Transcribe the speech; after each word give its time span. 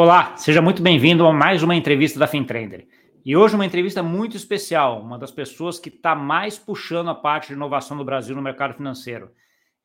Olá, 0.00 0.36
seja 0.36 0.62
muito 0.62 0.80
bem-vindo 0.80 1.26
a 1.26 1.32
mais 1.32 1.60
uma 1.60 1.74
entrevista 1.74 2.20
da 2.20 2.28
FinTrender. 2.28 2.86
E 3.24 3.36
hoje 3.36 3.56
uma 3.56 3.66
entrevista 3.66 4.00
muito 4.00 4.36
especial, 4.36 5.02
uma 5.02 5.18
das 5.18 5.32
pessoas 5.32 5.80
que 5.80 5.88
está 5.88 6.14
mais 6.14 6.56
puxando 6.56 7.10
a 7.10 7.16
parte 7.16 7.48
de 7.48 7.54
inovação 7.54 7.96
do 7.96 8.04
Brasil 8.04 8.36
no 8.36 8.40
mercado 8.40 8.74
financeiro. 8.74 9.32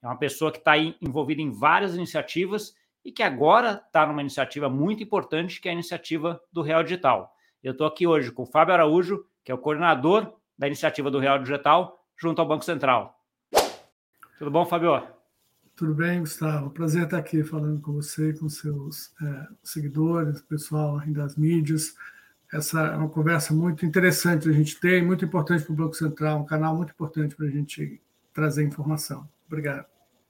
É 0.04 0.06
uma 0.06 0.16
pessoa 0.16 0.52
que 0.52 0.60
está 0.60 0.78
envolvida 0.78 1.42
em 1.42 1.50
várias 1.50 1.96
iniciativas 1.96 2.76
e 3.04 3.12
que 3.12 3.24
agora 3.24 3.82
está 3.84 4.06
numa 4.06 4.22
iniciativa 4.22 4.70
muito 4.70 5.02
importante, 5.02 5.60
que 5.60 5.68
é 5.68 5.72
a 5.72 5.74
iniciativa 5.74 6.40
do 6.52 6.62
Real 6.62 6.84
Digital. 6.84 7.34
Eu 7.64 7.72
estou 7.72 7.88
aqui 7.88 8.06
hoje 8.06 8.32
com 8.32 8.44
o 8.44 8.46
Fábio 8.46 8.76
Araújo, 8.76 9.26
que 9.44 9.52
é 9.52 9.56
o 9.56 9.58
coordenador 9.58 10.32
da 10.56 10.68
iniciativa 10.68 11.10
do 11.10 11.18
Real 11.18 11.40
Digital, 11.40 11.98
junto 12.16 12.40
ao 12.40 12.48
Banco 12.48 12.64
Central. 12.64 13.16
Tudo 14.38 14.52
bom, 14.52 14.64
Fábio? 14.64 15.23
Tudo 15.76 15.96
bem, 15.96 16.20
Gustavo? 16.20 16.70
Prazer 16.70 17.06
estar 17.06 17.18
aqui 17.18 17.44
falando 17.44 17.82
com 17.82 17.94
você 17.94 18.32
com 18.34 18.48
seus 18.48 19.12
é, 19.20 19.48
seguidores, 19.64 20.40
pessoal 20.42 21.02
das 21.08 21.36
mídias. 21.36 21.96
Essa 22.54 22.80
é 22.80 22.96
uma 22.96 23.10
conversa 23.10 23.56
muito 23.56 23.84
interessante 23.84 24.48
a 24.48 24.52
gente 24.52 24.80
ter, 24.80 25.04
muito 25.04 25.26
importante 25.26 25.64
para 25.64 25.74
o 25.74 25.76
Banco 25.76 25.96
Central, 25.96 26.42
um 26.42 26.46
canal 26.46 26.76
muito 26.76 26.92
importante 26.92 27.36
para 27.36 27.48
a 27.48 27.50
gente 27.50 28.00
trazer 28.32 28.64
informação. 28.64 29.28
Obrigado. 29.48 29.88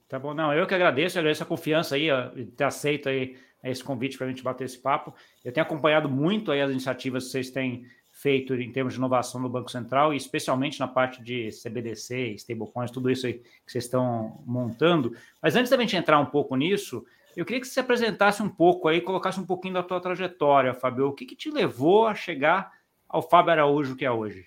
Tá 0.07 0.17
bom, 0.17 0.33
não, 0.33 0.53
eu 0.53 0.65
que 0.65 0.75
agradeço, 0.75 1.19
agradeço 1.19 1.43
a 1.43 1.45
confiança 1.45 1.95
aí, 1.95 2.07
ter 2.55 2.63
aceito 2.63 3.09
aí 3.09 3.35
esse 3.65 3.83
convite 3.83 4.17
para 4.17 4.27
a 4.27 4.29
gente 4.29 4.43
bater 4.43 4.63
esse 4.63 4.77
papo. 4.77 5.13
Eu 5.43 5.51
tenho 5.51 5.65
acompanhado 5.65 6.07
muito 6.07 6.53
aí 6.53 6.61
as 6.61 6.71
iniciativas 6.71 7.25
que 7.25 7.31
vocês 7.31 7.49
têm 7.49 7.85
feito 8.23 8.55
em 8.55 8.71
termos 8.71 8.93
de 8.93 8.99
inovação 8.99 9.41
no 9.41 9.49
Banco 9.49 9.69
Central, 9.69 10.13
e 10.13 10.17
especialmente 10.17 10.79
na 10.79 10.87
parte 10.87 11.21
de 11.21 11.49
CBDC, 11.51 12.35
stablecoins, 12.37 12.89
tudo 12.89 13.11
isso 13.11 13.27
aí 13.27 13.33
que 13.33 13.71
vocês 13.71 13.83
estão 13.83 14.41
montando. 14.45 15.13
Mas 15.41 15.57
antes 15.57 15.69
da 15.69 15.77
gente 15.77 15.97
entrar 15.97 16.17
um 16.19 16.25
pouco 16.25 16.55
nisso, 16.55 17.05
eu 17.35 17.43
queria 17.43 17.59
que 17.59 17.67
você 17.67 17.73
se 17.73 17.79
apresentasse 17.81 18.41
um 18.41 18.47
pouco 18.47 18.87
aí, 18.87 19.01
colocasse 19.01 19.37
um 19.41 19.45
pouquinho 19.45 19.73
da 19.73 19.83
tua 19.83 19.99
trajetória, 19.99 20.73
Fábio. 20.73 21.07
O 21.07 21.11
que, 21.11 21.25
que 21.25 21.35
te 21.35 21.51
levou 21.51 22.07
a 22.07 22.15
chegar 22.15 22.71
ao 23.09 23.21
Fábio 23.21 23.51
Araújo 23.51 23.95
que 23.97 24.05
é 24.05 24.11
hoje? 24.11 24.45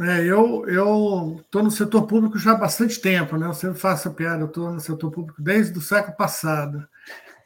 É, 0.00 0.24
eu 0.26 1.36
estou 1.40 1.62
no 1.62 1.70
setor 1.70 2.06
público 2.06 2.38
já 2.38 2.52
há 2.52 2.56
bastante 2.56 3.00
tempo, 3.00 3.36
né? 3.36 3.46
Eu 3.46 3.54
sempre 3.54 3.78
faço 3.78 4.08
a 4.08 4.12
piada, 4.12 4.42
eu 4.42 4.48
estou 4.48 4.72
no 4.72 4.80
setor 4.80 5.12
público 5.12 5.40
desde 5.40 5.78
o 5.78 5.80
século 5.80 6.16
passado. 6.16 6.86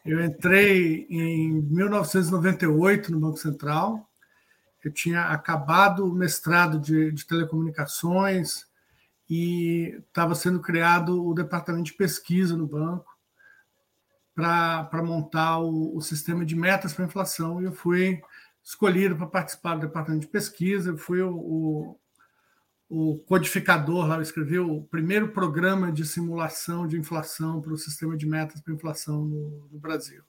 Eu 0.05 0.25
entrei 0.25 1.07
em 1.11 1.53
1998 1.53 3.13
no 3.13 3.21
Banco 3.21 3.37
Central, 3.37 4.10
eu 4.85 4.93
tinha 4.93 5.25
acabado 5.25 6.05
o 6.05 6.15
mestrado 6.15 6.79
de, 6.79 7.13
de 7.13 7.27
telecomunicações 7.27 8.67
e 9.29 10.01
estava 10.09 10.35
sendo 10.35 10.61
criado 10.61 11.25
o 11.25 11.35
departamento 11.35 11.85
de 11.85 11.93
pesquisa 11.93 12.57
no 12.57 12.67
banco 12.67 13.17
para 14.35 15.03
montar 15.05 15.59
o, 15.59 15.97
o, 15.97 16.01
sistema 16.01 16.45
de 16.45 16.57
metas 16.57 16.93
para 16.93 17.05
inflação. 17.05 17.61
E 17.61 17.67
eu 17.67 17.73
fui 17.73 18.21
escolhido 18.63 19.17
para 19.17 19.27
participar 19.27 19.75
do 19.75 19.83
departamento 19.83 20.27
de 20.27 20.33
pesquisa. 20.33 20.91
Eu 20.91 20.99
fui 20.99 21.21
o, 21.21 21.37
o, 21.37 22.01
o 22.89 23.19
codificador 23.21 24.07
lá, 24.07 24.17
eu 24.17 24.23
escrevi 24.23 24.59
o 24.59 24.83
primeiro 24.85 25.29
programa 25.29 25.93
de 25.93 26.05
simulação 26.05 26.87
de 26.87 26.99
inflação 26.99 27.61
para 27.61 27.73
o 27.73 27.79
sistema 27.79 28.17
de 28.17 28.27
metas 28.27 28.61
para 28.61 28.75
inflação 28.75 29.25
no, 29.25 29.69
no 29.71 29.79
Brasil. 29.79 30.25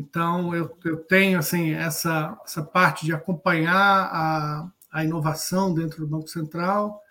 Então, 0.00 0.54
eu, 0.54 0.74
eu 0.82 0.96
tenho 0.96 1.38
assim 1.38 1.72
essa, 1.72 2.38
essa 2.42 2.62
parte 2.62 3.04
de 3.04 3.12
acompanhar 3.12 3.74
a, 3.76 4.72
a 4.90 5.04
inovação 5.04 5.74
dentro 5.74 6.00
do 6.00 6.06
Banco 6.06 6.26
Central, 6.26 7.02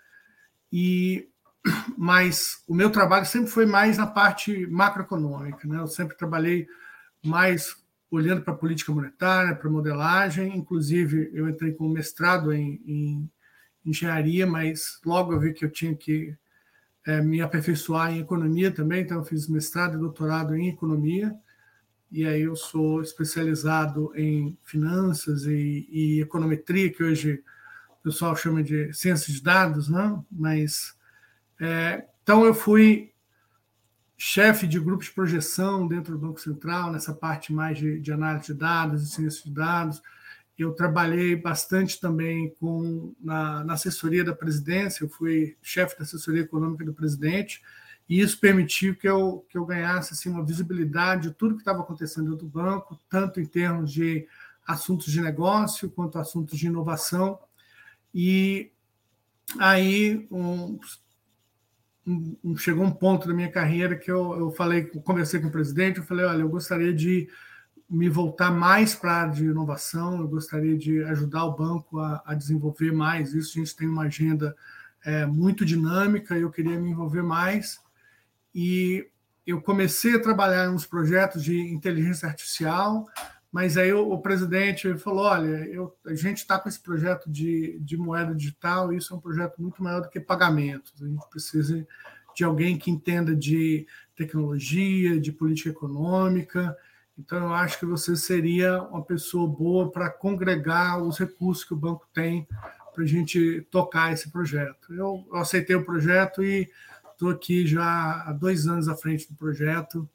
e 0.72 1.28
mas 1.96 2.64
o 2.66 2.74
meu 2.74 2.90
trabalho 2.90 3.24
sempre 3.26 3.48
foi 3.48 3.64
mais 3.64 3.96
na 3.96 4.08
parte 4.08 4.66
macroeconômica. 4.66 5.68
Né? 5.68 5.78
Eu 5.78 5.86
sempre 5.86 6.16
trabalhei 6.16 6.66
mais 7.24 7.76
olhando 8.10 8.42
para 8.42 8.54
a 8.54 8.56
política 8.56 8.90
monetária, 8.92 9.54
para 9.54 9.70
modelagem. 9.70 10.56
Inclusive, 10.56 11.30
eu 11.32 11.48
entrei 11.48 11.72
com 11.72 11.88
mestrado 11.88 12.52
em, 12.52 12.82
em 12.84 13.30
engenharia, 13.86 14.48
mas 14.48 14.98
logo 15.06 15.32
eu 15.32 15.38
vi 15.38 15.52
que 15.52 15.64
eu 15.64 15.70
tinha 15.70 15.94
que 15.94 16.36
é, 17.06 17.22
me 17.22 17.40
aperfeiçoar 17.40 18.12
em 18.12 18.18
economia 18.18 18.72
também, 18.72 19.02
então 19.02 19.18
eu 19.18 19.24
fiz 19.24 19.46
mestrado 19.46 19.94
e 19.94 20.00
doutorado 20.00 20.56
em 20.56 20.68
economia 20.68 21.38
e 22.10 22.26
aí 22.26 22.42
eu 22.42 22.56
sou 22.56 23.00
especializado 23.00 24.12
em 24.16 24.58
finanças 24.64 25.44
e, 25.44 25.88
e, 25.90 26.20
econometria, 26.20 26.92
que 26.92 27.04
hoje 27.04 27.42
o 28.00 28.02
pessoal 28.02 28.34
chama 28.34 28.62
de 28.62 28.92
ciência 28.92 29.32
de 29.32 29.42
dados, 29.42 29.88
né? 29.88 30.18
mas 30.30 30.94
é, 31.60 32.04
então 32.22 32.44
eu 32.44 32.54
fui 32.54 33.12
chefe 34.16 34.66
de 34.66 34.78
grupo 34.78 35.04
de 35.04 35.10
projeção 35.12 35.86
dentro 35.86 36.12
do 36.12 36.18
Banco 36.18 36.40
Central, 36.40 36.92
nessa 36.92 37.14
parte 37.14 37.52
mais 37.52 37.78
de, 37.78 38.00
de 38.00 38.12
análise 38.12 38.46
de 38.46 38.54
dados 38.54 39.02
e 39.02 39.10
ciência 39.10 39.44
de 39.44 39.50
dados. 39.50 40.02
Eu 40.58 40.72
trabalhei 40.72 41.34
bastante 41.36 41.98
também 41.98 42.54
com 42.60 43.14
na, 43.20 43.64
na 43.64 43.72
assessoria 43.74 44.24
da 44.24 44.34
presidência, 44.34 45.04
eu 45.04 45.08
fui 45.08 45.56
chefe 45.62 45.96
da 45.96 46.02
assessoria 46.02 46.42
econômica 46.42 46.84
do 46.84 46.92
presidente, 46.92 47.62
e 48.10 48.20
isso 48.20 48.40
permitiu 48.40 48.96
que 48.96 49.08
eu, 49.08 49.46
que 49.48 49.56
eu 49.56 49.64
ganhasse 49.64 50.14
assim, 50.14 50.28
uma 50.28 50.44
visibilidade 50.44 51.28
de 51.28 51.34
tudo 51.34 51.54
que 51.54 51.60
estava 51.60 51.82
acontecendo 51.82 52.32
dentro 52.32 52.44
do 52.44 52.50
banco, 52.50 52.98
tanto 53.08 53.40
em 53.40 53.46
termos 53.46 53.92
de 53.92 54.26
assuntos 54.66 55.12
de 55.12 55.20
negócio 55.20 55.88
quanto 55.88 56.18
assuntos 56.18 56.58
de 56.58 56.66
inovação. 56.66 57.38
E 58.12 58.72
aí 59.60 60.26
um, 60.28 60.80
um, 62.42 62.56
chegou 62.56 62.84
um 62.84 62.90
ponto 62.90 63.28
da 63.28 63.32
minha 63.32 63.48
carreira 63.48 63.96
que 63.96 64.10
eu, 64.10 64.36
eu 64.36 64.50
falei, 64.50 64.86
conversei 64.86 65.38
com 65.38 65.46
o 65.46 65.52
presidente, 65.52 65.98
eu 65.98 66.04
falei, 66.04 66.26
olha, 66.26 66.40
eu 66.40 66.48
gostaria 66.48 66.92
de 66.92 67.28
me 67.88 68.08
voltar 68.08 68.50
mais 68.50 68.92
para 68.92 69.12
a 69.12 69.20
área 69.20 69.34
de 69.34 69.44
inovação, 69.44 70.18
eu 70.18 70.26
gostaria 70.26 70.76
de 70.76 71.00
ajudar 71.04 71.44
o 71.44 71.54
banco 71.54 72.00
a, 72.00 72.20
a 72.26 72.34
desenvolver 72.34 72.90
mais 72.90 73.34
isso. 73.34 73.56
A 73.56 73.62
gente 73.62 73.76
tem 73.76 73.86
uma 73.86 74.06
agenda 74.06 74.56
é, 75.04 75.24
muito 75.26 75.64
dinâmica, 75.64 76.36
eu 76.36 76.50
queria 76.50 76.76
me 76.76 76.90
envolver 76.90 77.22
mais 77.22 77.78
e 78.54 79.06
eu 79.46 79.60
comecei 79.60 80.14
a 80.14 80.20
trabalhar 80.20 80.66
em 80.66 80.74
uns 80.74 80.86
projetos 80.86 81.42
de 81.42 81.58
inteligência 81.58 82.28
artificial, 82.28 83.06
mas 83.50 83.76
aí 83.76 83.92
o, 83.92 84.18
presidente 84.18 84.96
falou: 84.96 85.24
olha, 85.24 85.66
eu, 85.66 85.96
a 86.06 86.14
gente 86.14 86.38
está 86.38 86.58
com 86.58 86.68
esse 86.68 86.80
projeto 86.80 87.28
de, 87.28 87.78
de 87.80 87.96
moeda 87.96 88.34
digital, 88.34 88.92
isso 88.92 89.12
é 89.12 89.16
um 89.16 89.20
projeto 89.20 89.60
muito 89.60 89.82
maior 89.82 90.00
do 90.00 90.08
que 90.08 90.20
pagamentos. 90.20 91.02
A 91.02 91.06
gente 91.06 91.28
precisa 91.28 91.86
de 92.34 92.44
alguém 92.44 92.78
que 92.78 92.90
entenda 92.90 93.34
de 93.34 93.86
tecnologia, 94.14 95.18
de 95.18 95.32
política 95.32 95.70
econômica. 95.70 96.76
Então, 97.18 97.38
eu 97.38 97.54
acho 97.54 97.78
que 97.78 97.84
você 97.84 98.16
seria 98.16 98.82
uma 98.84 99.04
pessoa 99.04 99.48
boa 99.48 99.90
para 99.90 100.08
congregar 100.08 101.02
os 101.02 101.18
recursos 101.18 101.64
que 101.64 101.74
o 101.74 101.76
banco 101.76 102.08
tem 102.14 102.46
para 102.94 103.04
a 103.04 103.06
gente 103.06 103.66
tocar 103.70 104.12
esse 104.12 104.30
projeto. 104.30 104.94
Eu, 104.94 105.26
eu 105.28 105.36
aceitei 105.36 105.74
o 105.74 105.84
projeto 105.84 106.42
e 106.42 106.70
Estou 107.20 107.32
aqui 107.32 107.66
já 107.66 108.24
há 108.26 108.32
dois 108.32 108.66
anos 108.66 108.88
à 108.88 108.96
frente 108.96 109.28
do 109.28 109.34
projeto, 109.34 110.08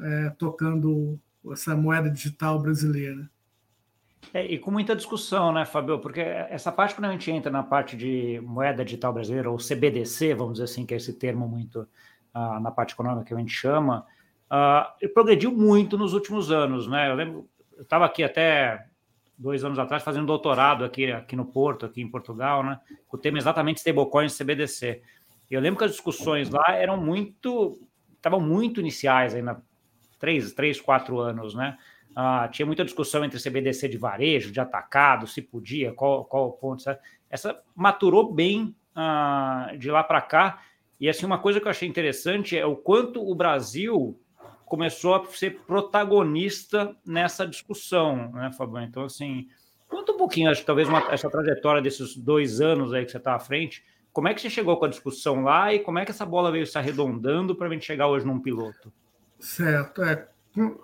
é, 0.00 0.30
tocando 0.30 1.16
essa 1.52 1.76
moeda 1.76 2.10
digital 2.10 2.58
brasileira. 2.58 3.30
É, 4.34 4.44
e 4.44 4.58
com 4.58 4.72
muita 4.72 4.96
discussão, 4.96 5.52
né, 5.52 5.64
Fabio? 5.64 6.00
Porque 6.00 6.18
essa 6.18 6.72
parte, 6.72 6.96
quando 6.96 7.04
a 7.04 7.12
gente 7.12 7.30
entra 7.30 7.52
na 7.52 7.62
parte 7.62 7.96
de 7.96 8.40
moeda 8.42 8.84
digital 8.84 9.12
brasileira, 9.12 9.48
ou 9.48 9.58
CBDC, 9.58 10.34
vamos 10.34 10.54
dizer 10.54 10.64
assim, 10.64 10.84
que 10.84 10.92
é 10.92 10.96
esse 10.96 11.12
termo 11.12 11.46
muito 11.46 11.82
uh, 12.34 12.58
na 12.58 12.72
parte 12.72 12.94
econômica 12.94 13.26
que 13.26 13.34
a 13.34 13.38
gente 13.38 13.52
chama, 13.52 14.04
ele 15.00 15.12
progrediu 15.12 15.52
muito 15.52 15.96
nos 15.96 16.14
últimos 16.14 16.50
anos, 16.50 16.88
né? 16.88 17.08
Eu 17.08 17.14
lembro, 17.14 17.48
eu 17.76 17.84
estava 17.84 18.06
aqui 18.06 18.24
até 18.24 18.88
dois 19.38 19.62
anos 19.62 19.78
atrás 19.78 20.02
fazendo 20.02 20.26
doutorado 20.26 20.84
aqui, 20.84 21.12
aqui 21.12 21.36
no 21.36 21.44
Porto, 21.44 21.86
aqui 21.86 22.02
em 22.02 22.10
Portugal, 22.10 22.64
né? 22.64 22.80
O 23.08 23.16
tema 23.16 23.38
exatamente 23.38 23.76
stablecoins 23.76 24.36
CBDC. 24.36 25.00
Eu 25.50 25.60
lembro 25.60 25.78
que 25.78 25.84
as 25.84 25.92
discussões 25.92 26.48
lá 26.50 26.72
eram 26.72 26.96
muito, 26.96 27.80
estavam 28.16 28.40
muito 28.40 28.80
iniciais 28.80 29.34
ainda, 29.34 29.60
três, 30.18 30.52
três, 30.52 30.80
quatro 30.80 31.18
anos, 31.18 31.54
né? 31.54 31.76
Ah, 32.14 32.48
tinha 32.48 32.66
muita 32.66 32.84
discussão 32.84 33.24
entre 33.24 33.40
CBDC 33.40 33.88
de 33.88 33.96
varejo, 33.96 34.50
de 34.50 34.60
atacado, 34.60 35.26
se 35.26 35.40
podia, 35.40 35.92
qual, 35.92 36.24
qual 36.24 36.52
ponto. 36.52 36.82
Sabe? 36.82 36.98
Essa 37.28 37.60
maturou 37.74 38.32
bem 38.32 38.74
ah, 38.94 39.72
de 39.78 39.90
lá 39.90 40.02
para 40.02 40.20
cá. 40.20 40.62
E 41.00 41.08
assim, 41.08 41.24
uma 41.24 41.38
coisa 41.38 41.60
que 41.60 41.66
eu 41.66 41.70
achei 41.70 41.88
interessante 41.88 42.58
é 42.58 42.66
o 42.66 42.76
quanto 42.76 43.26
o 43.26 43.34
Brasil 43.34 44.20
começou 44.66 45.14
a 45.14 45.24
ser 45.26 45.60
protagonista 45.66 46.94
nessa 47.04 47.46
discussão, 47.46 48.30
né, 48.32 48.52
Fabão? 48.52 48.82
Então, 48.82 49.04
assim, 49.04 49.48
conta 49.88 50.12
um 50.12 50.16
pouquinho, 50.16 50.50
acho 50.50 50.60
que 50.60 50.66
talvez 50.66 50.88
uma, 50.88 51.00
essa 51.12 51.28
trajetória 51.30 51.82
desses 51.82 52.16
dois 52.16 52.60
anos 52.60 52.92
aí 52.92 53.04
que 53.04 53.10
você 53.10 53.16
está 53.16 53.34
à 53.34 53.40
frente, 53.40 53.82
como 54.12 54.28
é 54.28 54.34
que 54.34 54.40
você 54.40 54.50
chegou 54.50 54.76
com 54.76 54.84
a 54.84 54.88
discussão 54.88 55.42
lá 55.42 55.72
e 55.72 55.78
como 55.80 55.98
é 55.98 56.04
que 56.04 56.10
essa 56.10 56.26
bola 56.26 56.50
veio 56.50 56.66
se 56.66 56.76
arredondando 56.76 57.54
para 57.54 57.68
a 57.68 57.70
gente 57.70 57.86
chegar 57.86 58.08
hoje 58.08 58.26
num 58.26 58.40
piloto? 58.40 58.92
Certo. 59.38 60.02
É, 60.02 60.28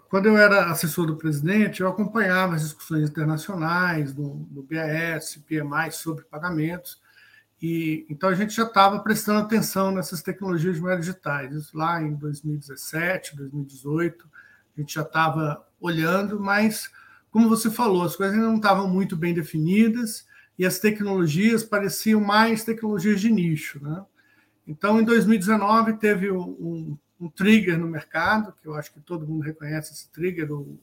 quando 0.08 0.26
eu 0.26 0.38
era 0.38 0.70
assessor 0.70 1.06
do 1.06 1.16
presidente, 1.16 1.80
eu 1.80 1.88
acompanhava 1.88 2.54
as 2.54 2.62
discussões 2.62 3.10
internacionais 3.10 4.12
do, 4.14 4.28
do 4.50 4.62
BAS, 4.62 5.36
PMI 5.46 5.90
sobre 5.90 6.24
pagamentos. 6.24 7.00
E, 7.60 8.06
então 8.08 8.28
a 8.28 8.34
gente 8.34 8.54
já 8.54 8.64
estava 8.64 9.00
prestando 9.00 9.40
atenção 9.40 9.90
nessas 9.90 10.22
tecnologias 10.22 10.78
mais 10.78 11.00
digitais. 11.00 11.52
Isso 11.52 11.76
lá 11.76 12.00
em 12.00 12.14
2017, 12.14 13.36
2018, 13.36 14.28
a 14.76 14.80
gente 14.80 14.94
já 14.94 15.02
estava 15.02 15.66
olhando, 15.80 16.38
mas, 16.38 16.90
como 17.30 17.48
você 17.48 17.70
falou, 17.70 18.04
as 18.04 18.14
coisas 18.14 18.36
ainda 18.36 18.46
não 18.46 18.56
estavam 18.56 18.88
muito 18.88 19.16
bem 19.16 19.34
definidas 19.34 20.25
e 20.58 20.64
as 20.64 20.78
tecnologias 20.78 21.62
pareciam 21.62 22.20
mais 22.20 22.64
tecnologias 22.64 23.20
de 23.20 23.30
nicho. 23.30 23.82
Né? 23.82 24.04
Então, 24.66 25.00
em 25.00 25.04
2019, 25.04 25.94
teve 25.94 26.30
um, 26.30 26.98
um 27.20 27.28
trigger 27.28 27.78
no 27.78 27.88
mercado, 27.88 28.54
que 28.60 28.68
eu 28.68 28.74
acho 28.74 28.92
que 28.92 29.00
todo 29.00 29.26
mundo 29.26 29.42
reconhece 29.42 29.92
esse 29.92 30.10
trigger, 30.10 30.52
o, 30.52 30.78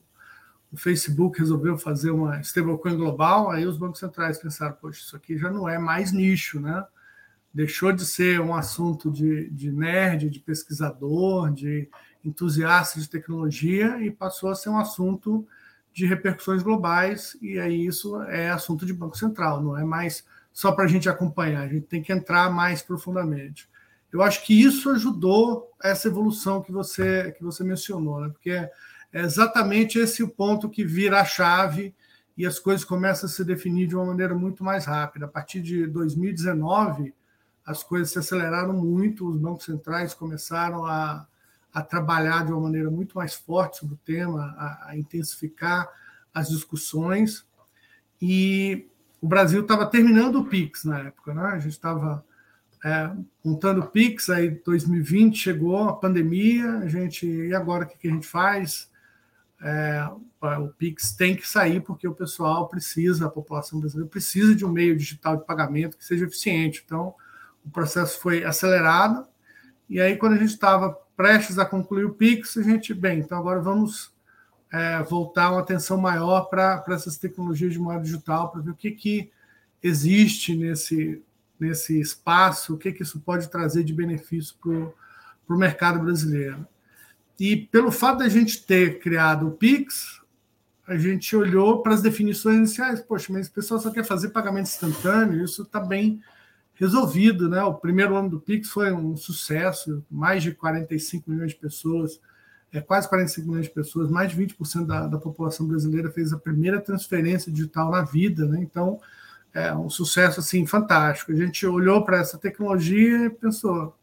o 0.72 0.78
Facebook 0.78 1.40
resolveu 1.40 1.78
fazer 1.78 2.12
uma 2.12 2.40
stablecoin 2.42 2.98
global, 2.98 3.52
aí 3.52 3.66
os 3.66 3.78
bancos 3.78 4.00
centrais 4.00 4.40
pensaram, 4.40 4.74
poxa, 4.74 5.02
isso 5.02 5.16
aqui 5.16 5.38
já 5.38 5.52
não 5.52 5.70
é 5.70 5.78
mais 5.78 6.12
nicho, 6.12 6.60
né? 6.60 6.84
Deixou 7.54 7.92
de 7.92 8.04
ser 8.04 8.42
um 8.42 8.56
assunto 8.56 9.12
de, 9.12 9.48
de 9.52 9.72
nerd, 9.72 10.28
de 10.28 10.40
pesquisador, 10.40 11.54
de 11.54 11.88
entusiasta 12.26 13.00
de 13.00 13.08
tecnologia 13.08 14.04
e 14.04 14.10
passou 14.10 14.50
a 14.50 14.56
ser 14.56 14.70
um 14.70 14.78
assunto 14.80 15.48
de 15.94 16.06
repercussões 16.06 16.64
globais, 16.64 17.38
e 17.42 17.60
aí 17.60 17.86
isso 17.86 18.20
é 18.24 18.50
assunto 18.50 18.86
de 18.86 18.94
Banco 18.94 19.18
Central, 19.18 19.62
não 19.62 19.78
é 19.78 19.84
mais 19.84 20.26
só 20.52 20.72
para 20.72 20.86
a 20.86 20.88
gente 20.88 21.08
acompanhar, 21.08 21.62
a 21.62 21.68
gente 21.68 21.86
tem 21.86 22.02
que 22.02 22.12
entrar 22.12 22.52
mais 22.52 22.82
profundamente. 22.82 23.70
Eu 24.12 24.22
acho 24.22 24.44
que 24.46 24.60
isso 24.60 24.90
ajudou 24.90 25.72
essa 25.82 26.08
evolução 26.08 26.62
que 26.62 26.72
você, 26.72 27.32
que 27.32 27.44
você 27.44 27.64
mencionou, 27.64 28.22
né? 28.22 28.30
porque 28.30 28.52
é 28.52 28.72
exatamente 29.22 29.98
esse 30.00 30.24
o 30.24 30.30
ponto 30.30 30.70
que 30.70 30.84
vira 30.84 31.22
a 31.22 31.26
chave 31.26 31.96
e 32.36 32.46
as 32.46 32.60
coisas 32.60 32.84
começam 32.84 33.28
a 33.28 33.32
se 33.32 33.44
definir 33.44 33.88
de 33.88 33.96
uma 33.96 34.06
maneira 34.06 34.34
muito 34.34 34.64
mais 34.64 34.86
rápida. 34.86 35.26
A 35.26 35.30
partir 35.30 35.62
de 35.62 35.86
2019, 35.88 37.14
as 37.66 37.84
coisas 37.84 38.12
se 38.12 38.20
aceleraram 38.20 38.74
muito, 38.74 39.28
os 39.28 39.38
bancos 39.38 39.66
centrais 39.66 40.14
começaram 40.14 40.86
a, 40.86 41.28
a 41.74 41.82
trabalhar 41.82 42.46
de 42.46 42.52
uma 42.52 42.62
maneira 42.62 42.92
muito 42.92 43.18
mais 43.18 43.34
forte 43.34 43.78
sobre 43.78 43.96
o 43.96 44.00
tema, 44.06 44.54
a, 44.58 44.90
a 44.90 44.98
intensificar 44.98 45.90
as 46.34 46.50
discussões. 46.50 47.46
E 48.22 48.88
o 49.22 49.28
Brasil 49.28 49.62
estava 49.62 49.86
terminando 49.86 50.36
o 50.38 50.46
PIX 50.46 50.86
na 50.86 51.00
época, 51.00 51.34
né? 51.34 51.44
a 51.44 51.60
gente 51.60 51.72
estava 51.72 52.24
é, 52.84 53.10
montando 53.44 53.80
o 53.80 53.88
Pix, 53.88 54.30
aí 54.30 54.50
2020 54.50 55.38
chegou 55.38 55.88
a 55.88 55.96
pandemia, 55.96 56.80
a 56.80 56.88
gente, 56.88 57.26
e 57.26 57.56
agora 57.56 57.86
o 57.86 57.88
que, 57.88 57.98
que 57.98 58.08
a 58.10 58.12
gente 58.12 58.28
faz? 58.28 58.92
É, 59.62 60.06
o 60.60 60.68
Pix 60.78 61.14
tem 61.14 61.34
que 61.34 61.48
sair 61.48 61.82
porque 61.82 62.06
o 62.06 62.14
pessoal 62.14 62.68
precisa, 62.68 63.28
a 63.28 63.30
população 63.30 63.80
brasileira 63.80 64.10
precisa 64.10 64.54
de 64.54 64.66
um 64.66 64.70
meio 64.70 64.98
digital 64.98 65.38
de 65.38 65.46
pagamento 65.46 65.98
que 65.98 66.04
seja 66.04 66.26
eficiente. 66.26 66.84
Então, 66.86 67.16
o 67.66 67.70
processo 67.70 68.20
foi 68.20 68.44
acelerado, 68.44 69.26
e 69.90 70.02
aí 70.02 70.18
quando 70.18 70.34
a 70.34 70.38
gente 70.38 70.50
estava 70.50 70.98
prestes 71.16 71.60
a 71.60 71.66
concluir 71.66 72.06
o 72.06 72.14
Pix, 72.14 72.58
a 72.58 72.64
gente, 72.64 72.94
bem, 72.94 73.20
então 73.20 73.38
agora 73.38 73.62
vamos 73.62 74.12
é, 74.72 75.02
voltar 75.04 75.52
uma 75.52 75.62
atenção 75.62 75.98
maior 75.98 76.46
para 76.46 76.84
essas 76.90 77.18
tecnologias 77.18 77.74
de 77.74 77.80
moeda 77.80 78.04
digital, 78.04 78.52
para 78.52 78.62
ver 78.62 78.72
o 78.72 78.76
que, 78.76 78.92
que 78.92 79.32
existe 79.82 80.56
nesse 80.56 81.22
nesse 81.64 82.00
espaço, 82.00 82.74
o 82.74 82.78
que, 82.78 82.92
que 82.92 83.04
isso 83.04 83.20
pode 83.20 83.50
trazer 83.50 83.84
de 83.84 83.94
benefício 83.94 84.56
para 84.60 85.56
o 85.56 85.58
mercado 85.58 86.00
brasileiro. 86.00 86.68
E 87.40 87.56
pelo 87.56 87.92
fato 87.92 88.20
da 88.20 88.30
gente 88.30 88.66
ter 88.66 89.00
criado 89.00 89.48
o 89.48 89.52
Pix, 89.52 90.22
a 90.86 90.98
gente 90.98 91.36
olhou 91.36 91.82
para 91.82 91.94
as 91.94 92.02
definições 92.02 92.58
iniciais. 92.58 93.00
Poxa, 93.02 93.32
mas 93.32 93.48
o 93.48 93.52
pessoal 93.52 93.80
só 93.80 93.90
quer 93.90 94.06
fazer 94.06 94.30
pagamento 94.30 94.68
instantâneo, 94.68 95.44
isso 95.44 95.64
está 95.64 95.80
bem 95.80 96.22
resolvido. 96.76 97.50
Né? 97.50 97.62
O 97.64 97.74
primeiro 97.74 98.16
ano 98.16 98.30
do 98.30 98.40
Pix 98.40 98.70
foi 98.70 98.92
um 98.92 99.16
sucesso, 99.16 100.04
mais 100.10 100.44
de 100.44 100.52
45 100.54 101.30
milhões 101.30 101.52
de 101.52 101.58
pessoas, 101.58 102.20
é, 102.72 102.82
quase 102.82 103.08
45 103.08 103.48
milhões 103.48 103.68
de 103.68 103.74
pessoas, 103.74 104.10
mais 104.10 104.32
de 104.32 104.38
20% 104.38 104.86
da, 104.86 105.08
da 105.08 105.18
população 105.18 105.68
brasileira 105.68 106.12
fez 106.12 106.34
a 106.34 106.40
primeira 106.40 106.82
transferência 106.82 107.52
digital 107.52 107.92
na 107.92 108.02
vida. 108.02 108.46
Né? 108.46 108.60
Então, 108.62 109.00
é 109.54 109.74
um 109.76 109.90
sucesso 109.90 110.40
assim 110.40 110.66
fantástico. 110.66 111.32
A 111.32 111.36
gente 111.36 111.66
olhou 111.66 112.04
para 112.04 112.18
essa 112.18 112.38
tecnologia 112.38 113.26
e 113.26 113.30
pensou, 113.30 113.96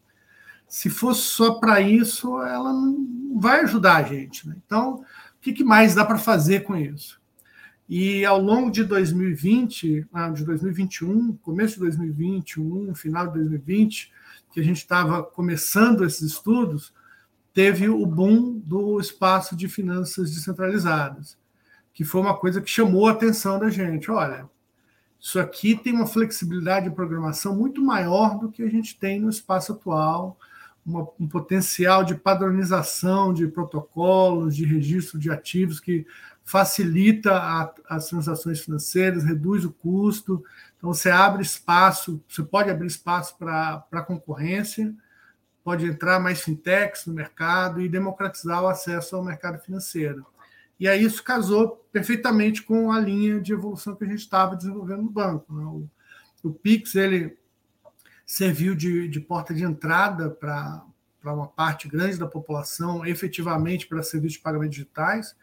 se 0.68 0.88
fosse 0.88 1.22
só 1.22 1.54
para 1.54 1.80
isso, 1.80 2.40
ela 2.42 2.72
não 2.72 3.38
vai 3.40 3.62
ajudar 3.62 3.96
a 3.96 4.02
gente. 4.04 4.48
Né? 4.48 4.54
Então, 4.64 5.04
o 5.36 5.40
que, 5.40 5.64
mais 5.64 5.94
dá 5.94 6.04
para 6.04 6.18
fazer 6.18 6.60
com 6.60 6.76
isso? 6.76 7.19
E 7.92 8.24
ao 8.24 8.40
longo 8.40 8.70
de 8.70 8.84
2020, 8.84 10.06
ah, 10.12 10.30
de 10.30 10.44
2021, 10.44 11.32
começo 11.42 11.74
de 11.74 11.80
2021, 11.80 12.94
final 12.94 13.26
de 13.26 13.32
2020, 13.32 14.12
que 14.52 14.60
a 14.60 14.62
gente 14.62 14.76
estava 14.76 15.24
começando 15.24 16.04
esses 16.04 16.22
estudos, 16.22 16.94
teve 17.52 17.88
o 17.88 18.06
boom 18.06 18.60
do 18.60 19.00
espaço 19.00 19.56
de 19.56 19.66
finanças 19.66 20.32
descentralizadas, 20.32 21.36
que 21.92 22.04
foi 22.04 22.20
uma 22.20 22.36
coisa 22.36 22.60
que 22.60 22.70
chamou 22.70 23.08
a 23.08 23.10
atenção 23.10 23.58
da 23.58 23.68
gente. 23.68 24.08
Olha, 24.08 24.48
isso 25.18 25.40
aqui 25.40 25.74
tem 25.74 25.92
uma 25.92 26.06
flexibilidade 26.06 26.88
de 26.88 26.94
programação 26.94 27.56
muito 27.56 27.82
maior 27.82 28.38
do 28.38 28.52
que 28.52 28.62
a 28.62 28.70
gente 28.70 28.96
tem 29.00 29.18
no 29.18 29.28
espaço 29.28 29.72
atual, 29.72 30.38
uma, 30.86 31.08
um 31.18 31.26
potencial 31.26 32.04
de 32.04 32.14
padronização 32.14 33.34
de 33.34 33.48
protocolos, 33.48 34.54
de 34.54 34.64
registro 34.64 35.18
de 35.18 35.28
ativos 35.28 35.80
que 35.80 36.06
facilita 36.50 37.32
a, 37.32 37.72
as 37.88 38.08
transações 38.08 38.58
financeiras, 38.58 39.22
reduz 39.22 39.64
o 39.64 39.70
custo. 39.70 40.44
Então, 40.76 40.92
você 40.92 41.08
abre 41.08 41.42
espaço, 41.42 42.20
você 42.28 42.42
pode 42.42 42.68
abrir 42.68 42.88
espaço 42.88 43.38
para 43.38 43.86
a 43.92 44.02
concorrência, 44.02 44.92
pode 45.62 45.86
entrar 45.86 46.18
mais 46.18 46.40
fintechs 46.40 47.06
no 47.06 47.14
mercado 47.14 47.80
e 47.80 47.88
democratizar 47.88 48.64
o 48.64 48.66
acesso 48.66 49.14
ao 49.14 49.22
mercado 49.22 49.60
financeiro. 49.60 50.26
E 50.80 50.88
aí 50.88 51.04
isso 51.04 51.22
casou 51.22 51.86
perfeitamente 51.92 52.64
com 52.64 52.90
a 52.90 52.98
linha 52.98 53.40
de 53.40 53.52
evolução 53.52 53.94
que 53.94 54.02
a 54.02 54.08
gente 54.08 54.18
estava 54.18 54.56
desenvolvendo 54.56 55.02
no 55.02 55.10
banco. 55.10 55.54
Né? 55.54 55.64
O, 55.64 55.88
o, 56.42 56.52
Pix 56.52 56.96
ele 56.96 57.38
serviu 58.26 58.74
de, 58.74 59.06
de 59.06 59.20
porta 59.20 59.54
de 59.54 59.62
entrada 59.62 60.28
para 60.30 60.82
uma 61.22 61.46
parte 61.46 61.86
grande 61.86 62.18
da 62.18 62.26
população, 62.26 63.06
efetivamente 63.06 63.86
para 63.86 64.02
serviços 64.02 64.38
de 64.38 64.42
pagamento 64.42 64.72
digitais. 64.72 65.36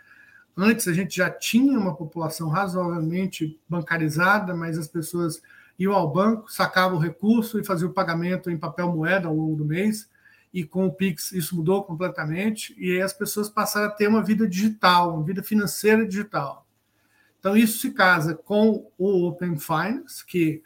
Antes 0.58 0.88
a 0.88 0.94
gente 0.94 1.16
já 1.16 1.30
tinha 1.30 1.78
uma 1.78 1.96
população 1.96 2.50
razoavelmente 2.50 3.60
bancarizada, 3.70 4.56
mas 4.56 4.78
as 4.78 4.88
pessoas 4.88 5.42
iam 5.78 5.94
ao 5.94 6.12
banco, 6.12 6.52
sacavam 6.52 6.98
o 6.98 7.02
recurso 7.02 7.60
e 7.60 7.64
faziam 7.64 7.92
o 7.92 7.94
pagamento 7.94 8.50
em 8.50 8.58
papel 8.58 8.92
moeda 8.92 9.28
ao 9.28 9.36
longo 9.36 9.56
do 9.56 9.64
mês 9.64 10.10
e 10.54 10.64
com 10.64 10.88
o 10.88 10.92
Pix 10.94 11.32
isso 11.32 11.56
mudou 11.56 11.84
completamente, 11.84 12.76
e 12.80 13.00
as 13.02 13.14
pessoas 13.14 13.50
passaram 13.50 13.88
a 13.88 13.92
ter 13.92 14.08
uma 14.08 14.24
vida 14.24 14.48
digital, 14.48 15.14
uma 15.14 15.24
vida 15.24 15.44
financeira 15.44 16.04
digital. 16.08 16.66
Então, 17.40 17.56
isso 17.56 17.80
se 17.80 17.92
casa 17.92 18.34
com 18.34 18.90
o 18.98 19.28
Open 19.28 19.58
Finance, 19.60 20.26
que 20.26 20.64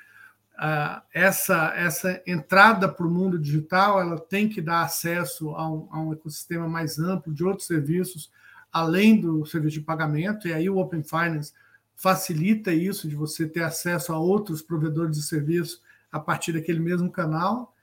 uh, 0.54 1.02
essa, 1.14 1.74
essa 1.76 2.22
entrada 2.26 2.88
para 2.88 3.06
o 3.06 3.12
mundo 3.12 3.38
digital 3.38 4.00
ela 4.00 4.20
tem 4.20 4.48
que 4.48 4.62
dar 4.62 4.84
acesso 4.84 5.50
a 5.52 5.70
um, 5.70 5.88
a 5.92 6.00
um 6.00 6.14
ecossistema 6.14 6.68
mais 6.68 6.98
amplo 6.98 7.34
de 7.34 7.44
outros 7.44 7.68
serviços, 7.68 8.32
além 8.72 9.20
do 9.20 9.46
serviço 9.46 9.80
de 9.80 9.86
pagamento, 9.86 10.48
e 10.48 10.54
aí 10.54 10.70
o 10.70 10.78
Open 10.78 11.04
Finance 11.04 11.54
facilita 11.96 12.74
isso, 12.74 13.08
de 13.08 13.16
você 13.16 13.48
ter 13.48 13.62
acesso 13.62 14.12
a 14.12 14.18
outros 14.18 14.62
provedores 14.62 15.16
de 15.16 15.24
serviço 15.24 15.82
a 16.12 16.20
partir 16.20 16.54
daquele 16.54 16.80
mesmo 16.80 17.12
canal. 17.12 17.76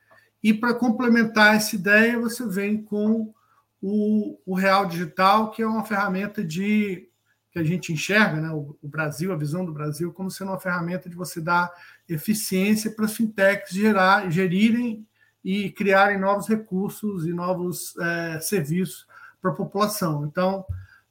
E 0.42 0.52
para 0.52 0.74
complementar 0.74 1.54
essa 1.54 1.76
ideia, 1.76 2.18
você 2.18 2.46
vem 2.46 2.82
com 2.82 3.32
o, 3.80 4.38
o, 4.44 4.54
Real 4.54 4.86
Digital, 4.86 5.50
que 5.50 5.62
é 5.62 5.66
uma 5.66 5.84
ferramenta 5.84 6.42
de 6.42 7.08
que 7.52 7.58
a 7.58 7.64
gente 7.64 7.92
enxerga, 7.92 8.40
né, 8.40 8.50
o, 8.50 8.76
o, 8.82 8.88
Brasil, 8.88 9.32
a 9.32 9.36
visão 9.36 9.64
do 9.64 9.72
Brasil, 9.72 10.12
como 10.12 10.30
sendo 10.30 10.50
uma 10.50 10.60
ferramenta 10.60 11.08
de 11.08 11.16
você 11.16 11.40
dar 11.40 11.72
eficiência 12.08 12.90
para 12.90 13.04
as 13.04 13.14
fintechs 13.14 13.70
gerar, 13.70 14.28
gerirem 14.30 15.06
e 15.44 15.70
criarem 15.70 16.18
novos 16.18 16.48
recursos 16.48 17.24
e 17.24 17.32
novos 17.32 17.96
é, 17.98 18.40
serviços 18.40 19.06
para 19.40 19.50
a 19.50 19.54
população. 19.54 20.26
Então, 20.26 20.64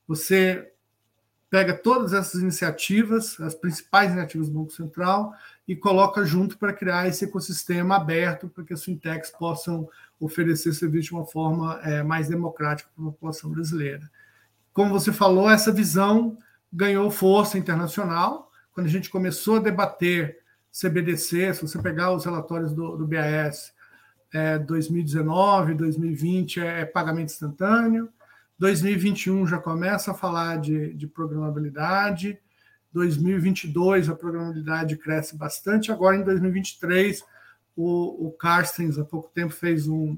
você 0.07 0.71
pega 1.49 1.73
todas 1.73 2.13
essas 2.13 2.41
iniciativas, 2.41 3.39
as 3.39 3.55
principais 3.55 4.11
iniciativas 4.11 4.49
do 4.49 4.59
Banco 4.59 4.71
Central, 4.71 5.33
e 5.67 5.75
coloca 5.75 6.25
junto 6.25 6.57
para 6.57 6.73
criar 6.73 7.07
esse 7.07 7.25
ecossistema 7.25 7.95
aberto 7.95 8.47
para 8.49 8.63
que 8.63 8.73
as 8.73 8.83
fintechs 8.83 9.31
possam 9.31 9.87
oferecer 10.19 10.73
serviço 10.73 11.09
de 11.09 11.13
uma 11.15 11.25
forma 11.25 11.79
é, 11.83 12.03
mais 12.03 12.27
democrática 12.27 12.89
para 12.95 13.05
a 13.05 13.11
população 13.11 13.49
brasileira. 13.49 14.09
Como 14.73 14.91
você 14.91 15.11
falou, 15.11 15.49
essa 15.49 15.71
visão 15.71 16.37
ganhou 16.71 17.09
força 17.09 17.57
internacional. 17.57 18.51
Quando 18.73 18.87
a 18.87 18.89
gente 18.89 19.09
começou 19.09 19.57
a 19.57 19.59
debater 19.59 20.39
CBDC, 20.71 21.53
se 21.53 21.61
você 21.61 21.81
pegar 21.81 22.11
os 22.11 22.25
relatórios 22.25 22.73
do, 22.73 22.97
do 22.97 23.07
BAS, 23.07 23.73
é, 24.33 24.59
2019, 24.59 25.73
2020 25.73 26.59
é 26.59 26.85
pagamento 26.85 27.31
instantâneo, 27.31 28.09
2021 28.59 29.45
já 29.47 29.59
começa 29.59 30.11
a 30.11 30.13
falar 30.13 30.57
de, 30.57 30.93
de 30.93 31.07
programabilidade, 31.07 32.39
2022 32.91 34.09
a 34.09 34.15
programabilidade 34.15 34.97
cresce 34.97 35.37
bastante. 35.37 35.91
Agora, 35.91 36.15
em 36.15 36.23
2023, 36.23 37.23
o, 37.75 38.27
o 38.27 38.31
Carstens, 38.31 38.97
há 38.97 39.05
pouco 39.05 39.29
tempo, 39.29 39.53
fez 39.53 39.87
um, 39.87 40.17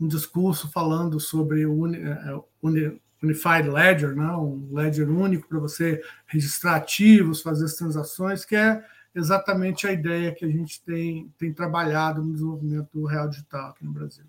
um 0.00 0.08
discurso 0.08 0.70
falando 0.70 1.20
sobre 1.20 1.66
uni, 1.66 1.98
é, 1.98 2.40
uni, 2.62 3.00
Unified 3.22 3.68
Ledger, 3.68 4.14
né? 4.14 4.30
um 4.36 4.68
ledger 4.72 5.08
único 5.08 5.48
para 5.48 5.58
você 5.58 6.02
registrar 6.26 6.76
ativos, 6.76 7.42
fazer 7.42 7.64
as 7.64 7.74
transações, 7.74 8.44
que 8.44 8.54
é 8.54 8.82
exatamente 9.14 9.86
a 9.86 9.92
ideia 9.92 10.34
que 10.34 10.44
a 10.44 10.48
gente 10.48 10.82
tem, 10.82 11.32
tem 11.38 11.52
trabalhado 11.52 12.22
no 12.22 12.32
desenvolvimento 12.32 12.88
do 12.92 13.06
real 13.06 13.28
digital 13.28 13.70
aqui 13.70 13.84
no 13.84 13.92
Brasil. 13.92 14.26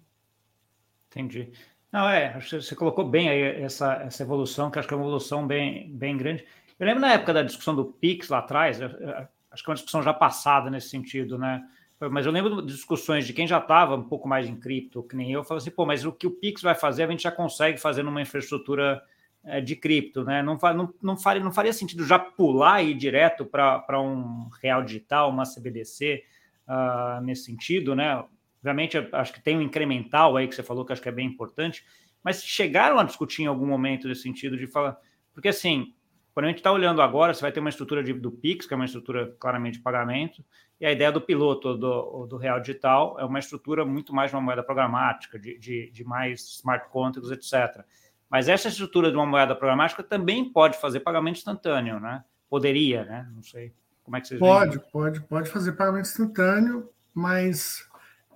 Entendi. 1.09 1.51
Não, 1.97 2.07
é, 2.07 2.39
você 2.39 2.75
colocou 2.75 3.03
bem 3.03 3.27
aí 3.27 3.63
essa, 3.63 3.95
essa 4.03 4.21
evolução, 4.21 4.69
que 4.69 4.77
acho 4.77 4.87
que 4.87 4.93
é 4.93 4.97
uma 4.97 5.03
evolução 5.03 5.47
bem, 5.47 5.89
bem 5.91 6.15
grande. 6.15 6.45
Eu 6.79 6.85
lembro 6.85 7.01
na 7.01 7.13
época 7.13 7.33
da 7.33 7.41
discussão 7.41 7.75
do 7.75 7.85
PIX 7.85 8.29
lá 8.29 8.37
atrás, 8.37 8.79
acho 8.79 9.63
que 9.63 9.67
é 9.67 9.71
uma 9.71 9.75
discussão 9.75 10.03
já 10.03 10.13
passada 10.13 10.69
nesse 10.69 10.89
sentido, 10.89 11.39
né? 11.39 11.67
Mas 11.99 12.27
eu 12.27 12.31
lembro 12.31 12.61
de 12.61 12.71
discussões 12.71 13.25
de 13.25 13.33
quem 13.33 13.47
já 13.47 13.57
estava 13.57 13.95
um 13.95 14.03
pouco 14.03 14.27
mais 14.27 14.47
em 14.47 14.55
cripto, 14.55 15.01
que 15.01 15.15
nem 15.15 15.31
eu, 15.31 15.43
falou 15.43 15.57
assim, 15.57 15.71
pô, 15.71 15.87
mas 15.87 16.05
o 16.05 16.11
que 16.11 16.27
o 16.27 16.31
Pix 16.31 16.61
vai 16.61 16.75
fazer, 16.75 17.01
a 17.01 17.07
gente 17.07 17.23
já 17.23 17.31
consegue 17.31 17.79
fazer 17.79 18.03
numa 18.03 18.21
infraestrutura 18.21 19.01
é, 19.43 19.59
de 19.59 19.75
cripto, 19.75 20.23
né? 20.23 20.43
Não, 20.43 20.55
não, 20.55 20.93
não, 21.01 21.17
faria, 21.17 21.43
não 21.43 21.51
faria 21.51 21.73
sentido 21.73 22.05
já 22.05 22.19
pular 22.19 22.83
e 22.83 22.91
ir 22.91 22.93
direto 22.93 23.43
para 23.43 23.99
um 23.99 24.49
real 24.61 24.83
digital, 24.83 25.31
uma 25.31 25.45
CBDC, 25.45 26.23
uh, 26.67 26.71
ah, 26.71 27.21
nesse 27.23 27.45
sentido, 27.45 27.95
né? 27.95 28.23
Obviamente, 28.57 28.97
acho 29.11 29.33
que 29.33 29.41
tem 29.41 29.57
um 29.57 29.61
incremental 29.61 30.35
aí 30.35 30.47
que 30.47 30.55
você 30.55 30.63
falou 30.63 30.85
que 30.85 30.93
acho 30.93 31.01
que 31.01 31.09
é 31.09 31.11
bem 31.11 31.27
importante, 31.27 31.85
mas 32.23 32.43
chegaram 32.43 32.99
a 32.99 33.03
discutir 33.03 33.43
em 33.43 33.47
algum 33.47 33.65
momento 33.65 34.07
nesse 34.07 34.23
sentido 34.23 34.57
de 34.57 34.67
falar, 34.67 34.97
porque 35.33 35.49
assim, 35.49 35.93
quando 36.33 36.45
a 36.45 36.49
gente 36.49 36.57
está 36.57 36.71
olhando 36.71 37.01
agora, 37.01 37.33
você 37.33 37.41
vai 37.41 37.51
ter 37.51 37.59
uma 37.59 37.69
estrutura 37.69 38.03
de, 38.03 38.13
do 38.13 38.31
Pix, 38.31 38.67
que 38.67 38.73
é 38.73 38.75
uma 38.75 38.85
estrutura 38.85 39.35
claramente 39.39 39.77
de 39.77 39.83
pagamento, 39.83 40.45
e 40.79 40.85
a 40.85 40.91
ideia 40.91 41.11
do 41.11 41.19
piloto 41.19 41.75
do, 41.75 42.27
do 42.27 42.37
Real 42.37 42.59
Digital 42.59 43.19
é 43.19 43.25
uma 43.25 43.39
estrutura 43.39 43.83
muito 43.83 44.13
mais 44.13 44.29
de 44.29 44.35
uma 44.35 44.43
moeda 44.43 44.61
programática, 44.61 45.39
de, 45.39 45.57
de, 45.57 45.89
de 45.89 46.03
mais 46.03 46.41
smart 46.41 46.89
contracts, 46.89 47.31
etc. 47.31 47.83
Mas 48.29 48.47
essa 48.47 48.67
estrutura 48.67 49.09
de 49.09 49.17
uma 49.17 49.25
moeda 49.25 49.55
programática 49.55 50.03
também 50.03 50.51
pode 50.51 50.79
fazer 50.79 50.99
pagamento 50.99 51.37
instantâneo, 51.37 51.99
né? 51.99 52.23
Poderia, 52.47 53.03
né? 53.03 53.27
Não 53.33 53.41
sei. 53.41 53.73
Como 54.03 54.15
é 54.15 54.21
que 54.21 54.27
vocês 54.27 54.39
Pode, 54.39 54.77
veem? 54.77 54.89
pode, 54.91 55.21
pode 55.21 55.49
fazer 55.49 55.71
pagamento 55.71 56.05
instantâneo, 56.05 56.89
mas 57.15 57.86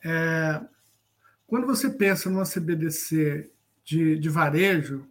é, 0.03 0.61
quando 1.47 1.67
você 1.67 1.89
pensa 1.89 2.29
numa 2.29 2.45
CBDC 2.45 3.51
de, 3.83 4.17
de 4.17 4.29
varejo, 4.29 5.07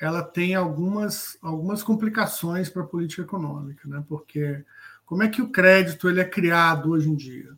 ela 0.00 0.22
tem 0.22 0.54
algumas, 0.54 1.38
algumas 1.40 1.82
complicações 1.82 2.68
para 2.68 2.82
a 2.82 2.86
política 2.86 3.22
econômica, 3.22 3.88
né? 3.88 4.04
porque 4.08 4.64
como 5.06 5.22
é 5.22 5.28
que 5.28 5.40
o 5.40 5.50
crédito 5.50 6.08
ele 6.08 6.20
é 6.20 6.24
criado 6.24 6.90
hoje 6.90 7.08
em 7.08 7.14
dia? 7.14 7.52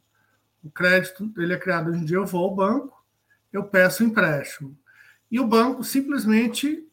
O 0.62 0.70
crédito 0.70 1.32
ele 1.38 1.54
é 1.54 1.58
criado 1.58 1.90
hoje 1.90 2.00
em 2.00 2.04
dia, 2.04 2.16
eu 2.16 2.26
vou 2.26 2.44
ao 2.44 2.54
banco, 2.54 3.04
eu 3.52 3.64
peço 3.64 4.04
um 4.04 4.08
empréstimo, 4.08 4.76
e 5.30 5.40
o 5.40 5.46
banco 5.46 5.82
simplesmente 5.82 6.86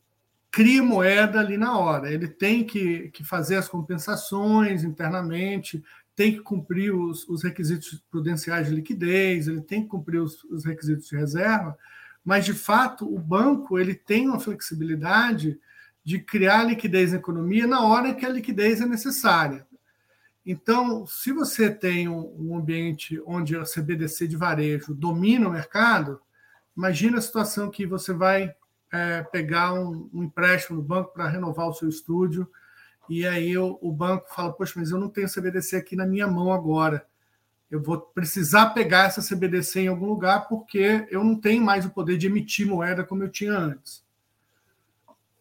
cria 0.50 0.84
moeda 0.84 1.40
ali 1.40 1.58
na 1.58 1.78
hora. 1.78 2.12
Ele 2.12 2.28
tem 2.28 2.64
que, 2.64 3.10
que 3.10 3.24
fazer 3.24 3.56
as 3.56 3.68
compensações 3.68 4.84
internamente, 4.84 5.84
tem 6.16 6.34
que 6.34 6.42
cumprir 6.42 6.94
os, 6.94 7.28
os 7.28 7.44
requisitos 7.44 8.04
prudenciais 8.10 8.68
de 8.68 8.76
liquidez, 8.76 9.48
ele 9.48 9.62
tem 9.62 9.84
que 9.84 9.90
cumprir 9.90 10.20
os, 10.22 10.44
os 10.46 10.64
requisitos 10.64 11.08
de 11.08 11.16
reserva, 11.16 11.78
mas 12.24 12.46
de 12.46 12.54
fato 12.54 13.12
o 13.12 13.20
banco 13.20 13.80
ele 13.80 13.96
tem 13.96 14.28
uma 14.28 14.40
flexibilidade 14.40 15.60
de 16.04 16.20
criar 16.20 16.64
liquidez 16.64 17.12
na 17.12 17.18
economia 17.18 17.66
na 17.66 17.82
hora 17.82 18.14
que 18.14 18.26
a 18.26 18.30
liquidez 18.30 18.82
é 18.82 18.86
necessária. 18.86 19.66
Então, 20.46 21.06
se 21.08 21.32
você 21.32 21.70
tem 21.70 22.10
um, 22.10 22.58
ambiente 22.58 23.22
onde 23.26 23.56
a 23.56 23.64
CBDC 23.64 24.28
de 24.28 24.36
varejo 24.36 24.94
domina 24.94 25.48
o 25.48 25.52
mercado, 25.52 26.20
imagina 26.76 27.18
a 27.18 27.22
situação 27.22 27.70
que 27.70 27.86
você 27.86 28.12
vai 28.12 28.54
é, 28.92 29.24
pegar 29.24 29.74
um, 29.74 30.10
um, 30.14 30.24
empréstimo 30.24 30.78
no 30.78 30.84
banco 30.84 31.14
para 31.14 31.30
renovar 31.30 31.68
o 31.68 31.74
seu 31.74 31.88
estúdio, 31.88 32.50
e 33.10 33.26
aí 33.26 33.58
o, 33.58 33.78
o 33.82 33.92
banco 33.92 34.34
fala: 34.34 34.54
Poxa, 34.54 34.74
mas 34.78 34.92
eu 34.92 35.00
não 35.00 35.10
tenho 35.10 35.30
CBDC 35.30 35.76
aqui 35.76 35.96
na 35.96 36.06
minha 36.06 36.28
mão 36.28 36.52
agora 36.52 37.06
eu 37.74 37.82
vou 37.82 38.00
precisar 38.00 38.70
pegar 38.70 39.06
essa 39.06 39.20
CBDC 39.20 39.80
em 39.80 39.88
algum 39.88 40.06
lugar 40.06 40.48
porque 40.48 41.08
eu 41.10 41.24
não 41.24 41.36
tenho 41.36 41.64
mais 41.66 41.84
o 41.84 41.90
poder 41.90 42.20
de 42.20 42.28
emitir 42.28 42.68
moeda 42.68 43.04
como 43.04 43.24
eu 43.24 43.30
tinha 43.30 43.58
antes. 43.58 44.04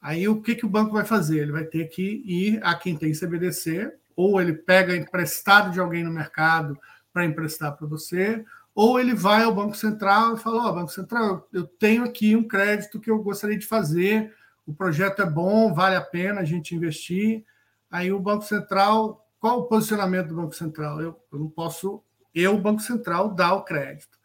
Aí 0.00 0.26
o 0.26 0.40
que, 0.40 0.54
que 0.54 0.64
o 0.64 0.68
banco 0.68 0.94
vai 0.94 1.04
fazer? 1.04 1.40
Ele 1.40 1.52
vai 1.52 1.64
ter 1.64 1.90
que 1.90 2.22
ir 2.24 2.58
a 2.62 2.74
quem 2.74 2.96
tem 2.96 3.12
CBDC, 3.12 3.92
ou 4.16 4.40
ele 4.40 4.54
pega 4.54 4.96
emprestado 4.96 5.72
de 5.72 5.78
alguém 5.78 6.04
no 6.04 6.10
mercado 6.10 6.78
para 7.12 7.26
emprestar 7.26 7.76
para 7.76 7.86
você, 7.86 8.42
ou 8.74 8.98
ele 8.98 9.14
vai 9.14 9.42
ao 9.42 9.54
Banco 9.54 9.76
Central 9.76 10.34
e 10.34 10.38
fala: 10.38 10.64
Ó, 10.64 10.70
oh, 10.70 10.72
Banco 10.72 10.90
Central, 10.90 11.46
eu 11.52 11.66
tenho 11.66 12.02
aqui 12.02 12.34
um 12.34 12.48
crédito 12.48 12.98
que 12.98 13.10
eu 13.10 13.22
gostaria 13.22 13.58
de 13.58 13.66
fazer, 13.66 14.34
o 14.66 14.74
projeto 14.74 15.22
é 15.22 15.26
bom, 15.26 15.72
vale 15.72 15.96
a 15.96 16.02
pena 16.02 16.40
a 16.40 16.44
gente 16.44 16.74
investir. 16.74 17.44
Aí 17.90 18.12
o 18.12 18.20
Banco 18.20 18.44
Central, 18.44 19.26
qual 19.38 19.60
o 19.60 19.64
posicionamento 19.64 20.28
do 20.28 20.36
Banco 20.36 20.54
Central? 20.54 21.00
Eu, 21.00 21.20
eu 21.32 21.38
não 21.38 21.48
posso 21.48 22.02
e 22.34 22.46
o 22.46 22.58
Banco 22.58 22.80
Central 22.80 23.34
dá 23.34 23.52
o 23.52 23.62
crédito. 23.62 24.18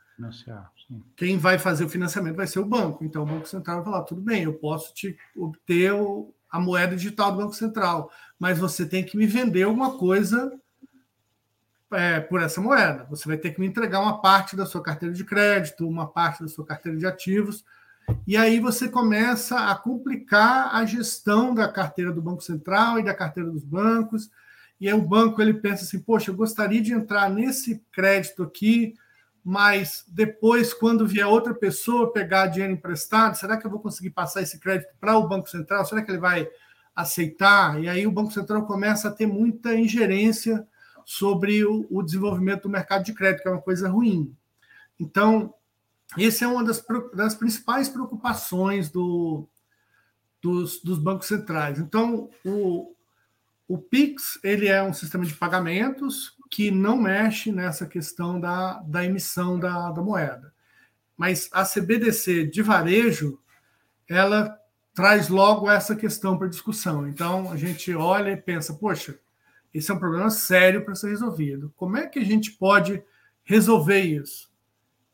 Quem 1.15 1.37
vai 1.37 1.59
fazer 1.59 1.83
o 1.83 1.89
financiamento 1.89 2.35
vai 2.35 2.47
ser 2.47 2.59
o 2.59 2.65
banco. 2.65 3.03
Então, 3.03 3.23
o 3.23 3.25
Banco 3.25 3.47
Central 3.47 3.77
vai 3.77 3.85
falar: 3.85 4.03
tudo 4.03 4.21
bem, 4.21 4.43
eu 4.43 4.53
posso 4.53 4.93
te 4.93 5.17
obter 5.35 5.93
o, 5.93 6.33
a 6.49 6.59
moeda 6.59 6.95
digital 6.95 7.31
do 7.31 7.37
Banco 7.37 7.53
Central, 7.53 8.11
mas 8.39 8.57
você 8.57 8.85
tem 8.85 9.03
que 9.03 9.17
me 9.17 9.27
vender 9.27 9.63
alguma 9.63 9.97
coisa 9.97 10.51
é, 11.91 12.19
por 12.19 12.41
essa 12.41 12.61
moeda. 12.61 13.05
Você 13.09 13.27
vai 13.27 13.37
ter 13.37 13.51
que 13.51 13.59
me 13.59 13.67
entregar 13.67 13.99
uma 13.99 14.21
parte 14.21 14.55
da 14.55 14.65
sua 14.65 14.81
carteira 14.81 15.13
de 15.13 15.23
crédito, 15.23 15.87
uma 15.87 16.07
parte 16.07 16.41
da 16.41 16.47
sua 16.47 16.65
carteira 16.65 16.97
de 16.97 17.05
ativos. 17.05 17.63
E 18.25 18.35
aí 18.37 18.59
você 18.59 18.87
começa 18.89 19.69
a 19.69 19.75
complicar 19.75 20.75
a 20.75 20.85
gestão 20.85 21.53
da 21.53 21.67
carteira 21.67 22.11
do 22.11 22.21
Banco 22.21 22.41
Central 22.41 22.99
e 22.99 23.03
da 23.03 23.13
carteira 23.13 23.49
dos 23.49 23.63
bancos 23.63 24.29
e 24.79 24.87
aí 24.87 24.93
o 24.93 25.01
banco 25.01 25.41
ele 25.41 25.55
pensa 25.55 25.83
assim, 25.83 25.99
poxa, 25.99 26.29
eu 26.29 26.35
gostaria 26.35 26.81
de 26.81 26.93
entrar 26.93 27.29
nesse 27.29 27.83
crédito 27.91 28.43
aqui, 28.43 28.93
mas 29.43 30.03
depois, 30.07 30.73
quando 30.73 31.07
vier 31.07 31.25
outra 31.25 31.53
pessoa 31.53 32.11
pegar 32.11 32.47
dinheiro 32.47 32.73
emprestado, 32.73 33.35
será 33.35 33.57
que 33.57 33.65
eu 33.65 33.71
vou 33.71 33.79
conseguir 33.79 34.11
passar 34.11 34.41
esse 34.41 34.59
crédito 34.59 34.89
para 34.99 35.17
o 35.17 35.27
Banco 35.27 35.49
Central? 35.49 35.85
Será 35.85 36.01
que 36.03 36.11
ele 36.11 36.19
vai 36.19 36.47
aceitar? 36.95 37.81
E 37.81 37.87
aí 37.87 38.05
o 38.05 38.11
Banco 38.11 38.31
Central 38.31 38.65
começa 38.65 39.07
a 39.07 39.11
ter 39.11 39.25
muita 39.25 39.73
ingerência 39.73 40.67
sobre 41.05 41.63
o, 41.65 41.87
o 41.89 42.03
desenvolvimento 42.03 42.63
do 42.63 42.69
mercado 42.69 43.03
de 43.03 43.13
crédito, 43.13 43.41
que 43.41 43.47
é 43.47 43.51
uma 43.51 43.61
coisa 43.61 43.89
ruim. 43.89 44.35
Então, 44.99 45.53
essa 46.17 46.45
é 46.45 46.47
uma 46.47 46.63
das, 46.63 46.83
das 47.13 47.35
principais 47.35 47.89
preocupações 47.89 48.89
do, 48.89 49.47
dos, 50.41 50.81
dos 50.81 50.97
bancos 50.97 51.27
centrais. 51.27 51.79
Então, 51.79 52.29
o, 52.45 52.93
o 53.67 53.77
Pix 53.77 54.39
ele 54.43 54.67
é 54.67 54.81
um 54.81 54.93
sistema 54.93 55.25
de 55.25 55.33
pagamentos 55.33 56.35
que 56.49 56.71
não 56.71 56.97
mexe 56.97 57.51
nessa 57.51 57.85
questão 57.85 58.39
da, 58.39 58.79
da 58.83 59.03
emissão 59.03 59.59
da, 59.59 59.91
da 59.91 60.01
moeda. 60.01 60.53
Mas 61.15 61.49
a 61.51 61.65
CBDC 61.65 62.45
de 62.45 62.61
varejo, 62.61 63.39
ela 64.07 64.57
traz 64.93 65.29
logo 65.29 65.69
essa 65.69 65.95
questão 65.95 66.37
para 66.37 66.47
discussão. 66.47 67.07
Então, 67.07 67.51
a 67.51 67.57
gente 67.57 67.93
olha 67.93 68.31
e 68.31 68.37
pensa, 68.37 68.73
poxa, 68.73 69.19
esse 69.73 69.91
é 69.91 69.93
um 69.93 69.99
problema 69.99 70.29
sério 70.29 70.83
para 70.83 70.95
ser 70.95 71.09
resolvido. 71.09 71.73
Como 71.75 71.97
é 71.97 72.07
que 72.07 72.19
a 72.19 72.25
gente 72.25 72.51
pode 72.51 73.03
resolver 73.43 74.01
isso? 74.01 74.46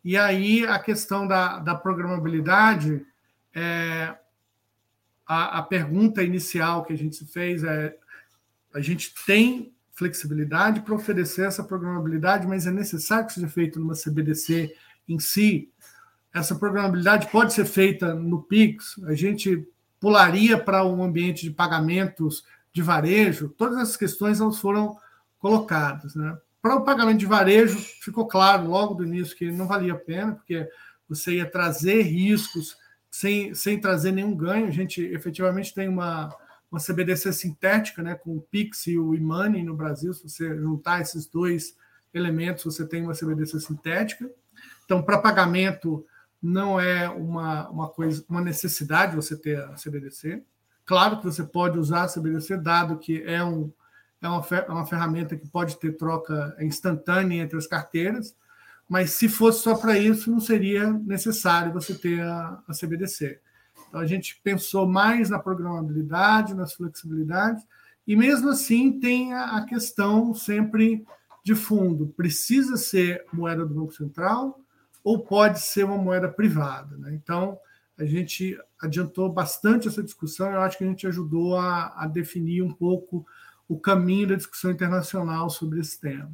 E 0.04 0.18
aí 0.18 0.66
a 0.68 0.78
questão 0.80 1.26
da, 1.26 1.60
da 1.60 1.76
programabilidade, 1.76 3.06
é, 3.54 4.16
a, 5.26 5.60
a 5.60 5.64
pergunta 5.64 6.22
inicial 6.22 6.84
que 6.84 6.94
a 6.94 6.98
gente 6.98 7.26
fez 7.26 7.64
é 7.64 7.96
a 8.74 8.82
gente 8.82 9.14
tem 9.26 9.74
flexibilidade 9.94 10.82
para 10.82 10.96
oferecer 10.96 11.46
essa 11.46 11.64
programabilidade, 11.64 12.48
mas 12.48 12.66
é 12.66 12.72
necessário 12.72 13.28
que 13.28 13.34
seja 13.34 13.48
feito 13.48 13.80
numa 13.80 13.94
CBDC 13.94 14.76
em 15.08 15.20
si. 15.20 15.72
Essa 16.34 16.56
programabilidade 16.56 17.30
pode 17.30 17.54
ser 17.54 17.66
feita 17.66 18.16
no 18.16 18.42
Pix, 18.42 19.00
a 19.06 19.14
gente 19.14 19.68
pularia 20.00 20.58
para 20.58 20.84
um 20.84 21.04
ambiente 21.04 21.44
de 21.44 21.52
pagamentos 21.52 22.44
de 22.74 22.82
varejo, 22.82 23.50
todas 23.50 23.78
essas 23.78 23.96
questões 23.96 24.42
elas 24.42 24.58
foram 24.58 24.98
colocadas. 25.38 26.16
Né? 26.16 26.36
Para 26.64 26.78
o 26.78 26.86
pagamento 26.86 27.20
de 27.20 27.26
varejo, 27.26 27.78
ficou 27.78 28.26
claro 28.26 28.70
logo 28.70 28.94
do 28.94 29.04
início 29.04 29.36
que 29.36 29.52
não 29.52 29.68
valia 29.68 29.92
a 29.92 30.00
pena, 30.00 30.32
porque 30.32 30.66
você 31.10 31.34
ia 31.34 31.46
trazer 31.46 32.04
riscos 32.04 32.78
sem, 33.12 33.54
sem 33.54 33.82
trazer 33.82 34.14
nenhum 34.14 34.34
ganho. 34.34 34.68
A 34.68 34.72
gente 34.72 35.02
efetivamente 35.02 35.74
tem 35.74 35.90
uma, 35.90 36.34
uma 36.72 36.80
CBDC 36.80 37.34
sintética, 37.34 38.02
né, 38.02 38.16
com 38.16 38.38
o 38.38 38.42
Pix 38.42 38.88
e 38.88 38.98
o 38.98 39.14
Imani 39.14 39.62
no 39.62 39.76
Brasil. 39.76 40.14
Se 40.14 40.30
você 40.30 40.56
juntar 40.56 41.02
esses 41.02 41.28
dois 41.28 41.76
elementos, 42.14 42.64
você 42.64 42.88
tem 42.88 43.04
uma 43.04 43.14
CBDC 43.14 43.60
sintética. 43.60 44.32
Então, 44.86 45.04
para 45.04 45.18
pagamento, 45.18 46.06
não 46.42 46.80
é 46.80 47.10
uma, 47.10 47.70
uma 47.72 47.90
coisa, 47.90 48.24
uma 48.30 48.40
necessidade 48.40 49.18
você 49.18 49.36
ter 49.36 49.60
a 49.60 49.74
CBDC. 49.74 50.42
Claro 50.86 51.18
que 51.18 51.26
você 51.26 51.44
pode 51.44 51.78
usar 51.78 52.04
a 52.04 52.08
CBDC, 52.08 52.56
dado 52.56 52.98
que 53.00 53.22
é, 53.24 53.44
um, 53.44 53.70
é 54.24 54.30
uma, 54.30 54.46
é 54.52 54.72
uma 54.72 54.86
ferramenta 54.86 55.36
que 55.36 55.48
pode 55.48 55.78
ter 55.78 55.98
troca 55.98 56.56
instantânea 56.60 57.44
entre 57.44 57.58
as 57.58 57.68
carteiras, 57.68 58.36
mas 58.88 59.12
se 59.12 59.28
fosse 59.28 59.62
só 59.62 59.76
para 59.76 59.98
isso, 59.98 60.32
não 60.32 60.40
seria 60.40 60.92
necessário 60.92 61.74
você 61.74 61.94
ter 61.94 62.22
a, 62.22 62.62
a 62.68 62.74
CBDC. 62.74 63.40
Então, 63.90 64.00
a 64.00 64.06
gente 64.06 64.40
pensou 64.44 64.88
mais 64.88 65.30
na 65.30 65.40
programabilidade, 65.40 66.54
nas 66.54 66.74
flexibilidades, 66.74 67.64
e 68.08 68.16
mesmo 68.16 68.50
assim 68.50 69.00
tem 69.00 69.34
a 69.34 69.66
questão 69.66 70.34
sempre 70.34 71.06
de 71.44 71.54
fundo: 71.54 72.08
precisa 72.16 72.78
ser 72.78 73.26
moeda 73.32 73.66
do 73.66 73.76
Banco 73.76 73.94
Central 73.94 74.60
ou 75.04 75.20
pode 75.20 75.60
ser 75.60 75.84
uma 75.84 75.98
moeda 75.98 76.30
privada? 76.30 76.96
Né? 76.98 77.14
Então, 77.14 77.58
a 77.98 78.06
gente 78.06 78.58
adiantou 78.82 79.32
bastante 79.32 79.88
essa 79.88 80.02
discussão, 80.02 80.52
eu 80.52 80.62
acho 80.62 80.78
que 80.78 80.84
a 80.84 80.88
gente 80.88 81.06
ajudou 81.06 81.58
a, 81.58 81.94
a 81.96 82.08
definir 82.08 82.62
um 82.62 82.74
pouco 82.74 83.26
o 83.74 83.80
caminho 83.80 84.28
da 84.28 84.36
discussão 84.36 84.72
internacional 84.72 85.50
sobre 85.50 85.80
esse 85.80 86.00
tema. 86.00 86.32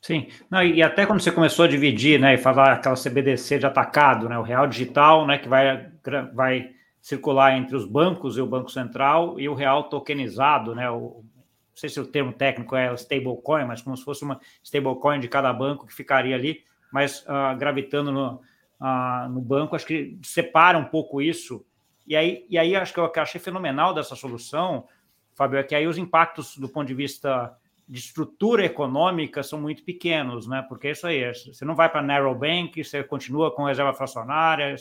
Sim, 0.00 0.28
Não, 0.50 0.62
e 0.62 0.82
até 0.82 1.06
quando 1.06 1.20
você 1.20 1.30
começou 1.30 1.64
a 1.64 1.68
dividir, 1.68 2.18
né, 2.18 2.34
e 2.34 2.38
falar 2.38 2.72
aquela 2.72 2.96
CBDC 2.96 3.60
de 3.60 3.66
atacado, 3.66 4.28
né, 4.28 4.36
o 4.36 4.42
real 4.42 4.66
digital, 4.66 5.24
né, 5.26 5.38
que 5.38 5.48
vai, 5.48 5.92
vai 6.34 6.70
circular 7.00 7.56
entre 7.56 7.76
os 7.76 7.86
bancos 7.86 8.36
e 8.36 8.40
o 8.40 8.46
Banco 8.46 8.68
Central, 8.68 9.38
e 9.38 9.48
o 9.48 9.54
real 9.54 9.84
tokenizado, 9.84 10.74
né, 10.74 10.90
o, 10.90 11.24
não 11.72 11.76
sei 11.76 11.88
se 11.88 12.00
o 12.00 12.06
termo 12.06 12.32
técnico 12.32 12.74
é 12.74 12.92
stablecoin, 12.94 13.64
mas 13.64 13.80
como 13.80 13.96
se 13.96 14.04
fosse 14.04 14.24
uma 14.24 14.40
stablecoin 14.62 15.20
de 15.20 15.28
cada 15.28 15.52
banco 15.52 15.86
que 15.86 15.94
ficaria 15.94 16.34
ali, 16.34 16.64
mas 16.92 17.22
uh, 17.22 17.56
gravitando 17.56 18.10
no, 18.10 18.40
uh, 18.80 19.28
no 19.30 19.40
banco, 19.40 19.76
acho 19.76 19.86
que 19.86 20.18
separa 20.22 20.76
um 20.76 20.84
pouco 20.84 21.22
isso. 21.22 21.64
E 22.06 22.16
aí, 22.16 22.44
e 22.50 22.58
aí 22.58 22.74
acho 22.74 22.92
que 22.92 23.00
eu 23.00 23.10
achei 23.16 23.40
fenomenal 23.40 23.94
dessa 23.94 24.14
solução, 24.16 24.86
Fábio, 25.34 25.58
é 25.58 25.62
que 25.62 25.74
aí 25.74 25.86
os 25.86 25.98
impactos 25.98 26.56
do 26.56 26.68
ponto 26.68 26.86
de 26.86 26.94
vista 26.94 27.56
de 27.88 27.98
estrutura 27.98 28.64
econômica 28.64 29.42
são 29.42 29.60
muito 29.60 29.82
pequenos, 29.82 30.46
né? 30.46 30.64
Porque 30.68 30.90
isso 30.90 31.06
aí, 31.06 31.32
você 31.34 31.64
não 31.64 31.74
vai 31.74 31.88
para 31.88 32.02
narrow 32.02 32.34
bank, 32.34 32.82
você 32.82 33.02
continua 33.02 33.54
com 33.54 33.64
reserva 33.64 33.92
fracionária, 33.92 34.74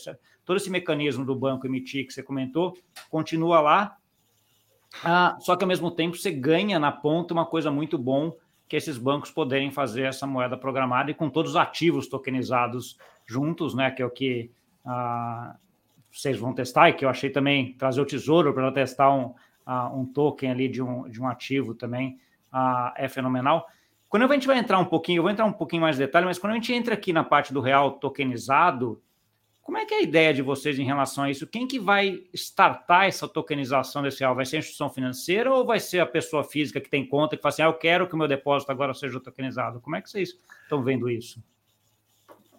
todo 0.46 0.58
esse 0.58 0.70
mecanismo 0.70 1.26
do 1.26 1.36
banco 1.36 1.66
emitir 1.66 2.06
que 2.06 2.14
você 2.14 2.24
comentou 2.24 2.78
continua 3.10 3.60
lá. 3.60 3.98
Ah, 5.04 5.38
só 5.40 5.56
que 5.56 5.64
ao 5.64 5.68
mesmo 5.68 5.90
tempo 5.90 6.18
você 6.18 6.32
ganha 6.32 6.78
na 6.78 6.92
ponta 6.92 7.34
uma 7.34 7.46
coisa 7.46 7.72
muito 7.72 7.98
bom 7.98 8.36
que 8.72 8.76
é 8.76 8.78
esses 8.78 8.98
bancos 8.98 9.30
poderem 9.30 9.70
fazer 9.70 10.04
essa 10.04 10.26
moeda 10.26 10.56
programada 10.56 11.12
e 11.12 11.14
com 11.14 11.30
todos 11.30 11.52
os 11.52 11.58
ativos 11.58 12.08
tokenizados 12.08 12.98
juntos, 13.26 13.76
né? 13.76 13.92
Que 13.92 14.02
é 14.02 14.06
o 14.06 14.10
que 14.10 14.50
ah, 14.86 15.58
vocês 16.10 16.38
vão 16.38 16.54
testar 16.54 16.88
e 16.88 16.94
que 16.94 17.04
eu 17.04 17.10
achei 17.10 17.30
também 17.30 17.74
trazer 17.74 18.00
o 18.00 18.06
tesouro 18.06 18.54
para 18.54 18.72
testar 18.72 19.14
um, 19.14 19.36
ah, 19.66 19.90
um 19.94 20.06
token 20.06 20.52
ali 20.52 20.68
de 20.68 20.82
um, 20.82 21.10
de 21.10 21.22
um 21.22 21.28
ativo 21.28 21.74
também 21.74 22.20
ah, 22.52 22.94
é 22.98 23.08
fenomenal. 23.08 23.68
Quando 24.10 24.24
a 24.24 24.34
gente 24.34 24.48
vai 24.48 24.58
entrar 24.58 24.78
um 24.78 24.86
pouquinho, 24.86 25.20
eu 25.20 25.24
vou 25.24 25.32
entrar 25.32 25.46
um 25.46 25.54
pouquinho 25.54 25.82
mais 25.82 25.96
em 25.96 26.00
detalhe, 26.00 26.26
mas 26.26 26.38
quando 26.38 26.52
a 26.52 26.56
gente 26.56 26.74
entra 26.74 26.94
aqui 26.94 27.14
na 27.14 27.24
parte 27.24 27.54
do 27.54 27.62
real 27.62 27.94
tokenizado, 27.94 29.02
como 29.62 29.78
é 29.78 29.86
que 29.86 29.94
é 29.94 29.98
a 30.00 30.02
ideia 30.02 30.34
de 30.34 30.42
vocês 30.42 30.78
em 30.78 30.84
relação 30.84 31.24
a 31.24 31.32
isso? 31.32 31.48
Quem 31.48 31.66
que 31.66 31.80
vai 31.80 32.24
startar 32.34 33.06
essa 33.06 33.28
tokenização 33.28 34.02
desse 34.02 34.20
real? 34.20 34.36
Vai 34.36 34.46
ser 34.46 34.58
a 34.58 34.60
instituição 34.60 34.90
financeira 34.90 35.54
ou 35.54 35.66
vai 35.66 35.80
ser 35.80 36.00
a 36.00 36.06
pessoa 36.06 36.44
física 36.44 36.82
que 36.82 36.90
tem 36.90 37.08
conta 37.08 37.38
que 37.38 37.42
fala 37.42 37.54
assim, 37.54 37.62
ah, 37.62 37.68
eu 37.68 37.74
quero 37.74 38.08
que 38.08 38.14
o 38.14 38.18
meu 38.18 38.28
depósito 38.28 38.72
agora 38.72 38.94
seja 38.94 39.20
tokenizado? 39.20 39.80
Como 39.80 39.96
é 39.96 40.02
que 40.02 40.10
vocês 40.10 40.36
estão 40.64 40.84
vendo 40.84 41.10
isso? 41.10 41.42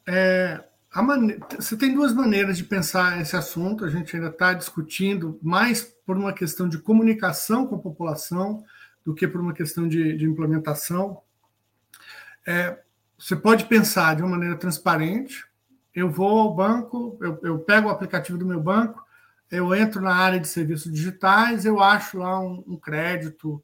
É, 0.08 0.64
mane... 1.00 1.38
Você 1.58 1.76
tem 1.76 1.94
duas 1.94 2.12
maneiras 2.12 2.58
de 2.58 2.64
pensar 2.64 3.20
esse 3.20 3.34
assunto. 3.34 3.84
A 3.84 3.88
gente 3.88 4.14
ainda 4.14 4.28
está 4.28 4.52
discutindo 4.52 5.38
mais 5.42 5.82
por 6.04 6.18
uma 6.18 6.32
questão 6.32 6.68
de 6.68 6.78
comunicação 6.78 7.66
com 7.66 7.76
a 7.76 7.78
população, 7.78 8.62
do 9.04 9.14
que 9.14 9.26
por 9.26 9.40
uma 9.40 9.54
questão 9.54 9.88
de, 9.88 10.16
de 10.16 10.26
implementação. 10.26 11.22
É, 12.46 12.78
você 13.18 13.36
pode 13.36 13.64
pensar 13.66 14.16
de 14.16 14.22
uma 14.22 14.32
maneira 14.32 14.56
transparente. 14.56 15.46
Eu 15.94 16.10
vou 16.10 16.40
ao 16.40 16.54
banco, 16.54 17.16
eu, 17.20 17.38
eu, 17.42 17.58
pego 17.60 17.88
o 17.88 17.90
aplicativo 17.90 18.36
do 18.36 18.46
meu 18.46 18.60
banco, 18.60 19.04
eu 19.50 19.74
entro 19.74 20.00
na 20.00 20.14
área 20.14 20.40
de 20.40 20.48
serviços 20.48 20.90
digitais, 20.90 21.64
eu 21.64 21.80
acho 21.80 22.18
lá 22.18 22.40
um, 22.40 22.64
um 22.66 22.76
crédito 22.76 23.62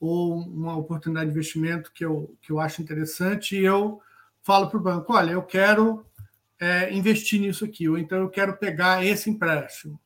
ou 0.00 0.36
uma 0.38 0.76
oportunidade 0.76 1.26
de 1.26 1.32
investimento 1.32 1.92
que 1.92 2.04
eu, 2.04 2.36
que 2.42 2.52
eu 2.52 2.60
acho 2.60 2.82
interessante 2.82 3.56
e 3.56 3.64
eu 3.64 4.00
falo 4.42 4.68
para 4.68 4.78
o 4.78 4.82
banco: 4.82 5.12
olha, 5.12 5.32
eu 5.32 5.42
quero 5.42 6.04
é, 6.60 6.92
investir 6.92 7.40
nisso 7.40 7.64
aqui, 7.64 7.88
ou 7.88 7.98
então 7.98 8.18
eu 8.18 8.28
quero 8.28 8.56
pegar 8.56 9.04
esse 9.04 9.30
empréstimo. 9.30 9.98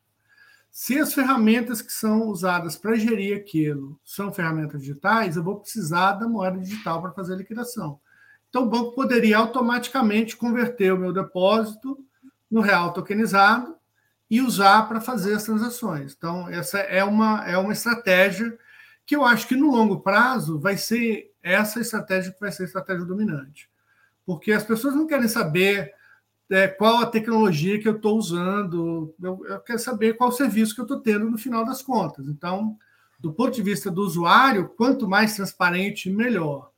Se 0.70 0.98
as 0.98 1.12
ferramentas 1.12 1.82
que 1.82 1.92
são 1.92 2.28
usadas 2.28 2.76
para 2.76 2.94
gerir 2.94 3.36
aquilo 3.36 4.00
são 4.02 4.32
ferramentas 4.32 4.80
digitais, 4.80 5.36
eu 5.36 5.42
vou 5.42 5.60
precisar 5.60 6.12
da 6.12 6.26
moeda 6.26 6.58
digital 6.58 7.02
para 7.02 7.12
fazer 7.12 7.34
a 7.34 7.36
liquidação. 7.36 8.00
Então, 8.48 8.64
o 8.64 8.68
banco 8.68 8.94
poderia 8.94 9.38
automaticamente 9.38 10.36
converter 10.36 10.92
o 10.92 10.98
meu 10.98 11.12
depósito 11.12 11.98
no 12.50 12.60
real 12.60 12.92
tokenizado 12.92 13.76
e 14.30 14.40
usar 14.40 14.88
para 14.88 15.00
fazer 15.00 15.34
as 15.34 15.44
transações. 15.44 16.14
Então, 16.16 16.48
essa 16.48 16.78
é 16.78 17.04
uma, 17.04 17.46
é 17.46 17.56
uma 17.58 17.72
estratégia 17.72 18.58
que 19.04 19.14
eu 19.14 19.24
acho 19.24 19.46
que 19.46 19.56
no 19.56 19.70
longo 19.70 20.00
prazo 20.00 20.58
vai 20.58 20.78
ser 20.78 21.34
essa 21.42 21.80
estratégia 21.80 22.32
que 22.32 22.40
vai 22.40 22.50
ser 22.50 22.62
a 22.62 22.66
estratégia 22.66 23.04
dominante. 23.04 23.68
Porque 24.24 24.52
as 24.52 24.62
pessoas 24.62 24.94
não 24.94 25.06
querem 25.06 25.28
saber 25.28 25.92
é, 26.52 26.68
qual 26.68 26.98
a 26.98 27.06
tecnologia 27.06 27.80
que 27.80 27.88
eu 27.88 27.96
estou 27.96 28.18
usando, 28.18 29.14
eu, 29.22 29.42
eu, 29.46 29.60
quero 29.60 29.78
saber 29.78 30.14
qual 30.14 30.30
serviço 30.30 30.74
que 30.74 30.80
eu 30.82 30.84
estou 30.84 31.00
tendo 31.00 31.30
no 31.30 31.38
final 31.38 31.64
das 31.64 31.80
contas. 31.80 32.28
Então, 32.28 32.76
do 33.18 33.32
ponto 33.32 33.54
de 33.54 33.62
vista 33.62 33.90
do 33.90 34.02
usuário, 34.02 34.68
quanto 34.76 35.08
mais 35.08 35.34
transparente, 35.34 36.10
melhor. 36.10 36.70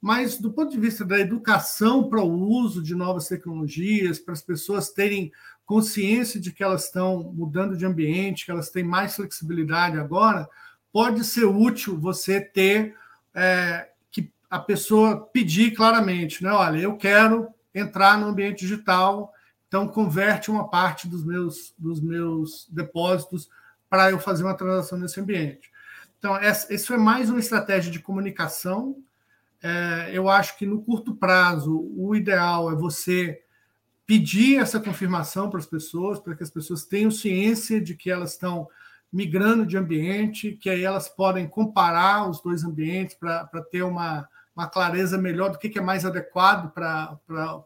Mas 0.00 0.38
do 0.38 0.52
ponto 0.52 0.70
de 0.70 0.78
vista 0.78 1.04
da 1.04 1.18
educação 1.18 2.08
para 2.08 2.22
o 2.22 2.30
uso 2.30 2.80
de 2.80 2.94
novas 2.94 3.26
tecnologias, 3.26 4.20
para 4.20 4.32
as 4.32 4.42
pessoas 4.42 4.90
terem 4.90 5.32
consciência 5.64 6.38
de 6.38 6.52
que 6.52 6.62
elas 6.62 6.84
estão 6.84 7.32
mudando 7.34 7.76
de 7.76 7.84
ambiente, 7.84 8.44
que 8.44 8.52
elas 8.52 8.70
têm 8.70 8.84
mais 8.84 9.16
flexibilidade 9.16 9.98
agora, 9.98 10.48
pode 10.92 11.24
ser 11.24 11.46
útil 11.46 11.98
você 11.98 12.40
ter 12.40 12.94
é, 13.34 13.88
que 14.12 14.30
a 14.48 14.60
pessoa 14.60 15.26
pedir 15.32 15.72
claramente, 15.72 16.44
né? 16.44 16.52
Olha, 16.52 16.78
eu 16.78 16.96
quero 16.96 17.55
entrar 17.76 18.18
no 18.18 18.26
ambiente 18.26 18.60
digital, 18.60 19.32
então 19.68 19.86
converte 19.86 20.50
uma 20.50 20.68
parte 20.68 21.06
dos 21.06 21.22
meus, 21.22 21.74
dos 21.78 22.00
meus 22.00 22.66
depósitos 22.70 23.48
para 23.88 24.10
eu 24.10 24.18
fazer 24.18 24.42
uma 24.42 24.56
transação 24.56 24.98
nesse 24.98 25.20
ambiente. 25.20 25.70
Então, 26.18 26.34
essa, 26.36 26.72
isso 26.72 26.94
é 26.94 26.96
mais 26.96 27.28
uma 27.28 27.38
estratégia 27.38 27.92
de 27.92 28.00
comunicação. 28.00 28.96
É, 29.62 30.10
eu 30.12 30.28
acho 30.28 30.56
que 30.56 30.64
no 30.64 30.82
curto 30.82 31.14
prazo, 31.14 31.92
o 31.94 32.16
ideal 32.16 32.72
é 32.72 32.74
você 32.74 33.42
pedir 34.06 34.58
essa 34.58 34.80
confirmação 34.80 35.50
para 35.50 35.58
as 35.58 35.66
pessoas, 35.66 36.18
para 36.18 36.34
que 36.34 36.42
as 36.42 36.50
pessoas 36.50 36.84
tenham 36.84 37.10
ciência 37.10 37.80
de 37.80 37.94
que 37.94 38.10
elas 38.10 38.32
estão 38.32 38.68
migrando 39.12 39.66
de 39.66 39.76
ambiente, 39.76 40.52
que 40.52 40.70
aí 40.70 40.84
elas 40.84 41.08
podem 41.08 41.46
comparar 41.46 42.28
os 42.28 42.40
dois 42.40 42.64
ambientes 42.64 43.14
para 43.14 43.46
ter 43.70 43.82
uma, 43.82 44.28
uma 44.56 44.66
clareza 44.66 45.18
melhor 45.18 45.50
do 45.50 45.58
que 45.58 45.78
é 45.78 45.82
mais 45.82 46.06
adequado 46.06 46.72
para 46.72 47.18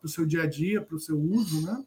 o 0.03 0.09
seu 0.09 0.27
dia 0.27 0.43
a 0.43 0.47
dia, 0.47 0.83
para 0.83 0.97
o 0.97 0.99
seu 0.99 1.17
uso, 1.17 1.65
né? 1.65 1.85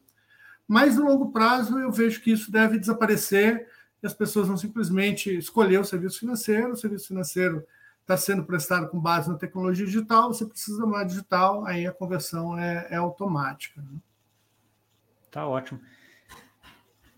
Mas 0.66 0.96
no 0.96 1.04
longo 1.04 1.30
prazo 1.30 1.78
eu 1.78 1.92
vejo 1.92 2.22
que 2.22 2.32
isso 2.32 2.50
deve 2.50 2.78
desaparecer 2.78 3.68
e 4.02 4.06
as 4.06 4.14
pessoas 4.14 4.48
vão 4.48 4.56
simplesmente 4.56 5.36
escolher 5.36 5.78
o 5.78 5.84
serviço 5.84 6.20
financeiro, 6.20 6.72
o 6.72 6.76
serviço 6.76 7.08
financeiro 7.08 7.66
está 8.00 8.16
sendo 8.16 8.44
prestado 8.44 8.88
com 8.88 8.98
base 8.98 9.28
na 9.28 9.36
tecnologia 9.36 9.84
digital, 9.84 10.32
você 10.32 10.46
precisa 10.46 10.86
moeda 10.86 11.06
digital, 11.06 11.66
aí 11.66 11.86
a 11.86 11.92
conversão 11.92 12.58
é, 12.58 12.86
é 12.90 12.96
automática. 12.96 13.82
Né? 13.82 13.98
Tá 15.30 15.46
ótimo. 15.46 15.80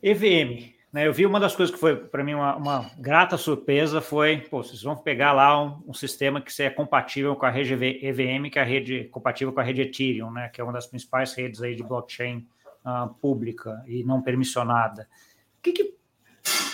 EVM, 0.02 0.75
eu 0.94 1.12
vi 1.12 1.26
uma 1.26 1.38
das 1.40 1.54
coisas 1.54 1.74
que 1.74 1.80
foi 1.80 1.96
para 1.96 2.24
mim 2.24 2.34
uma, 2.34 2.56
uma, 2.56 2.90
grata 2.98 3.36
surpresa 3.36 4.00
foi, 4.00 4.38
pô, 4.38 4.62
vocês 4.62 4.82
vão 4.82 4.96
pegar 4.96 5.32
lá 5.32 5.62
um, 5.62 5.82
um, 5.88 5.94
sistema 5.94 6.40
que 6.40 6.62
é 6.62 6.70
compatível 6.70 7.36
com 7.36 7.44
a 7.44 7.50
rede 7.50 7.74
EVM, 7.74 8.48
que 8.50 8.58
é 8.58 8.62
a 8.62 8.64
rede 8.64 9.04
compatível 9.10 9.52
com 9.52 9.60
a 9.60 9.62
rede 9.62 9.82
Ethereum, 9.82 10.30
né, 10.30 10.48
que 10.48 10.60
é 10.60 10.64
uma 10.64 10.72
das 10.72 10.86
principais 10.86 11.34
redes 11.34 11.60
aí 11.60 11.74
de 11.74 11.82
blockchain 11.82 12.46
uh, 12.84 13.12
pública 13.14 13.82
e 13.86 14.04
não 14.04 14.22
permissionada. 14.22 15.08
O 15.58 15.62
que, 15.62 15.72
que, 15.72 15.94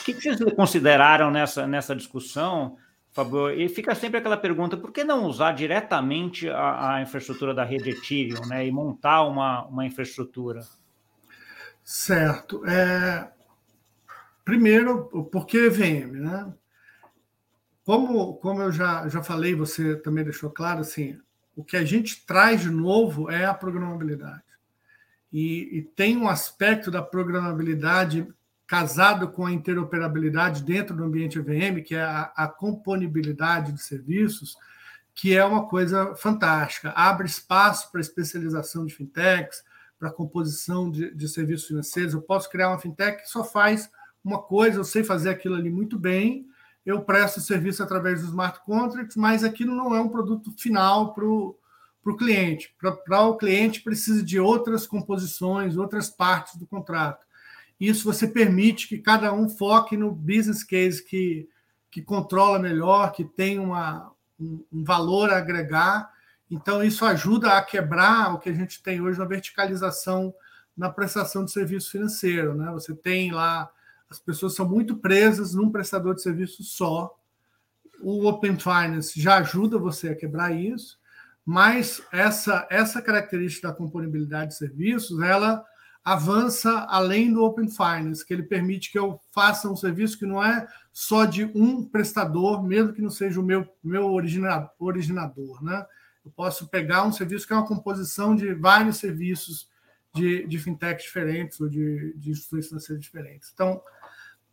que, 0.05 0.15
que 0.15 0.35
vocês 0.35 0.53
consideraram 0.53 1.31
nessa, 1.31 1.67
nessa 1.67 1.97
discussão, 1.97 2.77
Fabio? 3.11 3.51
E 3.51 3.69
fica 3.69 3.95
sempre 3.95 4.19
aquela 4.19 4.37
pergunta: 4.37 4.77
por 4.77 4.93
que 4.93 5.03
não 5.03 5.25
usar 5.25 5.53
diretamente 5.53 6.49
a, 6.49 6.97
a 6.97 7.03
infraestrutura 7.03 7.55
da 7.55 7.65
rede 7.65 7.91
Ethereum, 7.91 8.47
né, 8.47 8.67
e 8.67 8.71
montar 8.71 9.23
uma, 9.25 9.65
uma 9.65 9.87
infraestrutura? 9.87 10.61
Certo. 11.83 12.65
É, 12.67 13.29
Primeiro, 14.45 15.05
por 15.31 15.47
que 15.47 15.59
EVM? 15.59 16.13
Né? 16.13 16.53
Como, 17.85 18.35
como 18.35 18.63
eu 18.63 18.73
já, 18.73 19.09
já 19.09 19.23
falei, 19.23 19.55
você 19.55 19.97
também 19.97 20.25
deixou 20.25 20.51
claro, 20.51 20.81
assim, 20.81 21.19
o 21.55 21.65
que 21.65 21.77
a 21.77 21.85
gente 21.85 22.25
traz 22.25 22.61
de 22.61 22.71
novo 22.71 23.31
é 23.31 23.45
a 23.45 23.55
programabilidade. 23.55 24.43
E, 25.33 25.79
e 25.79 25.83
tem 25.83 26.17
um 26.17 26.29
aspecto 26.29 26.91
da 26.91 27.03
programabilidade 27.03 28.27
casado 28.67 29.29
com 29.29 29.45
a 29.45 29.53
interoperabilidade 29.53 30.63
dentro 30.63 30.97
do 30.97 31.05
ambiente 31.05 31.39
EVM, 31.39 31.83
que 31.83 31.95
é 31.95 32.03
a, 32.03 32.33
a 32.35 32.49
componibilidade 32.49 33.73
de 33.73 33.83
serviços, 33.83 34.57
que 35.15 35.37
é 35.37 35.45
uma 35.45 35.67
coisa 35.67 36.15
fantástica. 36.15 36.91
Abre 36.91 37.27
espaço 37.27 37.91
para 37.91 38.01
especialização 38.01 38.87
de 38.87 38.95
fintechs, 38.95 39.63
para 39.99 40.11
composição 40.11 40.91
de, 40.91 41.15
de 41.15 41.29
serviços 41.29 41.67
financeiros. 41.67 42.15
Eu 42.15 42.23
posso 42.23 42.49
criar 42.51 42.71
uma 42.71 42.79
fintech 42.79 43.23
que 43.23 43.29
só 43.29 43.45
faz 43.45 43.91
uma 44.25 44.41
coisa, 44.41 44.79
eu 44.79 44.85
sei 44.85 45.03
fazer 45.03 45.31
aquilo 45.31 45.55
ali 45.55 45.71
muito 45.71 45.99
bem, 45.99 46.47
eu 46.85 47.03
presto 47.03 47.41
serviço 47.41 47.83
através 47.83 48.21
dos 48.21 48.31
smart 48.31 48.61
contracts, 48.65 49.17
mas 49.17 49.45
aquilo 49.45 49.75
não 49.75 49.95
é 49.95 50.01
um 50.01 50.09
produto 50.09 50.53
final 50.59 51.15
para 51.15 51.25
o 51.25 52.17
cliente. 52.17 52.75
Para 53.05 53.27
o 53.27 53.37
cliente, 53.37 53.83
precisa 53.83 54.23
de 54.23 54.41
outras 54.41 54.87
composições, 54.87 55.77
outras 55.77 56.11
partes 56.11 56.57
do 56.57 56.67
contrato. 56.67 57.25
Isso 57.79 58.05
você 58.05 58.27
permite 58.27 58.89
que 58.89 58.99
cada 58.99 59.33
um 59.33 59.49
foque 59.49 59.97
no 59.97 60.13
business 60.13 60.63
case 60.63 61.05
que, 61.05 61.49
que 61.91 62.03
controla 62.03 62.59
melhor, 62.59 63.13
que 63.13 63.25
tem 63.25 63.59
uma, 63.59 64.13
um, 64.39 64.65
um 64.73 64.85
valor 64.85 65.31
a 65.31 65.39
agregar. 65.39 66.11
Então, 66.51 66.83
isso 66.83 67.05
ajuda 67.05 67.57
a 67.57 67.63
quebrar 67.63 68.35
o 68.35 68.39
que 68.39 68.51
a 68.51 68.53
gente 68.53 68.83
tem 68.83 69.01
hoje 69.01 69.19
na 69.19 69.25
verticalização 69.25 70.35
na 70.77 70.91
prestação 70.91 71.45
de 71.45 71.53
serviço 71.53 71.91
financeiro. 71.91 72.55
Né? 72.55 72.71
Você 72.73 72.95
tem 72.95 73.31
lá 73.31 73.71
as 74.13 74.19
pessoas 74.19 74.55
são 74.55 74.69
muito 74.69 74.97
presas 74.97 75.55
num 75.55 75.71
prestador 75.71 76.15
de 76.15 76.23
serviço 76.23 76.63
só. 76.63 77.17
O 78.03 78.27
Open 78.29 78.59
Finance 78.59 79.19
já 79.19 79.39
ajuda 79.39 79.79
você 79.79 80.11
a 80.11 80.15
quebrar 80.15 80.53
isso, 80.53 80.99
mas 81.45 82.03
essa, 82.13 82.67
essa 82.71 83.01
característica 83.01 83.69
da 83.69 83.75
componibilidade 83.75 84.51
de 84.51 84.59
serviços, 84.59 85.21
ela 85.23 85.65
avança 86.05 86.81
além 86.89 87.33
do 87.33 87.43
Open 87.43 87.69
Finance, 87.69 88.27
que 88.27 88.35
ele 88.35 88.43
permite 88.43 88.91
que 88.93 88.99
eu 88.99 89.21
faça 89.31 89.71
um 89.71 89.77
serviço 89.77 90.19
que 90.19 90.27
não 90.27 90.43
é 90.43 90.67
só 90.93 91.25
de 91.25 91.45
um 91.55 91.85
prestador, 91.85 92.63
mesmo 92.63 92.93
que 92.93 93.01
não 93.01 93.11
seja 93.11 93.41
o 93.41 93.45
meu, 93.45 93.67
meu 93.83 94.13
originador. 94.79 95.65
Né? 95.65 95.87
Eu 96.25 96.31
posso 96.33 96.69
pegar 96.69 97.05
um 97.05 97.13
serviço 97.13 97.47
que 97.47 97.53
é 97.53 97.57
uma 97.57 97.67
composição 97.67 98.37
de 98.37 98.53
vários 98.53 98.99
serviços 98.99 99.71
de, 100.15 100.47
de 100.47 100.59
fintech 100.59 101.03
diferentes 101.03 101.61
ou 101.61 101.69
de, 101.69 102.13
de 102.17 102.31
instituições 102.31 102.69
financeiras 102.69 103.03
diferentes. 103.03 103.51
Então, 103.55 103.81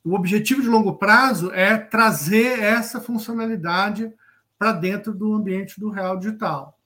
o 0.03 0.13
objetivo 0.13 0.61
de 0.61 0.67
longo 0.67 0.95
prazo 0.95 1.51
é 1.51 1.77
trazer 1.77 2.59
essa 2.59 3.01
funcionalidade 3.01 4.11
para 4.57 4.71
dentro 4.71 5.13
do 5.13 5.33
ambiente 5.33 5.79
do 5.79 5.89
real 5.89 6.17
digital. 6.17 6.77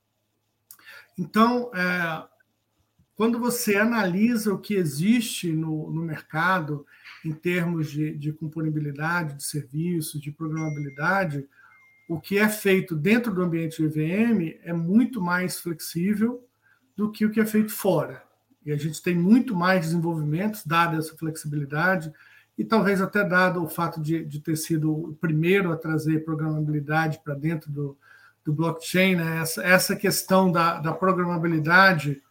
Então, 1.18 1.72
é, 1.76 2.24
quando 3.16 3.40
você 3.40 3.76
analisa 3.76 4.54
o 4.54 4.60
que 4.60 4.74
existe 4.74 5.52
no, 5.52 5.92
no 5.92 6.02
mercado 6.02 6.86
em 7.24 7.32
termos 7.32 7.90
de, 7.90 8.16
de 8.18 8.34
componibilidade 8.34 9.36
de 9.36 9.44
serviços, 9.44 10.20
de 10.20 10.32
programabilidade, 10.32 11.48
o 12.10 12.20
que 12.20 12.38
é 12.38 12.50
feito 12.50 12.96
dentro 12.96 13.34
do 13.34 13.42
ambiente 13.42 13.78
de 13.78 13.86
EVM 13.86 14.60
é 14.64 14.74
muito 14.74 15.22
mais 15.22 15.60
flexível 15.60 16.46
do 16.96 17.12
que 17.12 17.26
o 17.26 17.32
que 17.32 17.40
é 17.40 17.46
feito 17.46 17.72
fora. 17.72 18.24
E 18.66 18.72
a 18.72 18.78
gente 18.78 19.02
tem 19.02 19.16
muito 19.16 19.56
mais 19.56 19.82
desenvolvimentos, 19.82 20.66
dada 20.66 20.98
essa 20.98 21.16
flexibilidade, 21.16 22.12
e 22.58 22.64
talvez 22.64 23.02
até 23.02 23.24
dado 23.24 23.64
o 23.64 23.68
fato 23.68 24.02
de, 24.02 24.24
de 24.24 24.40
ter 24.40 24.56
sido 24.56 24.92
o 24.92 25.14
primeiro 25.16 25.72
a 25.72 25.78
trazer 25.78 26.24
programabilidade 26.24 27.20
para 27.24 27.34
dentro 27.34 27.72
do, 27.72 27.98
do 28.44 28.54
blockchain, 28.54 29.16
né? 29.16 29.42
essa, 29.42 29.64
essa 29.64 29.96
questão 29.96 30.52
da, 30.52 30.80
da 30.80 30.94
programabilidade, 30.94 32.22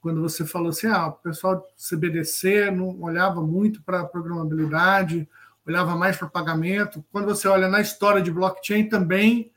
quando 0.00 0.22
você 0.22 0.46
falou 0.46 0.70
assim, 0.70 0.86
ah, 0.86 1.08
o 1.08 1.12
pessoal 1.12 1.56
do 1.56 1.64
CBDC 1.76 2.70
não 2.70 3.00
olhava 3.00 3.42
muito 3.42 3.82
para 3.82 4.00
a 4.00 4.06
programabilidade, 4.06 5.28
olhava 5.66 5.94
mais 5.96 6.16
para 6.16 6.28
pagamento. 6.28 7.04
Quando 7.12 7.26
você 7.26 7.46
olha 7.46 7.68
na 7.68 7.80
história 7.80 8.22
de 8.22 8.30
blockchain 8.30 8.88
também, 8.88 9.52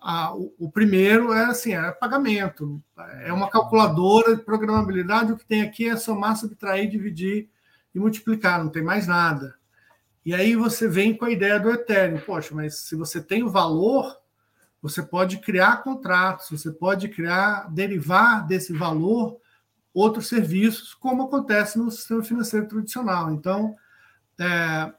ah, 0.00 0.32
o, 0.36 0.54
o, 0.58 0.70
primeiro 0.70 1.32
é 1.32 1.46
assim, 1.46 1.74
é 1.74 1.90
pagamento. 1.90 2.80
É 3.24 3.32
uma 3.32 3.50
calculadora 3.50 4.36
de 4.36 4.42
programabilidade, 4.42 5.32
o 5.32 5.36
que 5.36 5.44
tem 5.44 5.62
aqui 5.62 5.88
é 5.88 5.96
somar, 5.96 6.36
subtrair, 6.36 6.88
dividir 6.88 7.50
e 7.98 8.00
multiplicar, 8.00 8.62
não 8.62 8.70
tem 8.70 8.82
mais 8.82 9.06
nada. 9.06 9.54
E 10.24 10.34
aí 10.34 10.54
você 10.54 10.86
vem 10.88 11.16
com 11.16 11.24
a 11.24 11.30
ideia 11.30 11.58
do 11.58 11.70
Ethereum. 11.70 12.20
Poxa, 12.20 12.54
mas 12.54 12.80
se 12.80 12.94
você 12.94 13.20
tem 13.20 13.42
o 13.42 13.50
valor, 13.50 14.16
você 14.80 15.02
pode 15.02 15.38
criar 15.38 15.82
contratos, 15.82 16.50
você 16.50 16.70
pode 16.70 17.08
criar, 17.08 17.68
derivar 17.70 18.46
desse 18.46 18.72
valor 18.72 19.38
outros 19.92 20.28
serviços, 20.28 20.94
como 20.94 21.24
acontece 21.24 21.78
no 21.78 21.90
sistema 21.90 22.22
financeiro 22.22 22.68
tradicional. 22.68 23.32
Então, 23.32 23.74
é, 24.38 24.92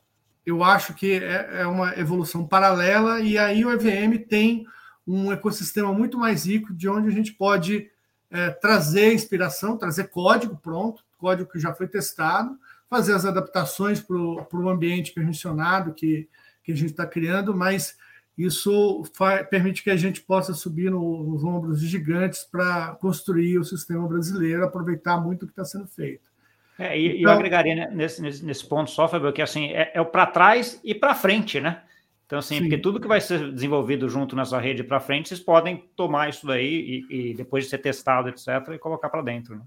eu 0.45 0.63
acho 0.63 0.93
que 0.93 1.13
é, 1.13 1.61
é, 1.61 1.67
uma 1.67 1.97
evolução 1.97 2.45
paralela, 2.45 3.21
e 3.21 3.37
aí 3.37 3.63
o 3.63 3.71
EVM 3.71 4.17
tem 4.27 4.65
um 5.07 5.31
ecossistema 5.31 5.93
muito 5.93 6.17
mais 6.17 6.45
rico, 6.45 6.73
de 6.73 6.89
onde 6.89 7.07
a 7.07 7.11
gente 7.11 7.33
pode 7.33 7.89
é, 8.29 8.49
trazer 8.49 9.13
inspiração, 9.13 9.77
trazer 9.77 10.09
código 10.09 10.57
pronto, 10.57 11.03
código 11.17 11.51
que 11.51 11.59
já 11.59 11.73
foi 11.73 11.87
testado, 11.87 12.57
fazer 12.89 13.13
as 13.13 13.25
adaptações 13.25 13.99
para 13.99 14.17
o 14.17 14.69
ambiente 14.69 15.13
permissionado 15.13 15.93
que, 15.93 16.27
que 16.63 16.71
a 16.71 16.75
gente 16.75 16.91
está 16.91 17.05
criando, 17.05 17.55
mas 17.55 17.97
isso 18.37 19.03
permite 19.49 19.83
que 19.83 19.89
a 19.89 19.97
gente 19.97 20.21
possa 20.21 20.53
subir 20.53 20.89
no, 20.89 21.23
nos 21.23 21.43
ombros 21.43 21.81
de 21.81 21.87
gigantes 21.87 22.43
para 22.43 22.95
construir 22.95 23.59
o 23.59 23.65
sistema 23.65 24.07
brasileiro, 24.07 24.63
aproveitar 24.63 25.19
muito 25.19 25.43
o 25.43 25.45
que 25.45 25.51
está 25.51 25.65
sendo 25.65 25.87
feito. 25.87 26.29
É, 26.77 26.97
e 26.97 27.19
então, 27.19 27.33
eu 27.33 27.37
agregaria 27.37 27.89
nesse, 27.91 28.21
nesse, 28.21 28.45
nesse 28.45 28.65
ponto 28.65 28.89
só, 28.89 29.07
Fabio, 29.09 29.33
que 29.33 29.41
assim, 29.41 29.71
é, 29.71 29.91
é 29.93 29.99
o 29.99 30.05
para 30.05 30.25
trás 30.25 30.79
e 30.81 30.95
para 30.95 31.13
frente, 31.13 31.59
né? 31.59 31.81
Então, 32.25 32.39
assim, 32.39 32.55
sim. 32.55 32.61
porque 32.61 32.77
tudo 32.77 33.01
que 33.01 33.07
vai 33.07 33.19
ser 33.19 33.51
desenvolvido 33.51 34.07
junto 34.07 34.35
nessa 34.35 34.57
rede 34.57 34.83
para 34.83 34.99
frente, 34.99 35.27
vocês 35.27 35.41
podem 35.41 35.83
tomar 35.95 36.29
isso 36.29 36.47
daí 36.47 37.05
e, 37.09 37.31
e, 37.31 37.33
depois 37.33 37.65
de 37.65 37.71
ser 37.71 37.79
testado, 37.79 38.29
etc., 38.29 38.47
e 38.73 38.77
colocar 38.77 39.09
para 39.09 39.21
dentro. 39.21 39.55
Né? 39.55 39.61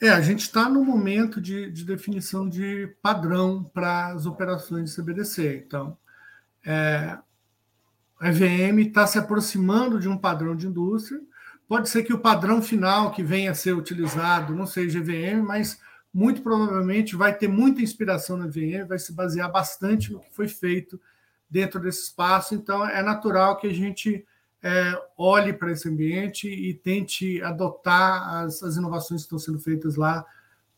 É, 0.00 0.10
a 0.10 0.20
gente 0.20 0.42
está 0.42 0.68
no 0.68 0.84
momento 0.84 1.40
de, 1.40 1.70
de, 1.72 1.84
definição 1.84 2.48
de 2.48 2.94
padrão 3.02 3.64
para 3.64 4.12
as 4.12 4.26
operações 4.26 4.90
de 4.90 4.96
CBDC. 4.96 5.64
Então, 5.66 5.98
é, 6.64 7.18
a 8.20 8.28
EVM 8.28 8.78
está 8.78 9.06
se 9.08 9.18
aproximando 9.18 9.98
de 9.98 10.08
um 10.08 10.16
padrão 10.16 10.54
de 10.54 10.68
indústria. 10.68 11.20
Pode 11.66 11.88
ser 11.88 12.04
que 12.04 12.12
o 12.12 12.20
padrão 12.20 12.62
final 12.62 13.10
que 13.10 13.24
venha 13.24 13.50
a 13.50 13.54
ser 13.54 13.72
utilizado 13.72 14.54
não 14.54 14.66
seja 14.66 15.00
EVM, 15.00 15.42
mas 15.44 15.80
muito 16.14 16.42
provavelmente 16.42 17.16
vai 17.16 17.36
ter 17.36 17.48
muita 17.48 17.82
inspiração 17.82 18.36
na 18.36 18.46
EVM, 18.46 18.86
vai 18.86 18.98
se 19.00 19.12
basear 19.12 19.50
bastante 19.50 20.12
no 20.12 20.20
que 20.20 20.32
foi 20.32 20.46
feito 20.46 21.00
dentro 21.50 21.80
desse 21.80 22.04
espaço. 22.04 22.54
Então, 22.54 22.86
é 22.86 23.02
natural 23.02 23.56
que 23.56 23.66
a 23.66 23.74
gente 23.74 24.24
é, 24.62 25.00
olhe 25.16 25.52
para 25.52 25.72
esse 25.72 25.88
ambiente 25.88 26.48
e 26.48 26.74
tente 26.74 27.42
adotar 27.42 28.42
as, 28.42 28.62
as 28.62 28.76
inovações 28.76 29.22
que 29.22 29.26
estão 29.26 29.38
sendo 29.38 29.58
feitas 29.58 29.96
lá 29.96 30.24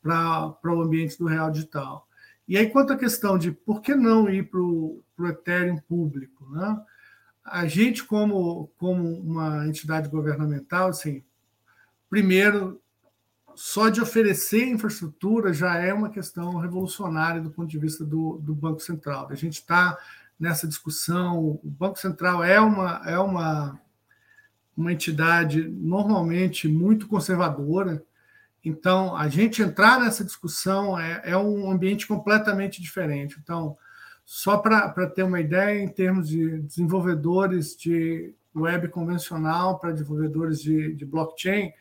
para 0.02 0.74
o 0.74 0.82
ambiente 0.82 1.18
do 1.18 1.26
real 1.26 1.50
digital. 1.50 2.06
E 2.46 2.56
aí, 2.56 2.68
quanto 2.68 2.92
à 2.92 2.96
questão 2.96 3.38
de 3.38 3.52
por 3.52 3.80
que 3.80 3.94
não 3.94 4.28
ir 4.28 4.50
para 4.50 4.60
o 4.60 5.02
Ethereum 5.20 5.78
público, 5.78 6.48
né? 6.50 6.80
a 7.44 7.66
gente, 7.66 8.04
como, 8.04 8.68
como 8.76 9.20
uma 9.20 9.66
entidade 9.66 10.08
governamental, 10.08 10.88
assim, 10.88 11.22
primeiro, 12.08 12.80
só 13.54 13.88
de 13.88 14.00
oferecer 14.00 14.68
infraestrutura 14.68 15.52
já 15.52 15.76
é 15.76 15.92
uma 15.92 16.10
questão 16.10 16.56
revolucionária 16.56 17.40
do 17.40 17.50
ponto 17.50 17.68
de 17.68 17.78
vista 17.78 18.04
do, 18.04 18.38
do 18.38 18.54
Banco 18.54 18.80
Central. 18.80 19.28
A 19.30 19.34
gente 19.34 19.54
está 19.54 19.98
nessa 20.40 20.66
discussão. 20.66 21.38
O 21.38 21.60
Banco 21.62 21.98
Central 21.98 22.42
é 22.42 22.58
uma, 22.58 23.02
é 23.04 23.18
uma, 23.18 23.78
uma 24.74 24.92
entidade 24.92 25.62
normalmente 25.62 26.66
muito 26.66 27.06
conservadora, 27.06 28.02
então 28.64 29.14
a 29.16 29.28
gente 29.28 29.62
entrar 29.62 30.00
nessa 30.00 30.24
discussão 30.24 30.98
é, 30.98 31.20
é 31.24 31.36
um 31.36 31.70
ambiente 31.70 32.06
completamente 32.06 32.80
diferente. 32.80 33.38
Então, 33.42 33.76
só 34.24 34.58
para 34.58 35.06
ter 35.08 35.22
uma 35.22 35.40
ideia, 35.40 35.82
em 35.82 35.88
termos 35.88 36.28
de 36.28 36.60
desenvolvedores 36.60 37.76
de 37.76 38.34
web 38.54 38.88
convencional 38.88 39.78
para 39.78 39.92
desenvolvedores 39.92 40.62
de, 40.62 40.94
de 40.94 41.04
blockchain, 41.04 41.72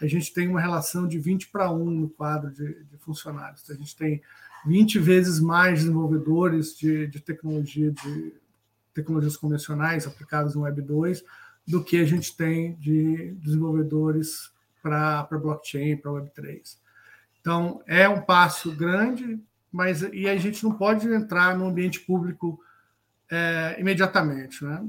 a 0.00 0.06
gente 0.06 0.32
tem 0.32 0.46
uma 0.46 0.60
relação 0.60 1.08
de 1.08 1.18
20 1.18 1.48
para 1.48 1.70
1 1.70 1.90
no 1.90 2.08
quadro 2.10 2.50
de, 2.50 2.84
de 2.84 2.96
funcionários. 2.98 3.68
A 3.70 3.74
gente 3.74 3.96
tem 3.96 4.22
20 4.66 4.98
vezes 4.98 5.38
mais 5.38 5.80
desenvolvedores 5.80 6.76
de, 6.76 7.06
de 7.06 7.20
tecnologia 7.20 7.92
de 7.92 8.34
tecnologias 8.92 9.36
convencionais 9.36 10.06
aplicadas 10.06 10.54
no 10.54 10.62
Web 10.62 10.82
2 10.82 11.22
do 11.66 11.84
que 11.84 11.98
a 11.98 12.04
gente 12.04 12.36
tem 12.36 12.74
de 12.76 13.32
desenvolvedores 13.34 14.50
para 14.82 15.26
blockchain, 15.32 15.96
para 15.96 16.12
Web 16.12 16.30
3. 16.34 16.80
Então, 17.40 17.82
é 17.86 18.08
um 18.08 18.22
passo 18.22 18.72
grande, 18.72 19.38
mas 19.70 20.02
e 20.02 20.28
a 20.28 20.36
gente 20.36 20.64
não 20.64 20.72
pode 20.72 21.06
entrar 21.08 21.56
no 21.56 21.66
ambiente 21.66 22.00
público 22.00 22.58
é, 23.30 23.76
imediatamente. 23.78 24.64
Né? 24.64 24.84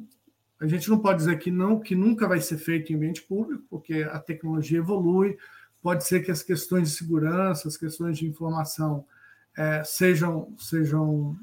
A 0.59 0.67
gente 0.67 0.89
não 0.89 0.99
pode 0.99 1.19
dizer 1.19 1.37
que 1.37 1.51
não, 1.51 1.79
que 1.79 1.95
nunca 1.95 2.27
vai 2.27 2.39
ser 2.39 2.57
feito 2.57 2.91
em 2.91 2.95
ambiente 2.95 3.21
público, 3.21 3.63
porque 3.69 4.07
a 4.11 4.19
tecnologia 4.19 4.79
evolui. 4.79 5.37
Pode 5.81 6.03
ser 6.05 6.23
que 6.23 6.31
as 6.31 6.41
questões 6.41 6.89
de 6.89 6.95
segurança, 6.95 7.67
as 7.67 7.77
questões 7.77 8.17
de 8.17 8.25
informação 8.25 9.05
é, 9.57 9.83
sejam, 9.83 10.53
sejam 10.57 11.35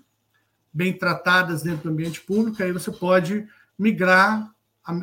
bem 0.72 0.96
tratadas 0.96 1.62
dentro 1.62 1.84
do 1.84 1.90
ambiente 1.90 2.20
público, 2.20 2.62
aí 2.62 2.72
você 2.72 2.90
pode 2.90 3.46
migrar 3.78 4.54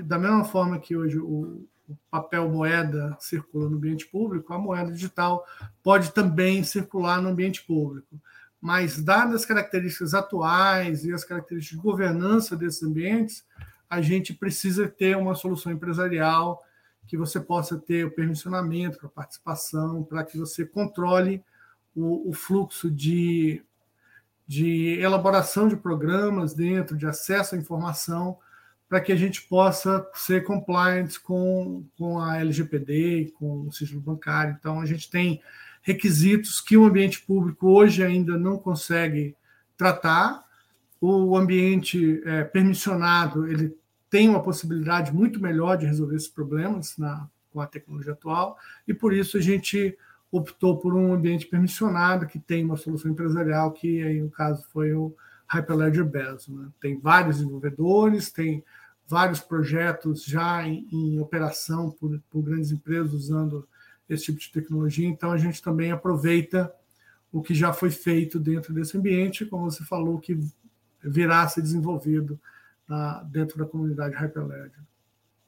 da 0.06 0.17
mesma 0.17 0.45
forma 0.45 0.80
que 0.80 0.95
hoje 0.95 1.19
o, 1.19 1.67
papel 2.10 2.47
moeda 2.50 3.17
circula 3.19 3.69
no 3.69 3.76
ambiente 3.76 4.06
público, 4.08 4.54
a 4.54 4.58
moeda 4.58 4.93
digital 4.93 5.45
pode 5.84 6.13
também 6.13 6.63
circular 6.63 7.21
no 7.21 7.30
ambiente 7.30 7.63
público. 7.63 8.17
mas 8.62 9.02
dadas 9.02 9.41
as 9.41 9.45
características 9.45 10.13
atuais 10.13 11.04
e 11.04 11.12
as 11.12 11.26
características 11.26 11.78
de 11.78 11.84
governança 11.84 12.56
desses 12.56 12.84
ambientes, 12.84 13.43
a 13.89 14.02
gente 14.02 14.34
precisa 14.34 14.88
ter 14.88 15.17
uma 15.17 15.36
solução 15.36 15.71
empresarial 15.71 16.63
que 17.08 17.17
você 17.17 17.39
possa 17.39 17.78
ter 17.78 18.06
o 18.06 18.12
permissionamento 18.12 19.00
para 19.00 19.10
participação, 19.10 20.04
para 20.04 20.24
que 20.24 20.38
você 20.38 20.63
controle 20.63 21.43
o, 21.95 22.30
o 22.30 22.34
fluxo 22.34 22.89
de, 22.89 23.63
de 24.47 24.99
elaboração 24.99 25.67
de 25.67 25.75
programas 25.75 26.54
dentro, 26.54 26.97
de 26.97 27.06
acesso 27.06 27.56
à 27.56 27.58
informação, 27.58 28.38
para 28.88 28.99
que 28.99 29.12
a 29.12 29.15
gente 29.15 29.41
possa 29.43 30.06
ser 30.13 30.43
compliant 30.43 31.17
com, 31.23 31.86
com 31.97 32.19
a 32.19 32.39
LGPD, 32.39 33.34
com 33.38 33.67
o 33.67 33.71
sigilo 33.71 34.01
bancário. 34.01 34.56
Então, 34.60 34.82
a 34.82 34.86
gente 34.86 35.10
tem 35.10 35.41
requisitos 35.82 36.60
que 36.60 36.75
o 36.75 36.86
ambiente 36.86 37.21
público 37.21 37.69
hoje 37.69 38.04
ainda 38.04 38.38
não 38.38 38.58
consegue 38.58 39.36
tratar. 39.77 40.43
O 40.99 41.36
ambiente 41.38 42.21
é, 42.25 42.43
permissionado 42.43 43.47
ele 43.47 43.75
tem 44.10 44.27
uma 44.27 44.43
possibilidade 44.43 45.13
muito 45.13 45.41
melhor 45.41 45.77
de 45.77 45.86
resolver 45.86 46.17
esses 46.17 46.27
problemas 46.27 46.97
na, 46.97 47.27
com 47.51 47.62
a 47.62 47.65
tecnologia 47.65 48.12
atual, 48.12 48.58
e 48.88 48.93
por 48.93 49.13
isso 49.13 49.38
a 49.38 49.41
gente 49.41 49.97
optou 50.31 50.77
por 50.77 50.95
um 50.95 51.13
ambiente 51.13 51.45
permissionado 51.45 52.25
que 52.25 52.39
tem 52.39 52.63
uma 52.63 52.77
solução 52.77 53.11
empresarial, 53.11 53.71
que 53.71 54.01
aí 54.01 54.21
no 54.21 54.29
caso 54.29 54.63
foi 54.71 54.93
o 54.93 55.13
Hyperledger 55.47 56.05
Bezo. 56.05 56.55
Né? 56.55 56.69
Tem 56.79 56.97
vários 56.97 57.37
desenvolvedores, 57.37 58.31
tem 58.31 58.63
vários 59.05 59.41
projetos 59.41 60.23
já 60.23 60.65
em, 60.65 60.87
em 60.89 61.19
operação 61.19 61.91
por, 61.91 62.17
por, 62.29 62.41
grandes 62.41 62.71
empresas 62.71 63.11
usando 63.13 63.67
esse 64.07 64.25
tipo 64.25 64.39
de 64.39 64.51
tecnologia, 64.51 65.07
então 65.07 65.31
a 65.31 65.37
gente 65.37 65.61
também 65.61 65.91
aproveita 65.91 66.73
o 67.31 67.41
que 67.41 67.53
já 67.53 67.71
foi 67.71 67.89
feito 67.89 68.39
dentro 68.39 68.73
desse 68.73 68.97
ambiente, 68.97 69.45
como 69.45 69.69
você 69.69 69.83
falou, 69.83 70.19
que 70.19 70.37
virá 71.01 71.41
a 71.41 71.47
ser 71.47 71.61
desenvolvido 71.61 72.39
na, 72.87 73.23
dentro 73.23 73.57
da 73.57 73.65
comunidade 73.65 74.15
Hyperledger. 74.15 74.81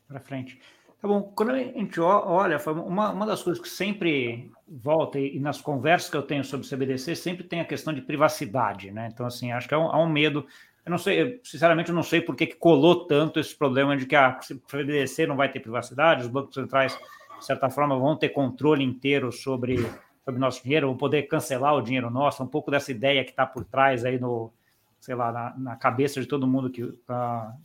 Para 0.07 0.19
frente. 0.19 0.59
Tá 1.03 1.09
bom, 1.09 1.21
quando 1.21 1.49
a 1.49 1.57
gente 1.57 1.99
olha, 1.99 2.57
uma, 2.65 3.11
uma 3.11 3.25
das 3.25 3.43
coisas 3.43 3.61
que 3.61 3.67
sempre 3.67 4.49
volta, 4.65 5.19
e, 5.19 5.35
e, 5.35 5.39
nas 5.41 5.59
conversas 5.59 6.09
que 6.09 6.15
eu 6.15 6.21
tenho 6.21 6.45
sobre 6.45 6.65
CBDC, 6.65 7.13
sempre 7.13 7.43
tem 7.43 7.59
a 7.59 7.65
questão 7.65 7.93
de 7.93 8.01
privacidade, 8.01 8.89
né? 8.89 9.09
Então, 9.11 9.25
assim, 9.25 9.51
acho 9.51 9.67
que 9.67 9.75
há 9.75 9.79
um, 9.79 9.91
há 9.91 10.01
um 10.01 10.07
medo. 10.07 10.47
Eu 10.85 10.91
não 10.91 10.97
sei, 10.97 11.41
sinceramente, 11.43 11.89
eu 11.89 11.95
não 11.95 12.03
sei 12.03 12.21
por 12.21 12.37
que, 12.37 12.47
que 12.47 12.55
colou 12.55 13.05
tanto 13.05 13.37
esse 13.37 13.53
problema 13.53 13.97
de 13.97 14.05
que 14.05 14.15
a 14.15 14.39
CBDC 14.71 15.27
não 15.27 15.35
vai 15.35 15.51
ter 15.51 15.59
privacidade, 15.59 16.21
os 16.21 16.29
bancos 16.29 16.55
centrais, 16.55 16.97
de 17.37 17.45
certa 17.45 17.69
forma, 17.69 17.99
vão 17.99 18.15
ter 18.15 18.29
controle 18.29 18.81
inteiro 18.81 19.29
sobre, 19.29 19.85
sobre 20.23 20.39
nosso 20.39 20.63
dinheiro, 20.63 20.87
vão 20.87 20.95
poder 20.95 21.23
cancelar 21.23 21.75
o 21.75 21.81
dinheiro 21.81 22.09
nosso, 22.09 22.41
um 22.41 22.47
pouco 22.47 22.71
dessa 22.71 22.93
ideia 22.93 23.25
que 23.25 23.31
está 23.31 23.45
por 23.45 23.65
trás 23.65 24.05
aí 24.05 24.17
no, 24.17 24.53
sei 25.01 25.15
lá, 25.15 25.33
na, 25.33 25.53
na 25.57 25.75
cabeça 25.75 26.21
de 26.21 26.27
todo 26.27 26.47
mundo, 26.47 26.69
que, 26.69 26.81
uh, 26.81 26.95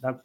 da, 0.01 0.19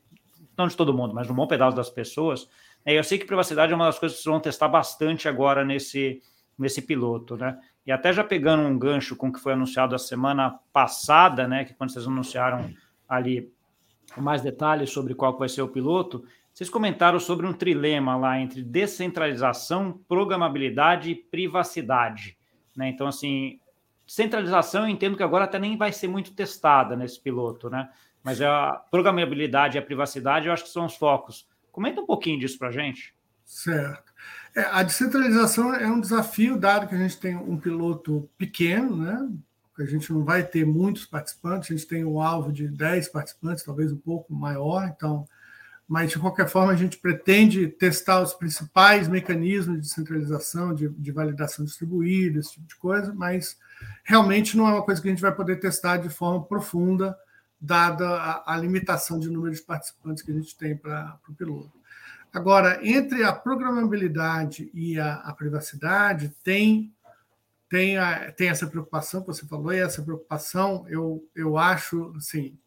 não 0.57 0.67
de 0.67 0.75
todo 0.75 0.93
mundo, 0.93 1.13
mas 1.13 1.27
de 1.27 1.33
um 1.33 1.35
bom 1.35 1.47
pedaço 1.47 1.75
das 1.75 1.91
pessoas. 1.91 2.49
É, 2.85 2.97
eu 2.97 3.03
sei 3.03 3.17
que 3.17 3.25
privacidade 3.25 3.71
é 3.71 3.75
uma 3.75 3.85
das 3.85 3.99
coisas 3.99 4.17
que 4.17 4.23
vocês 4.23 4.31
vão 4.31 4.41
testar 4.41 4.67
bastante 4.67 5.27
agora 5.27 5.63
nesse, 5.63 6.21
nesse 6.57 6.81
piloto, 6.81 7.37
né? 7.37 7.59
E 7.85 7.91
até 7.91 8.13
já 8.13 8.23
pegando 8.23 8.63
um 8.63 8.77
gancho 8.77 9.15
com 9.15 9.27
o 9.27 9.33
que 9.33 9.39
foi 9.39 9.53
anunciado 9.53 9.95
a 9.95 9.99
semana 9.99 10.59
passada, 10.71 11.47
né? 11.47 11.65
Que 11.65 11.73
quando 11.73 11.91
vocês 11.91 12.07
anunciaram 12.07 12.73
ali 13.07 13.51
mais 14.17 14.41
detalhes 14.41 14.91
sobre 14.91 15.15
qual 15.15 15.37
vai 15.37 15.49
ser 15.49 15.61
o 15.61 15.67
piloto, 15.67 16.23
vocês 16.53 16.69
comentaram 16.69 17.19
sobre 17.19 17.47
um 17.47 17.53
trilema 17.53 18.15
lá 18.15 18.39
entre 18.39 18.61
descentralização, 18.61 19.99
programabilidade 20.07 21.09
e 21.11 21.15
privacidade. 21.15 22.37
Né? 22.75 22.89
Então, 22.89 23.07
assim, 23.07 23.59
Centralização, 24.05 24.83
eu 24.83 24.89
entendo 24.89 25.15
que 25.15 25.23
agora 25.23 25.45
até 25.45 25.57
nem 25.57 25.77
vai 25.77 25.91
ser 25.91 26.07
muito 26.07 26.35
testada 26.35 26.95
nesse 26.95 27.19
piloto, 27.19 27.69
né? 27.69 27.89
Mas 28.21 28.41
a 28.41 28.73
programabilidade 28.91 29.77
e 29.77 29.79
a 29.79 29.81
privacidade, 29.81 30.47
eu 30.47 30.53
acho 30.53 30.63
que 30.65 30.69
são 30.69 30.85
os 30.85 30.95
focos. 30.95 31.47
Comenta 31.73 31.99
um 31.99 32.05
pouquinho 32.05 32.39
disso 32.39 32.57
para 32.57 32.69
a 32.69 32.71
gente. 32.71 33.15
Certo. 33.43 34.13
É, 34.55 34.61
a 34.61 34.83
descentralização 34.83 35.73
é 35.73 35.87
um 35.87 35.99
desafio, 35.99 36.55
dado 36.55 36.87
que 36.87 36.93
a 36.93 36.97
gente 36.97 37.19
tem 37.19 37.35
um 37.35 37.57
piloto 37.57 38.29
pequeno, 38.37 38.95
né? 38.95 39.27
A 39.79 39.85
gente 39.85 40.13
não 40.13 40.23
vai 40.23 40.43
ter 40.43 40.63
muitos 40.63 41.07
participantes, 41.07 41.71
a 41.71 41.73
gente 41.75 41.87
tem 41.87 42.05
um 42.05 42.21
alvo 42.21 42.53
de 42.53 42.67
10 42.67 43.09
participantes, 43.09 43.63
talvez 43.63 43.91
um 43.91 43.97
pouco 43.97 44.31
maior, 44.31 44.87
então 44.87 45.27
mas 45.87 46.11
de 46.11 46.19
qualquer 46.19 46.47
forma 46.47 46.71
a 46.71 46.75
gente 46.75 46.97
pretende 46.97 47.67
testar 47.67 48.21
os 48.21 48.33
principais 48.33 49.07
mecanismos 49.07 49.75
de 49.75 49.81
descentralização, 49.81 50.73
de, 50.73 50.87
de, 50.89 51.11
validação 51.11 51.65
distribuída, 51.65 52.39
esse 52.39 52.53
tipo 52.53 52.67
de 52.67 52.75
coisa, 52.77 53.13
mas 53.13 53.57
realmente 54.03 54.55
não 54.55 54.67
é 54.67 54.71
uma 54.71 54.83
coisa 54.83 55.01
que 55.01 55.07
a 55.07 55.11
gente 55.11 55.21
vai 55.21 55.35
poder 55.35 55.59
testar 55.59 55.97
de 55.97 56.09
forma 56.09 56.45
profunda, 56.45 57.17
dada 57.63 58.09
a, 58.09 58.53
a 58.53 58.57
limitação 58.57 59.17
de 59.17 59.29
número 59.29 59.55
de 59.55 59.61
participantes 59.61 60.21
que 60.21 60.31
a 60.31 60.33
gente 60.33 60.57
tem 60.57 60.75
para 60.75 61.17
o 61.29 61.33
piloto. 61.33 61.71
Agora, 62.33 62.85
entre 62.85 63.23
a 63.23 63.31
programabilidade 63.31 64.69
e 64.73 64.99
a, 64.99 65.15
a 65.15 65.33
privacidade, 65.33 66.35
tem, 66.43 66.93
tem, 67.69 67.97
a, 67.97 68.33
tem 68.33 68.49
essa 68.49 68.67
preocupação 68.67 69.21
que 69.21 69.27
você 69.27 69.45
falou, 69.45 69.71
e 69.71 69.79
essa 69.79 70.01
preocupação 70.01 70.85
eu, 70.89 71.25
eu 71.33 71.57
acho, 71.57 72.13
assim, 72.17 72.57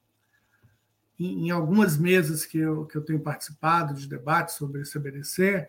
em, 1.20 1.48
em 1.48 1.50
algumas 1.50 1.98
mesas 1.98 2.46
que 2.46 2.56
eu, 2.56 2.86
que 2.86 2.96
eu 2.96 3.04
tenho 3.04 3.20
participado 3.20 3.92
de 3.92 4.08
debates 4.08 4.54
sobre 4.54 4.82
CBDC, 4.82 5.68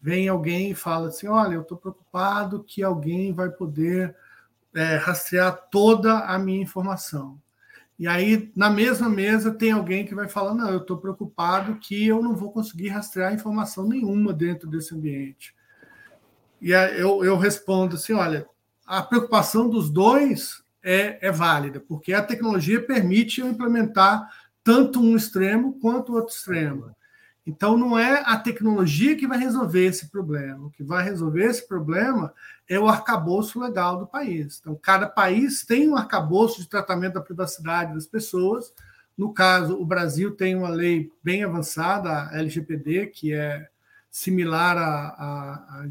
vem 0.00 0.28
alguém 0.28 0.72
e 0.72 0.74
fala 0.74 1.08
assim: 1.08 1.28
olha, 1.28 1.54
eu 1.54 1.62
estou 1.62 1.78
preocupado 1.78 2.64
que 2.64 2.82
alguém 2.82 3.32
vai 3.32 3.48
poder 3.48 4.16
é, 4.74 4.96
rastrear 4.96 5.68
toda 5.70 6.20
a 6.20 6.36
minha 6.36 6.62
informação. 6.62 7.40
E 7.98 8.06
aí, 8.06 8.52
na 8.54 8.68
mesma 8.68 9.08
mesa, 9.08 9.50
tem 9.50 9.72
alguém 9.72 10.04
que 10.04 10.14
vai 10.14 10.28
falar: 10.28 10.54
não, 10.54 10.70
eu 10.70 10.78
estou 10.78 10.98
preocupado 10.98 11.76
que 11.76 12.06
eu 12.06 12.22
não 12.22 12.36
vou 12.36 12.52
conseguir 12.52 12.88
rastrear 12.88 13.32
informação 13.32 13.88
nenhuma 13.88 14.32
dentro 14.32 14.68
desse 14.68 14.94
ambiente. 14.94 15.54
E 16.60 16.70
eu, 16.72 17.24
eu 17.24 17.36
respondo 17.36 17.96
assim: 17.96 18.12
olha, 18.12 18.46
a 18.86 19.02
preocupação 19.02 19.68
dos 19.68 19.90
dois 19.90 20.62
é, 20.82 21.26
é 21.26 21.32
válida, 21.32 21.80
porque 21.80 22.12
a 22.12 22.22
tecnologia 22.22 22.84
permite 22.84 23.40
eu 23.40 23.48
implementar 23.48 24.28
tanto 24.62 25.00
um 25.00 25.16
extremo 25.16 25.78
quanto 25.80 26.12
o 26.12 26.16
outro 26.16 26.34
extremo. 26.34 26.94
Então, 27.46 27.78
não 27.78 27.96
é 27.96 28.22
a 28.26 28.36
tecnologia 28.36 29.16
que 29.16 29.26
vai 29.26 29.38
resolver 29.38 29.86
esse 29.86 30.10
problema. 30.10 30.66
O 30.66 30.70
que 30.70 30.82
vai 30.82 31.04
resolver 31.04 31.44
esse 31.44 31.66
problema 31.66 32.34
é 32.68 32.78
o 32.78 32.88
arcabouço 32.88 33.60
legal 33.60 33.98
do 33.98 34.06
país. 34.06 34.58
Então, 34.60 34.74
cada 34.74 35.06
país 35.06 35.64
tem 35.64 35.88
um 35.88 35.96
arcabouço 35.96 36.60
de 36.60 36.68
tratamento 36.68 37.14
da 37.14 37.20
privacidade 37.20 37.94
das 37.94 38.04
pessoas. 38.04 38.72
No 39.16 39.32
caso, 39.32 39.80
o 39.80 39.86
Brasil 39.86 40.32
tem 40.32 40.56
uma 40.56 40.68
lei 40.68 41.12
bem 41.22 41.44
avançada, 41.44 42.10
a 42.10 42.36
LGPD, 42.36 43.06
que 43.06 43.32
é 43.32 43.68
similar 44.10 44.76
à, 44.76 45.86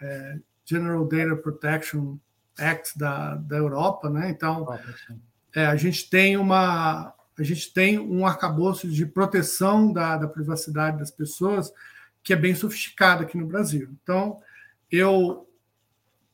é, 0.00 0.38
General 0.64 1.04
Data 1.04 1.34
Protection 1.36 2.16
Act 2.56 2.96
da, 2.96 3.34
da 3.34 3.56
Europa. 3.56 4.08
Né? 4.08 4.30
Então, 4.30 4.66
é, 5.52 5.66
a 5.66 5.74
gente 5.74 6.08
tem 6.08 6.36
uma, 6.36 7.12
a 7.38 7.42
gente 7.42 7.72
tem 7.72 7.98
um 7.98 8.26
arcabouço 8.26 8.88
de 8.88 9.04
proteção 9.04 9.92
da, 9.92 10.16
da 10.16 10.28
privacidade 10.28 10.98
das 10.98 11.10
pessoas 11.10 11.72
que 12.22 12.32
é 12.32 12.36
bem 12.36 12.54
sofisticado 12.54 13.22
aqui 13.22 13.36
no 13.36 13.46
Brasil. 13.46 13.88
Então, 14.02 14.40
eu 14.90 15.48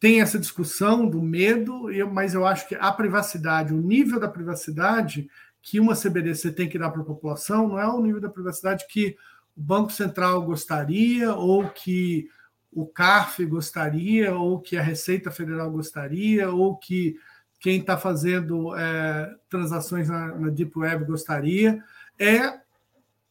tenho 0.00 0.22
essa 0.22 0.38
discussão 0.38 1.06
do 1.08 1.20
medo, 1.20 1.88
mas 2.10 2.34
eu 2.34 2.46
acho 2.46 2.66
que 2.68 2.74
a 2.74 2.90
privacidade, 2.90 3.74
o 3.74 3.80
nível 3.80 4.18
da 4.18 4.28
privacidade 4.28 5.28
que 5.60 5.78
uma 5.78 5.94
CBDC 5.94 6.52
tem 6.52 6.68
que 6.68 6.78
dar 6.78 6.90
para 6.90 7.02
a 7.02 7.04
população 7.04 7.68
não 7.68 7.78
é 7.78 7.86
o 7.86 8.02
nível 8.02 8.20
da 8.20 8.28
privacidade 8.28 8.84
que 8.88 9.16
o 9.56 9.60
Banco 9.60 9.92
Central 9.92 10.42
gostaria, 10.42 11.34
ou 11.34 11.68
que 11.68 12.28
o 12.72 12.86
CARF 12.86 13.44
gostaria, 13.44 14.34
ou 14.34 14.58
que 14.60 14.76
a 14.76 14.82
Receita 14.82 15.30
Federal 15.30 15.70
gostaria, 15.70 16.50
ou 16.50 16.76
que 16.76 17.16
quem 17.62 17.79
está 17.79 17.96
fazendo 17.96 18.77
é, 18.77 19.37
transações 19.48 20.09
na, 20.09 20.37
na, 20.37 20.51
Deep 20.51 20.77
Web 20.77 21.05
gostaria, 21.05 21.83
é 22.18 22.61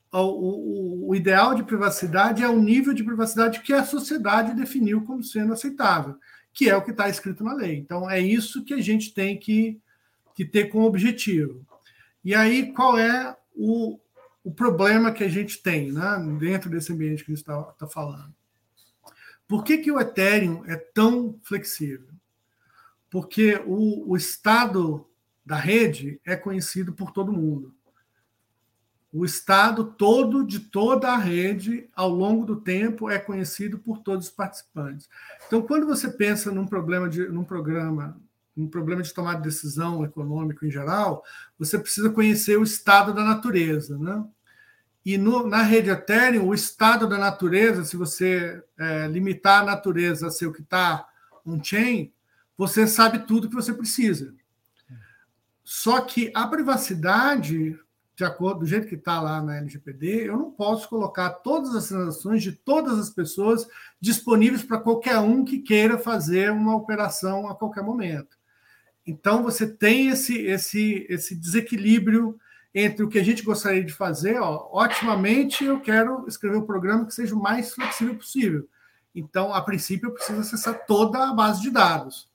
o, 0.09 0.19
o, 0.19 1.09
o, 1.09 1.15
ideal 1.15 1.53
de 1.53 1.63
privacidade 1.63 2.41
é 2.41 2.47
o 2.47 2.57
nível 2.57 2.93
de 2.93 3.03
privacidade 3.03 3.59
que 3.59 3.73
a 3.73 3.83
sociedade 3.83 4.55
definiu 4.55 5.03
como 5.03 5.21
sendo 5.21 5.51
aceitável, 5.51 6.15
que 6.53 6.69
é 6.69 6.75
o 6.75 6.81
que 6.81 6.91
está 6.91 7.09
escrito 7.09 7.43
na 7.43 7.53
lei. 7.53 7.77
Então, 7.77 8.09
é 8.09 8.21
isso 8.21 8.63
que 8.63 8.73
a 8.73 8.81
gente 8.81 9.13
tem 9.13 9.37
que, 9.37 9.77
que 10.33 10.45
ter 10.45 10.69
como 10.69 10.85
objetivo. 10.85 11.65
E 12.23 12.33
aí, 12.33 12.71
qual 12.71 12.97
é 12.97 13.35
o, 13.53 13.99
o 14.45 14.51
problema 14.53 15.11
que 15.11 15.25
a 15.25 15.29
gente 15.29 15.61
tem 15.61 15.91
né, 15.91 16.37
dentro 16.39 16.69
desse 16.69 16.93
ambiente 16.93 17.25
que 17.25 17.33
a 17.33 17.35
gente 17.35 17.43
está 17.43 17.61
tá 17.63 17.85
falando? 17.85 18.33
Por 19.45 19.65
que, 19.65 19.79
que 19.79 19.91
o 19.91 19.99
Ethereum 19.99 20.63
é 20.67 20.77
tão 20.77 21.37
flexível? 21.43 22.07
Porque 23.11 23.61
o, 23.67 24.09
o 24.09 24.17
estado 24.17 25.05
da 25.45 25.57
rede 25.57 26.19
é 26.25 26.35
conhecido 26.35 26.93
por 26.93 27.11
todo 27.11 27.33
mundo. 27.33 27.75
O 29.13 29.25
estado 29.25 29.83
todo 29.83 30.45
de 30.47 30.61
toda 30.61 31.11
a 31.11 31.17
rede, 31.17 31.89
ao 31.93 32.09
longo 32.09 32.45
do 32.45 32.55
tempo, 32.55 33.09
é 33.09 33.19
conhecido 33.19 33.77
por 33.77 33.99
todos 33.99 34.27
os 34.27 34.31
participantes. 34.31 35.09
Então, 35.45 35.61
quando 35.61 35.85
você 35.85 36.09
pensa 36.09 36.49
num 36.49 36.65
problema 36.65 37.09
de, 37.09 37.27
num 37.27 37.43
programa 37.43 38.19
um 38.55 38.67
problema 38.67 39.01
de 39.01 39.13
tomar 39.13 39.35
de 39.35 39.43
decisão 39.43 40.03
econômico 40.03 40.65
em 40.65 40.71
geral, 40.71 41.23
você 41.57 41.79
precisa 41.79 42.09
conhecer 42.09 42.57
o 42.57 42.63
estado 42.63 43.13
da 43.13 43.23
natureza, 43.23 43.97
né? 43.97 44.23
E 45.05 45.17
no, 45.17 45.47
na 45.47 45.63
rede 45.63 45.89
Ethereum, 45.89 46.47
o 46.47 46.53
estado 46.53 47.07
da 47.07 47.17
natureza, 47.17 47.83
se 47.83 47.97
você 47.97 48.61
é, 48.77 49.07
limitar 49.07 49.61
a 49.61 49.65
natureza 49.65 50.27
a 50.27 50.31
ser 50.31 50.45
o 50.45 50.53
que 50.53 50.61
está 50.61 51.07
on-chain, 51.45 52.13
você 52.61 52.85
sabe 52.85 53.25
tudo 53.25 53.49
que 53.49 53.55
você 53.55 53.73
precisa. 53.73 54.35
Só 55.63 55.99
que 55.99 56.31
a 56.35 56.45
privacidade, 56.45 57.75
de 58.15 58.23
acordo 58.23 58.59
do 58.59 58.67
jeito 58.67 58.85
que 58.85 58.93
está 58.93 59.19
lá 59.19 59.41
na 59.41 59.57
LGPD, 59.57 60.27
eu 60.27 60.37
não 60.37 60.51
posso 60.51 60.87
colocar 60.87 61.31
todas 61.31 61.75
as 61.75 61.87
transações 61.87 62.43
de 62.43 62.51
todas 62.51 62.99
as 62.99 63.09
pessoas 63.09 63.67
disponíveis 63.99 64.61
para 64.61 64.77
qualquer 64.77 65.17
um 65.17 65.43
que 65.43 65.57
queira 65.57 65.97
fazer 65.97 66.51
uma 66.51 66.75
operação 66.75 67.47
a 67.47 67.55
qualquer 67.55 67.81
momento. 67.81 68.37
Então 69.07 69.41
você 69.41 69.65
tem 69.65 70.09
esse, 70.09 70.37
esse, 70.37 71.07
esse 71.09 71.35
desequilíbrio 71.35 72.39
entre 72.75 73.03
o 73.03 73.09
que 73.09 73.17
a 73.17 73.23
gente 73.23 73.41
gostaria 73.41 73.83
de 73.83 73.91
fazer, 73.91 74.39
ó, 74.39 74.69
otimamente 74.71 75.65
eu 75.65 75.81
quero 75.81 76.27
escrever 76.27 76.57
um 76.57 76.65
programa 76.67 77.07
que 77.07 77.13
seja 77.15 77.33
o 77.33 77.41
mais 77.41 77.73
flexível 77.73 78.13
possível. 78.13 78.69
Então, 79.15 79.51
a 79.51 79.63
princípio, 79.63 80.09
eu 80.09 80.13
preciso 80.13 80.39
acessar 80.39 80.85
toda 80.85 81.27
a 81.27 81.33
base 81.33 81.59
de 81.59 81.71
dados. 81.71 82.30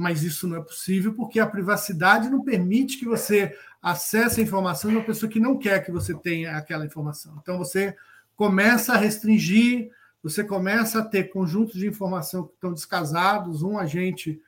Mas 0.00 0.22
isso 0.22 0.48
não 0.48 0.56
é 0.56 0.62
possível 0.62 1.12
porque 1.12 1.38
a 1.38 1.46
privacidade 1.46 2.30
não 2.30 2.42
permite 2.42 2.96
que 2.96 3.04
você 3.04 3.54
acesse 3.82 4.40
a 4.40 4.42
informação 4.42 4.90
de 4.90 4.96
uma 4.96 5.04
pessoa 5.04 5.30
que 5.30 5.38
não 5.38 5.58
quer 5.58 5.84
que 5.84 5.92
você 5.92 6.14
tenha 6.14 6.56
aquela 6.56 6.86
informação. 6.86 7.38
Então, 7.42 7.58
você 7.58 7.94
começa 8.34 8.94
a 8.94 8.96
restringir, 8.96 9.90
você 10.22 10.42
começa 10.42 11.00
a 11.00 11.04
ter 11.04 11.24
conjuntos 11.24 11.74
de 11.74 11.86
informação 11.86 12.46
que 12.46 12.54
estão 12.54 12.72
descasados, 12.72 13.62
um 13.62 13.78
agente 13.78 14.40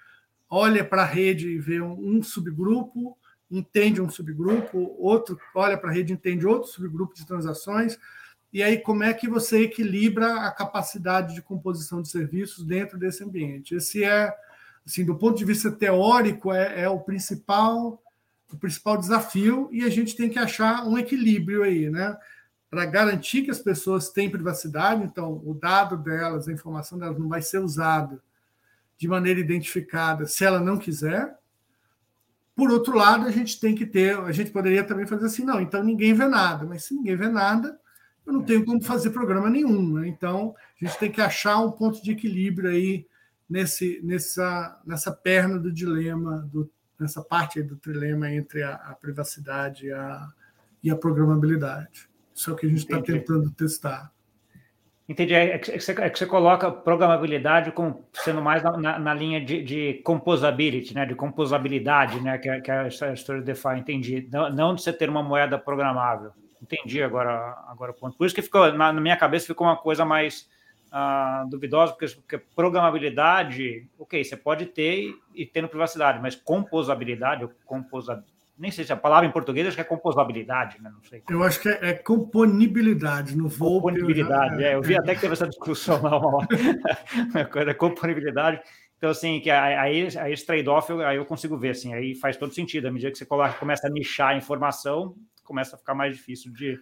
olha 0.49 0.83
para 0.83 1.03
a 1.03 1.07
rede 1.07 1.51
e 1.51 1.59
vê 1.59 1.83
um, 1.83 2.17
um 2.17 2.23
subgrupo, 2.23 3.15
entende 3.51 4.01
um 4.01 4.09
subgrupo, 4.09 4.97
outro 4.99 5.39
olha 5.55 5.77
para 5.77 5.91
a 5.91 5.93
rede 5.93 6.15
e 6.15 6.17
entende 6.17 6.47
outro 6.47 6.71
subgrupo 6.71 7.15
de 7.15 7.27
transações. 7.27 7.99
E 8.51 8.63
aí, 8.63 8.79
como 8.79 9.03
é 9.05 9.13
que 9.13 9.29
você 9.29 9.65
equilibra 9.65 10.47
a 10.47 10.51
capacidade 10.51 11.35
de 11.35 11.43
composição 11.43 12.01
de 12.01 12.09
serviços 12.09 12.65
dentro 12.65 12.99
desse 12.99 13.23
ambiente? 13.23 13.75
Esse 13.75 14.03
é, 14.03 14.35
assim, 14.87 15.05
do 15.05 15.17
ponto 15.17 15.39
de 15.39 15.45
vista 15.45 15.71
teórico, 15.71 16.53
é, 16.53 16.83
é 16.83 16.89
o 16.89 17.01
principal 17.01 18.03
o 18.53 18.57
principal 18.59 18.99
desafio 18.99 19.71
e 19.73 19.83
a 19.83 19.89
gente 19.89 20.15
tem 20.15 20.29
que 20.29 20.39
achar 20.39 20.87
um 20.87 20.99
equilíbrio 20.99 21.63
aí, 21.63 21.89
né? 21.89 22.15
Para 22.69 22.85
garantir 22.85 23.43
que 23.43 23.51
as 23.51 23.59
pessoas 23.59 24.11
têm 24.11 24.29
privacidade, 24.29 25.05
então 25.05 25.41
o 25.43 25.55
dado 25.55 25.97
delas, 25.97 26.47
a 26.47 26.53
informação 26.53 26.99
delas 26.99 27.19
não 27.19 27.31
vai 27.31 27.41
ser 27.41 27.61
usada 27.61 28.23
de 28.99 29.09
maneira 29.09 29.41
identificada 29.41 30.27
se 30.27 30.45
ela 30.45 30.61
não 30.61 30.77
quiser, 30.77 31.35
por 32.55 32.71
outro 32.71 32.97
lado, 32.97 33.27
a 33.27 33.31
gente 33.31 33.59
tem 33.59 33.75
que 33.75 33.87
ter, 33.87 34.19
a 34.19 34.33
gente 34.33 34.51
poderia 34.51 34.85
também 34.85 35.07
fazer 35.07 35.27
assim, 35.27 35.45
não, 35.45 35.61
então 35.61 35.83
ninguém 35.83 36.13
vê 36.13 36.27
nada, 36.27 36.67
mas 36.67 36.85
se 36.85 36.95
ninguém 36.95 37.17
vê 37.17 37.29
nada, 37.29 37.79
eu 38.27 38.33
não 38.33 38.43
tenho 38.43 38.65
como 38.65 38.83
fazer 38.83 39.11
programa 39.11 39.49
nenhum. 39.49 39.95
Né? 39.95 40.09
Então, 40.09 40.55
a 40.81 40.85
gente 40.85 40.99
tem 40.99 41.11
que 41.11 41.21
achar 41.21 41.59
um 41.59 41.73
ponto 41.73 42.03
de 42.03 42.13
equilíbrio 42.13 42.71
aí 42.71 43.07
nesse, 43.53 44.01
nessa, 44.03 44.81
nessa 44.87 45.13
perna 45.13 45.59
do 45.59 45.71
dilema, 45.71 46.49
do, 46.51 46.71
nessa 46.99 47.23
parte 47.23 47.63
do 47.63 47.77
trilema 47.77 48.33
entre 48.33 48.63
a, 48.63 48.75
a 48.77 48.95
privacidade 48.95 49.87
e 49.87 49.93
a, 49.93 50.27
e 50.83 50.91
a 50.91 50.97
programabilidade. 50.97 52.09
Isso 52.35 52.49
é 52.49 52.53
o 52.55 52.57
que 52.57 52.65
a 52.65 52.69
gente 52.71 52.79
está 52.79 53.03
tentando 53.03 53.51
testar. 53.51 54.11
Entendi. 55.07 55.35
É 55.35 55.59
que, 55.59 55.79
você, 55.79 55.93
é 55.93 56.09
que 56.09 56.19
você 56.19 56.25
coloca 56.25 56.71
programabilidade 56.71 57.73
como 57.73 58.09
sendo 58.15 58.41
mais 58.41 58.63
na, 58.63 58.99
na 58.99 59.13
linha 59.13 59.45
de, 59.45 59.63
de, 59.63 59.95
composability, 60.03 60.95
né? 60.95 61.05
De 61.05 61.15
composabilidade, 61.15 62.23
né? 62.23 62.39
Que, 62.39 62.49
é, 62.49 62.61
que 62.61 62.71
é 62.71 62.79
a 62.79 62.89
história 62.89 63.43
do 63.43 63.45
DeFi, 63.45 63.77
entendi. 63.77 64.27
Não, 64.33 64.49
não 64.49 64.75
de 64.75 64.81
você 64.81 64.93
ter 64.95 65.11
uma 65.11 65.23
moeda 65.23 65.59
programável. 65.59 66.33
Entendi 66.63 67.03
agora, 67.03 67.63
agora 67.69 67.91
o 67.91 67.95
ponto. 67.95 68.17
Por 68.17 68.25
isso 68.25 68.35
que 68.35 68.41
ficou, 68.41 68.73
na, 68.73 68.93
na 68.93 69.01
minha 69.01 69.17
cabeça, 69.17 69.47
ficou 69.47 69.67
uma 69.67 69.77
coisa 69.77 70.07
mais 70.07 70.49
duvidosa, 71.49 71.93
porque, 71.93 72.07
porque 72.17 72.39
programabilidade, 72.55 73.89
ok, 73.99 74.23
você 74.23 74.37
pode 74.37 74.67
ter 74.67 75.15
e, 75.35 75.47
tendo 75.47 75.69
privacidade, 75.69 76.21
mas 76.21 76.35
composabilidade 76.35 77.45
ou 77.45 77.51
composabilidade 77.65 78.33
nem 78.59 78.71
sei 78.71 78.85
se 78.85 78.93
a 78.93 78.97
palavra 78.97 79.27
em 79.27 79.33
português 79.33 79.67
acho 79.67 79.75
que 79.75 79.81
é 79.81 79.85
composabilidade, 79.85 80.81
né? 80.81 80.89
Não 80.95 81.03
sei. 81.03 81.23
Eu 81.29 81.43
acho 81.43 81.59
que 81.59 81.69
é, 81.69 81.79
é 81.83 81.93
componibilidade 81.95 83.37
no 83.37 83.49
voo. 83.49 83.81
Componibilidade, 83.81 84.61
já... 84.61 84.69
é, 84.69 84.75
eu 84.75 84.83
vi 84.83 84.95
é. 84.95 84.99
até 84.99 85.15
que 85.15 85.23
teve 85.23 85.33
essa 85.33 85.49
discussão 85.49 86.01
lá 86.01 86.17
uma 86.17 86.37
hora. 86.37 86.49
é 87.69 87.75
componibilidade. 87.75 88.61
Então, 88.99 89.11
assim, 89.11 89.41
que 89.41 89.51
aí, 89.51 90.07
aí 90.17 90.33
esse 90.33 90.47
trade-off 90.47 90.93
aí 91.03 91.17
eu 91.17 91.25
consigo 91.25 91.57
ver, 91.57 91.71
assim, 91.71 91.93
aí 91.93 92.15
faz 92.15 92.37
todo 92.37 92.55
sentido. 92.55 92.87
À 92.87 92.93
medida 92.93 93.11
que 93.11 93.19
você 93.19 93.27
começa 93.27 93.89
a 93.89 93.91
nichar 93.91 94.29
a 94.29 94.37
informação, 94.37 95.17
começa 95.43 95.75
a 95.75 95.79
ficar 95.79 95.95
mais 95.95 96.15
difícil 96.15 96.53
de, 96.53 96.79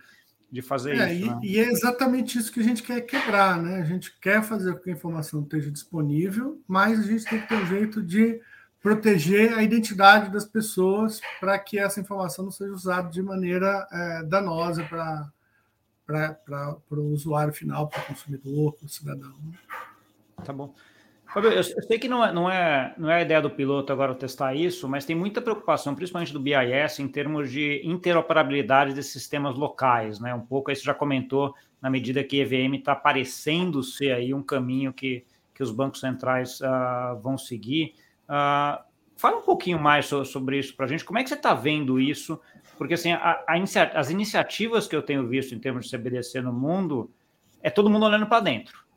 de 0.50 0.62
fazer 0.62 0.96
é, 0.96 1.14
isso. 1.14 1.26
E, 1.26 1.28
né? 1.28 1.40
e, 1.42 1.58
é 1.58 1.70
exatamente 1.70 2.38
isso 2.38 2.50
que 2.52 2.60
a 2.60 2.64
gente 2.64 2.82
quer 2.82 3.00
quebrar, 3.02 3.62
né? 3.62 3.80
A 3.80 3.84
gente 3.84 4.18
quer 4.18 4.42
fazer 4.42 4.74
com 4.74 4.80
que 4.80 4.90
a 4.90 4.92
informação 4.92 5.42
esteja 5.42 5.70
disponível, 5.70 6.60
mas 6.66 6.98
a 6.98 7.02
gente 7.02 7.24
tem 7.24 7.40
que 7.40 7.48
ter 7.48 7.54
um 7.54 7.66
jeito 7.66 8.02
de 8.02 8.40
proteger 8.82 9.52
a 9.52 9.62
identidade 9.62 10.30
das 10.30 10.44
pessoas 10.44 11.20
para 11.38 11.58
que 11.58 11.78
essa 11.78 12.00
informação 12.00 12.46
não 12.46 12.52
seja 12.52 12.72
usada 12.72 13.10
de 13.10 13.22
maneira 13.22 13.86
é, 13.92 14.22
danosa 14.24 14.82
para 14.84 15.30
o 16.90 17.12
usuário 17.12 17.52
final, 17.52 17.88
para 17.88 18.00
o 18.00 18.06
consumidor, 18.06 18.72
para 18.72 18.86
o 18.86 18.88
cidadão. 18.88 19.38
Tá 20.44 20.52
bom. 20.52 20.74
Fabio, 21.32 21.52
eu 21.52 21.62
sei 21.62 21.96
que 21.96 22.08
não 22.08 22.24
é, 22.24 22.32
não, 22.32 22.50
é, 22.50 22.92
não 22.98 23.08
é 23.08 23.16
a 23.16 23.22
ideia 23.22 23.40
do 23.40 23.50
piloto 23.50 23.92
agora 23.92 24.14
testar 24.16 24.52
isso, 24.54 24.88
mas 24.88 25.04
tem 25.04 25.14
muita 25.14 25.40
preocupação, 25.40 25.94
principalmente 25.94 26.32
do 26.32 26.40
BIS, 26.40 26.98
em 26.98 27.06
termos 27.06 27.52
de 27.52 27.80
interoperabilidade 27.84 28.94
de 28.94 29.02
sistemas 29.02 29.54
locais, 29.54 30.18
né? 30.18 30.34
Um 30.34 30.40
pouco 30.40 30.72
isso 30.72 30.84
já 30.84 30.92
comentou 30.92 31.54
na 31.80 31.88
medida 31.88 32.24
que 32.24 32.40
EVM 32.40 32.74
está 32.74 32.96
parecendo 32.96 33.80
ser 33.80 34.10
aí 34.10 34.34
um 34.34 34.42
caminho 34.42 34.92
que, 34.92 35.24
que 35.54 35.62
os 35.62 35.70
bancos 35.70 36.00
centrais 36.00 36.60
uh, 36.60 37.16
vão 37.22 37.38
seguir. 37.38 37.94
Uh, 38.24 38.82
fala 39.16 39.36
um 39.36 39.42
pouquinho 39.42 39.78
mais 39.78 40.06
sobre 40.06 40.58
isso 40.58 40.74
para 40.74 40.86
a 40.86 40.88
gente. 40.88 41.04
Como 41.04 41.18
é 41.18 41.22
que 41.22 41.28
você 41.28 41.36
está 41.36 41.54
vendo 41.54 42.00
isso? 42.00 42.40
Porque 42.76 42.94
assim, 42.94 43.12
a, 43.12 43.44
a 43.46 43.56
inicia 43.56 43.84
as 43.94 44.10
iniciativas 44.10 44.88
que 44.88 44.96
eu 44.96 45.02
tenho 45.02 45.28
visto 45.28 45.54
em 45.54 45.60
termos 45.60 45.88
de 45.88 45.96
CBDC 45.96 46.40
no 46.40 46.52
mundo 46.52 47.08
é 47.62 47.70
todo 47.70 47.88
mundo 47.88 48.04
olhando 48.04 48.26
para 48.26 48.40
dentro. 48.40 48.89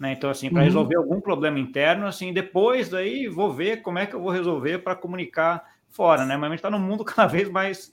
Né? 0.00 0.12
Então, 0.12 0.30
assim, 0.30 0.48
para 0.48 0.60
uhum. 0.60 0.64
resolver 0.64 0.96
algum 0.96 1.20
problema 1.20 1.58
interno, 1.58 2.06
assim, 2.06 2.32
depois 2.32 2.88
daí 2.88 3.28
vou 3.28 3.52
ver 3.52 3.82
como 3.82 3.98
é 3.98 4.06
que 4.06 4.14
eu 4.14 4.22
vou 4.22 4.30
resolver 4.30 4.78
para 4.78 4.96
comunicar 4.96 5.62
fora, 5.90 6.24
né? 6.24 6.38
Mas 6.38 6.44
a 6.44 6.48
gente 6.48 6.58
está 6.58 6.70
num 6.70 6.78
mundo 6.78 7.04
cada 7.04 7.26
vez 7.26 7.50
mais 7.50 7.92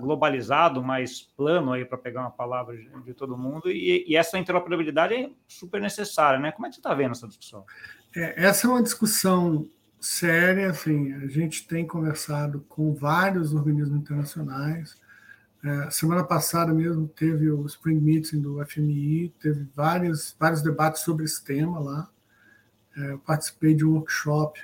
globalizado, 0.00 0.82
mais 0.82 1.22
plano 1.22 1.72
aí 1.72 1.84
para 1.84 1.96
pegar 1.96 2.22
uma 2.22 2.30
palavra 2.30 2.76
de, 2.76 2.90
de 3.04 3.14
todo 3.14 3.38
mundo, 3.38 3.70
e, 3.70 4.04
e, 4.08 4.16
essa 4.16 4.36
interoperabilidade 4.36 5.14
é 5.14 5.30
super 5.46 5.80
necessária, 5.80 6.40
né? 6.40 6.50
Como 6.50 6.66
é 6.66 6.68
que 6.68 6.74
você 6.74 6.80
está 6.80 6.92
vendo 6.92 7.12
essa 7.12 7.28
discussão? 7.28 7.64
É, 8.16 8.46
essa 8.46 8.66
é 8.66 8.70
uma 8.70 8.82
discussão 8.82 9.68
séria, 10.00 10.70
assim, 10.70 11.12
a 11.12 11.28
gente 11.28 11.68
tem 11.68 11.86
conversado 11.86 12.66
com 12.68 12.92
vários 12.92 13.54
organismos 13.54 14.00
internacionais. 14.00 14.96
É, 15.64 15.90
semana 15.90 16.22
passada 16.22 16.72
mesmo 16.72 17.08
teve 17.08 17.50
o 17.50 17.66
Spring 17.66 18.00
Meeting 18.00 18.40
do 18.40 18.64
FMI, 18.64 19.34
teve 19.40 19.66
vários, 19.74 20.36
vários 20.38 20.62
debates 20.62 21.02
sobre 21.02 21.24
esse 21.24 21.42
tema 21.42 21.80
lá. 21.80 22.08
É, 22.96 23.12
eu 23.12 23.18
participei 23.18 23.74
de 23.74 23.84
um 23.84 23.94
workshop 23.94 24.60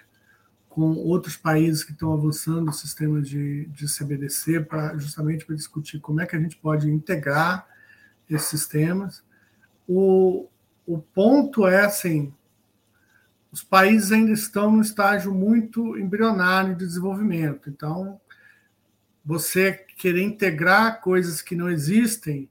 com 0.68 0.92
outros 0.94 1.36
países 1.36 1.84
que 1.84 1.92
estão 1.92 2.12
avançando 2.12 2.68
o 2.68 2.72
sistema 2.72 3.20
de, 3.20 3.66
de 3.66 3.86
CBDC 3.86 4.60
para 4.60 4.96
justamente 4.96 5.44
para 5.44 5.54
discutir 5.54 6.00
como 6.00 6.20
é 6.20 6.26
que 6.26 6.34
a 6.34 6.40
gente 6.40 6.56
pode 6.56 6.90
integrar 6.90 7.66
esses 8.28 8.48
sistemas. 8.48 9.22
O, 9.86 10.48
o 10.86 10.98
ponto 10.98 11.66
é 11.66 11.84
assim, 11.84 12.32
os 13.52 13.62
países 13.62 14.10
ainda 14.10 14.32
estão 14.32 14.72
num 14.72 14.80
estágio 14.80 15.32
muito 15.32 15.96
embrionário 15.96 16.74
de 16.74 16.84
desenvolvimento. 16.84 17.70
Então, 17.70 18.20
você 19.24 19.83
querer 19.96 20.22
integrar 20.22 21.00
coisas 21.00 21.40
que 21.40 21.54
não 21.54 21.70
existem 21.70 22.48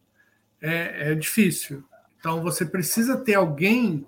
é, 0.61 1.11
é 1.11 1.15
difícil. 1.15 1.83
Então, 2.19 2.41
você 2.41 2.65
precisa 2.65 3.17
ter 3.17 3.35
alguém 3.35 4.07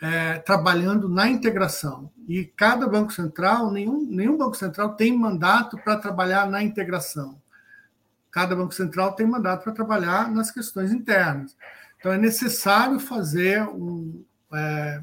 é, 0.00 0.38
trabalhando 0.38 1.08
na 1.08 1.28
integração. 1.28 2.10
E 2.26 2.44
cada 2.44 2.88
banco 2.88 3.12
central, 3.12 3.70
nenhum, 3.70 4.06
nenhum 4.06 4.36
banco 4.36 4.56
central 4.56 4.94
tem 4.94 5.16
mandato 5.16 5.76
para 5.78 5.96
trabalhar 5.96 6.48
na 6.48 6.62
integração. 6.62 7.40
Cada 8.30 8.56
banco 8.56 8.74
central 8.74 9.14
tem 9.14 9.26
mandato 9.26 9.64
para 9.64 9.72
trabalhar 9.72 10.30
nas 10.30 10.50
questões 10.50 10.92
internas. 10.92 11.56
Então, 11.98 12.12
é 12.12 12.18
necessário 12.18 12.98
fazer 12.98 13.62
um. 13.62 14.24
É, 14.52 15.02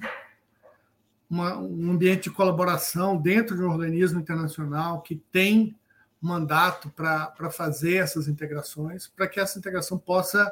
uma, 1.30 1.58
um 1.58 1.92
ambiente 1.92 2.24
de 2.24 2.36
colaboração 2.36 3.18
dentro 3.18 3.56
de 3.58 3.64
um 3.64 3.72
organismo 3.72 4.20
internacional 4.20 5.02
que 5.02 5.16
tem 5.32 5.76
mandato 6.24 6.90
para 6.90 7.52
fazer 7.52 7.96
essas 7.96 8.28
integrações, 8.28 9.08
para 9.08 9.28
que 9.28 9.40
essa 9.40 9.60
integração 9.60 9.98
possa 9.98 10.52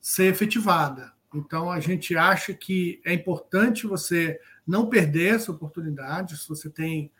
ser 0.00 0.24
efetivada. 0.24 1.12
Então, 1.34 1.70
a 1.70 1.78
gente 1.78 2.16
acha 2.16 2.54
que 2.54 3.00
é 3.04 3.12
importante 3.12 3.86
você 3.86 4.40
não 4.66 4.88
perder 4.88 5.34
essa 5.36 5.52
oportunidade. 5.52 6.38
Se 6.38 6.48
você 6.48 6.70
tem 6.70 7.12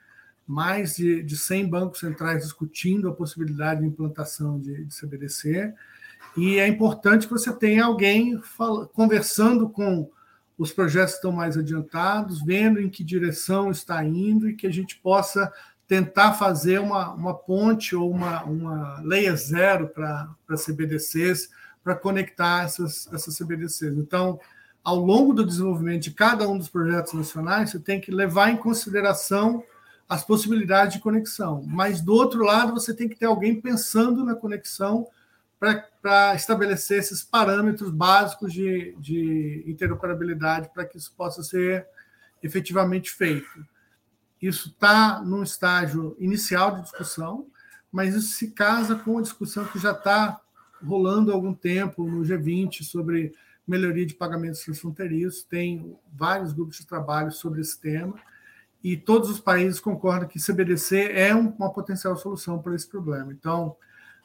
mais 0.46 0.96
de, 0.96 1.22
de 1.22 1.36
100 1.36 1.68
bancos 1.68 2.01
centrais 2.01 2.42
discutindo 2.42 3.09
a 3.09 3.14
possibilidade 3.14 3.82
de 3.82 3.86
implantação 3.86 4.59
de, 4.59 4.84
de 4.84 4.94
CBDC, 4.94 5.72
e 6.36 6.59
é 6.59 6.66
importante 6.66 7.26
que 7.26 7.32
você 7.32 7.53
tenha 7.53 7.84
alguém 7.84 8.40
fala, 8.40 8.86
conversando 8.88 9.68
com 9.68 10.11
os 10.57 10.72
projetos 10.72 11.12
que 11.12 11.18
estão 11.18 11.32
mais 11.32 11.57
adiantados, 11.57 12.42
vendo 12.42 12.80
em 12.80 12.88
que 12.88 13.05
direção 13.05 13.70
está 13.70 14.05
indo 14.05 14.48
e 14.48 14.57
que 14.57 14.66
a 14.66 14.72
gente 14.72 14.96
possa 14.98 15.53
tentar 15.91 16.34
fazer 16.34 16.78
uma, 16.78 17.12
uma 17.14 17.34
ponte 17.34 17.97
ou 17.97 18.09
uma, 18.09 18.45
uma 18.45 19.01
leia 19.01 19.34
zero 19.34 19.88
para 19.88 20.36
CBDCs, 20.57 21.51
para 21.82 21.97
conectar 21.97 22.62
essas, 22.62 23.12
essas 23.12 23.36
CBDCs. 23.36 23.99
Então, 23.99 24.38
ao 24.84 24.95
longo 24.95 25.34
do 25.34 25.45
desenvolvimento 25.45 26.05
de 26.05 26.12
cada 26.12 26.49
um 26.49 26.57
dos 26.57 26.68
projetos 26.68 27.12
nacionais, 27.12 27.70
você 27.70 27.80
tem 27.80 28.01
que 28.01 28.12
levar 28.12 28.51
em 28.51 28.57
consideração 28.57 29.64
as 30.09 30.22
possibilidades 30.22 30.95
de 30.95 31.01
conexão. 31.01 31.64
Mas, 31.66 32.01
do 32.01 32.12
outro 32.12 32.45
lado, 32.45 32.72
você 32.72 32.95
tem 32.95 33.09
que 33.09 33.16
ter 33.16 33.26
alguém 33.26 33.61
pensando 33.61 34.24
na 34.24 34.36
conexão 34.36 35.09
para 35.59 36.36
estabelecer 36.36 37.01
esses 37.01 37.20
parâmetros 37.24 37.91
básicos 37.91 38.53
de, 38.53 38.95
de 38.97 39.64
interoperabilidade 39.66 40.70
para 40.72 40.84
que 40.84 40.97
isso 40.97 41.12
possa 41.16 41.43
ser 41.43 41.84
efetivamente 42.41 43.11
feito. 43.11 43.68
Isso 44.41 44.68
está 44.68 45.20
num 45.22 45.43
estágio 45.43 46.16
inicial 46.18 46.76
de 46.76 46.82
discussão, 46.82 47.47
mas 47.93 48.14
isso 48.14 48.34
se 48.34 48.53
casa 48.53 48.95
com 48.95 49.18
a 49.18 49.22
discussão 49.22 49.64
que 49.66 49.78
já 49.78 49.93
está 49.93 50.41
rolando 50.82 51.30
há 51.30 51.34
algum 51.34 51.53
tempo 51.53 52.09
no 52.09 52.22
G20 52.22 52.82
sobre 52.82 53.34
melhoria 53.66 54.07
de 54.07 54.14
pagamentos 54.14 54.61
transfronteiriços. 54.61 55.43
Tem 55.43 55.97
vários 56.12 56.53
grupos 56.53 56.78
de 56.78 56.86
trabalho 56.86 57.30
sobre 57.30 57.61
esse 57.61 57.78
tema 57.78 58.14
e 58.82 58.97
todos 58.97 59.28
os 59.28 59.38
países 59.38 59.78
concordam 59.78 60.28
que 60.28 60.41
CBDC 60.41 61.12
é 61.12 61.34
uma 61.34 61.70
potencial 61.70 62.16
solução 62.16 62.61
para 62.61 62.74
esse 62.74 62.88
problema. 62.88 63.32
Então, 63.32 63.76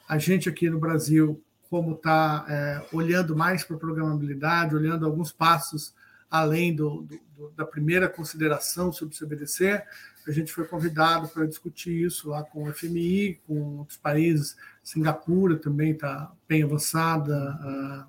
a 0.08 0.16
gente 0.18 0.48
aqui 0.48 0.70
no 0.70 0.78
Brasil, 0.78 1.42
como 1.68 1.94
está 1.94 2.46
é, 2.48 2.86
olhando 2.92 3.36
mais 3.36 3.64
para 3.64 3.76
a 3.76 3.78
programabilidade, 3.78 4.74
olhando 4.74 5.04
alguns 5.04 5.30
passos 5.30 5.92
além 6.30 6.74
do, 6.74 7.06
do, 7.36 7.50
da 7.56 7.64
primeira 7.64 8.08
consideração 8.08 8.92
sobre 8.92 9.14
o 9.14 9.18
CBDC, 9.18 9.82
a 10.26 10.30
gente 10.32 10.52
foi 10.52 10.64
convidado 10.64 11.28
para 11.28 11.46
discutir 11.46 12.04
isso 12.04 12.30
lá 12.30 12.42
com 12.42 12.64
o 12.64 12.72
FMI, 12.72 13.40
com 13.46 13.78
outros 13.78 13.96
países. 13.96 14.56
Singapura 14.82 15.56
também 15.56 15.92
está 15.92 16.32
bem 16.48 16.64
avançada, 16.64 17.36
a, 17.36 18.06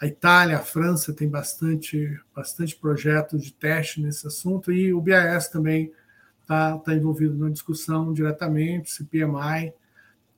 a 0.00 0.06
Itália, 0.06 0.56
a 0.56 0.62
França 0.62 1.12
tem 1.12 1.28
bastante, 1.28 2.18
bastante 2.34 2.74
projetos 2.74 3.44
de 3.44 3.52
teste 3.52 4.00
nesse 4.00 4.26
assunto, 4.26 4.72
e 4.72 4.92
o 4.92 5.00
BAS 5.00 5.48
também 5.48 5.92
está 6.40 6.78
tá 6.78 6.94
envolvido 6.94 7.36
na 7.36 7.50
discussão 7.50 8.12
diretamente, 8.12 8.90
CPMI. 8.90 9.72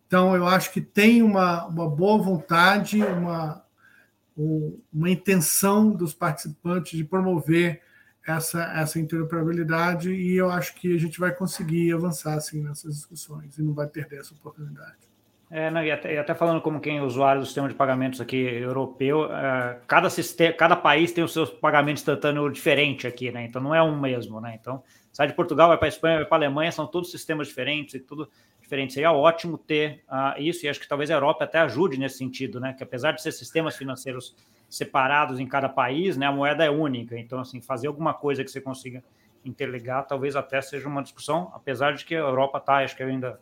Então, 0.07 0.37
eu 0.37 0.47
acho 0.47 0.73
que 0.73 0.81
tem 0.81 1.23
uma, 1.23 1.65
uma 1.67 1.89
boa 1.89 2.23
vontade, 2.23 3.03
uma, 3.03 3.65
uma 4.37 5.11
intenção 5.11 5.91
dos 5.91 6.15
participantes 6.15 6.97
de 6.97 7.05
promover 7.05 7.83
essa, 8.27 8.63
essa 8.77 8.99
interoperabilidade 8.99 10.13
e 10.13 10.37
eu 10.37 10.51
acho 10.51 10.75
que 10.75 10.95
a 10.95 10.99
gente 10.99 11.19
vai 11.19 11.33
conseguir 11.33 11.93
avançar 11.93 12.35
assim, 12.35 12.63
nessas 12.63 12.95
discussões 12.95 13.59
e 13.59 13.63
não 13.63 13.75
vai 13.75 13.87
perder 13.87 14.21
essa 14.21 14.35
oportunidade. 14.35 15.13
É, 15.55 15.71
não, 15.71 15.85
e, 15.85 15.91
até, 15.91 16.15
e, 16.15 16.17
até, 16.17 16.35
falando 16.35 16.63
como 16.63 16.81
quem 16.81 16.97
é 16.97 17.03
usuário 17.03 17.43
do 17.43 17.45
sistema 17.45 17.69
de 17.69 17.75
pagamentos 17.75 18.23
aqui 18.23 18.37
europeu, 18.37 19.31
é, 19.31 19.81
cada, 19.87 20.09
sistema, 20.09 20.55
cada 20.55 20.75
país 20.75 21.13
tem 21.13 21.23
os 21.23 21.31
seus 21.31 21.51
pagamentos 21.51 22.01
instantâneos 22.01 22.55
diferente 22.55 23.07
aqui, 23.07 23.31
né? 23.31 23.45
Então 23.45 23.61
não 23.61 23.75
é 23.75 23.83
um 23.83 24.01
mesmo, 24.01 24.41
né? 24.41 24.57
Então, 24.59 24.83
sai 25.13 25.27
de 25.27 25.35
Portugal, 25.35 25.69
vai 25.69 25.77
para 25.77 25.89
a 25.89 25.91
Espanha, 25.91 26.17
vai 26.17 26.25
para 26.25 26.37
a 26.37 26.39
Alemanha, 26.39 26.73
são 26.73 26.87
todos 26.87 27.11
sistemas 27.11 27.49
diferentes 27.49 27.97
e 27.97 28.01
tudo 28.01 28.31
diferente. 28.73 28.95
Seria 28.95 29.13
ótimo 29.13 29.59
ter 29.59 30.03
uh, 30.09 30.41
isso, 30.41 30.65
e 30.65 30.69
acho 30.69 30.81
que 30.81 30.89
talvez 30.89 31.11
a 31.11 31.15
Europa 31.15 31.45
até 31.45 31.59
ajude 31.59 31.99
nesse 31.99 32.17
sentido, 32.19 32.59
né? 32.59 32.73
Que 32.73 32.83
apesar 32.83 33.13
de 33.13 33.23
ser 33.23 33.33
sistemas 33.33 33.77
financeiros 33.77 34.35
separados 34.69 35.39
em 35.39 35.47
cada 35.47 35.69
país, 35.69 36.17
né? 36.17 36.27
A 36.27 36.33
moeda 36.33 36.65
é 36.65 36.71
única. 36.71 37.19
Então, 37.19 37.39
assim, 37.39 37.61
fazer 37.61 37.89
alguma 37.89 38.15
coisa 38.15 38.43
que 38.43 38.51
você 38.51 38.61
consiga 38.61 39.05
interligar, 39.45 40.07
talvez 40.07 40.35
até 40.37 40.61
seja 40.63 40.89
uma 40.89 41.03
discussão, 41.03 41.51
apesar 41.55 41.95
de 41.95 42.05
que 42.05 42.15
a 42.15 42.21
Europa 42.21 42.59
está, 42.59 42.77
acho 42.77 42.97
que 42.97 43.03
ainda 43.03 43.39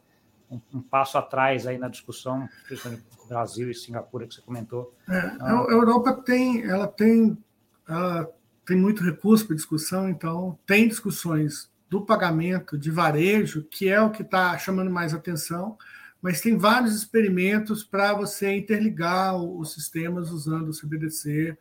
um, 0.51 0.59
um, 0.75 0.83
passo 0.83 1.17
atrás 1.19 1.67
aí 1.67 1.79
na 1.79 1.89
discussão, 1.89 2.49
principalmente 2.67 3.05
Brasil 3.29 3.71
e 3.71 3.75
Singapura 3.75 4.27
que 4.27 4.35
você 4.35 4.41
comentou. 4.41 4.93
É, 5.09 5.19
ah, 5.41 5.67
a 5.69 5.73
Europa 5.73 6.15
tem, 6.25 6.65
ela 6.65 6.89
tem, 6.89 7.39
ela 7.87 8.29
tem 8.67 8.77
muito 8.79 9.05
recurso 9.05 9.47
para 9.47 9.55
discussão, 9.55 10.09
então 10.09 10.59
tem 10.67 10.89
discussões 10.89 11.70
do 11.91 12.01
pagamento 12.01 12.79
de 12.79 12.89
varejo, 12.89 13.65
que 13.65 13.89
é 13.89 14.01
o 14.01 14.11
que 14.11 14.23
está 14.23 14.57
chamando 14.57 14.91
mais 14.91 15.13
atenção, 15.13 15.77
mas 16.23 16.41
tem 16.41 16.57
vários 16.57 16.95
experimentos 16.95 17.83
para 17.83 18.15
você 18.15 18.55
interligar 18.57 19.37
os 19.37 19.75
sistemas 19.75 20.31
usando 20.31 20.69
o 20.69 20.79
CBDC. 20.79 21.59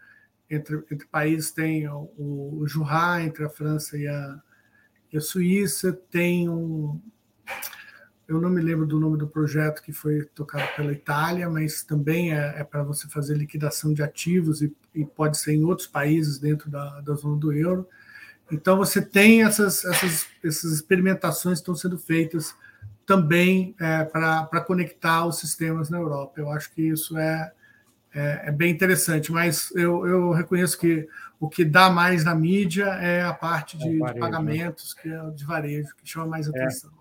Entre, 0.48 0.84
entre 0.92 1.08
países 1.08 1.52
tem 1.52 1.88
o, 1.88 2.12
o 2.18 2.64
Jurra, 2.68 3.24
entre 3.24 3.44
a 3.44 3.50
França 3.50 3.98
e 3.98 4.08
a, 4.08 4.40
e 5.12 5.18
a 5.18 5.22
Suíça, 5.22 5.94
tem 6.12 6.48
um. 6.48 7.02
Eu 8.28 8.40
não 8.40 8.50
me 8.50 8.62
lembro 8.62 8.86
do 8.86 9.00
nome 9.00 9.18
do 9.18 9.28
projeto 9.28 9.82
que 9.82 9.92
foi 9.92 10.24
tocado 10.36 10.68
pela 10.76 10.92
Itália, 10.92 11.50
mas 11.50 11.82
também 11.82 12.34
é, 12.34 12.60
é 12.60 12.64
para 12.64 12.84
você 12.84 13.08
fazer 13.08 13.36
liquidação 13.36 13.92
de 13.92 14.04
ativos 14.04 14.62
e, 14.62 14.76
e, 14.94 15.04
pode 15.04 15.40
ser 15.40 15.54
em 15.54 15.64
outros 15.64 15.88
países 15.88 16.38
dentro 16.38 16.70
da, 16.70 17.02
da 17.02 17.16
zona 17.16 17.38
do 17.38 17.52
euro. 17.52 17.88
Então, 18.52 18.78
você 18.78 19.02
tem 19.02 19.44
essas, 19.44 19.86
essas, 19.86 20.28
essas 20.44 20.72
experimentações 20.74 21.60
que 21.60 21.62
estão 21.62 21.76
sendo 21.76 21.98
feitas 21.98 22.56
também 23.06 23.76
é, 23.80 24.04
para 24.04 24.62
conectar 24.62 25.26
os 25.26 25.40
sistemas 25.40 25.90
na 25.90 25.98
Europa. 25.98 26.40
Eu 26.40 26.52
acho 26.52 26.72
que 26.72 26.82
isso 26.82 27.18
é, 27.18 27.52
é, 28.14 28.44
é, 28.46 28.52
bem 28.52 28.72
interessante, 28.72 29.32
mas 29.32 29.72
eu, 29.76 30.06
eu 30.06 30.32
reconheço 30.32 30.78
que 30.80 31.08
o 31.40 31.50
que 31.50 31.66
dá 31.66 31.90
mais 31.90 32.24
na 32.24 32.36
mídia 32.36 32.86
é 32.86 33.24
a 33.24 33.34
parte 33.34 33.78
de, 33.78 33.96
é 33.96 33.98
varejo, 33.98 34.14
de 34.14 34.20
né? 34.20 34.26
pagamentos, 34.28 34.96
né? 34.96 35.02
que 35.02 35.10
é 35.10 35.32
de 35.32 35.46
varejo, 35.46 35.96
que 35.96 36.08
chama 36.08 36.28
mais 36.28 36.48
é. 36.48 36.50
atenção. 36.50 36.92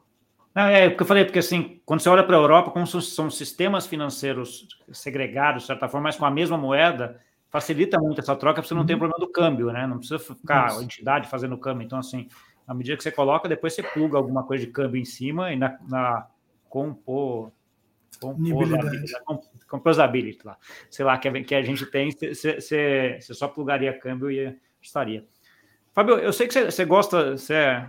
É, 0.55 0.87
é 0.87 0.89
porque 0.89 1.03
eu 1.03 1.07
falei, 1.07 1.25
porque 1.25 1.41
assim, 1.41 1.81
quando 1.85 2.01
você 2.01 2.09
olha 2.09 2.25
para 2.25 2.37
a 2.37 2.41
Europa, 2.41 2.71
como 2.71 2.87
são 2.87 3.31
sistemas 3.31 3.87
financeiros 3.87 4.67
segregados, 4.93 5.63
de 5.63 5.67
certa 5.67 5.89
forma, 5.89 6.05
mas 6.05 6.17
com 6.17 6.25
a 6.25 6.31
mesma 6.31 6.57
moeda, 6.57 7.21
facilita 7.51 7.99
muito 7.99 8.21
essa 8.21 8.37
troca, 8.37 8.57
porque 8.57 8.69
você 8.69 8.75
não 8.75 8.83
uhum. 8.83 8.87
tem 8.87 8.97
o 8.97 8.99
problema 8.99 9.19
do 9.19 9.33
câmbio, 9.33 9.73
né? 9.73 9.87
Não 9.87 9.99
precisa 9.99 10.19
ficar 10.19 10.69
Isso. 10.69 10.81
a 10.81 10.83
entidade 10.83 11.29
fazendo 11.29 11.55
o 11.55 11.59
câmbio. 11.59 11.85
Então, 11.85 11.99
assim, 11.99 12.29
à 12.67 12.75
medida 12.75 12.97
que 12.97 13.03
você 13.03 13.11
coloca, 13.11 13.49
depois 13.49 13.75
você 13.75 13.83
pluga 13.83 14.19
alguma 14.19 14.45
coisa 14.45 14.67
de 14.67 14.73
câmbio 14.73 15.01
em 15.01 15.05
cima 15.05 15.53
e 15.53 15.57
na, 15.57 15.79
na 15.89 16.27
compor, 16.69 17.51
composability 19.69 20.41
lá, 20.45 20.57
sei 20.91 21.05
lá, 21.05 21.17
que 21.19 21.29
a, 21.29 21.43
que 21.43 21.55
a 21.55 21.63
gente 21.63 21.87
tem, 21.87 22.11
você, 22.11 23.19
só 23.21 23.49
plugaria 23.49 23.99
câmbio 23.99 24.31
e 24.31 24.57
estaria. 24.81 25.27
Fábio, 25.93 26.19
eu 26.19 26.33
sei 26.33 26.47
que 26.47 26.71
você, 26.71 26.85
gosta, 26.85 27.37
você 27.37 27.87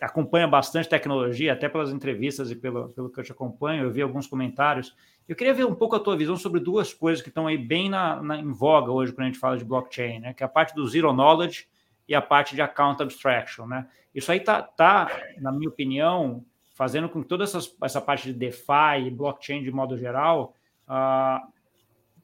acompanha 0.00 0.46
bastante 0.46 0.88
tecnologia, 0.88 1.52
até 1.52 1.68
pelas 1.68 1.90
entrevistas 1.90 2.50
e 2.50 2.56
pelo, 2.56 2.88
pelo 2.90 3.10
que 3.10 3.18
eu 3.18 3.24
te 3.24 3.32
acompanho, 3.32 3.84
eu 3.84 3.90
vi 3.90 4.02
alguns 4.02 4.26
comentários. 4.26 4.94
Eu 5.28 5.34
queria 5.34 5.54
ver 5.54 5.64
um 5.64 5.74
pouco 5.74 5.96
a 5.96 6.00
tua 6.00 6.16
visão 6.16 6.36
sobre 6.36 6.60
duas 6.60 6.92
coisas 6.92 7.22
que 7.22 7.28
estão 7.28 7.46
aí 7.46 7.58
bem 7.58 7.88
na, 7.88 8.22
na, 8.22 8.38
em 8.38 8.52
voga 8.52 8.92
hoje 8.92 9.12
quando 9.12 9.24
a 9.24 9.30
gente 9.30 9.38
fala 9.38 9.56
de 9.56 9.64
blockchain, 9.64 10.20
né? 10.20 10.34
Que 10.34 10.42
é 10.42 10.46
a 10.46 10.48
parte 10.48 10.74
do 10.74 10.86
zero 10.86 11.12
knowledge 11.12 11.66
e 12.08 12.14
a 12.14 12.22
parte 12.22 12.54
de 12.54 12.62
account 12.62 13.02
abstraction, 13.02 13.66
né? 13.66 13.86
Isso 14.14 14.30
aí 14.30 14.40
tá, 14.40 14.62
tá 14.62 15.10
na 15.38 15.50
minha 15.50 15.68
opinião, 15.68 16.44
fazendo 16.74 17.08
com 17.08 17.22
que 17.22 17.28
toda 17.28 17.44
essa, 17.44 17.58
essa 17.82 18.00
parte 18.00 18.32
de 18.32 18.38
DeFi 18.38 19.06
e 19.06 19.10
blockchain 19.10 19.62
de 19.62 19.70
modo 19.70 19.96
geral, 19.96 20.54
uh, 20.88 21.46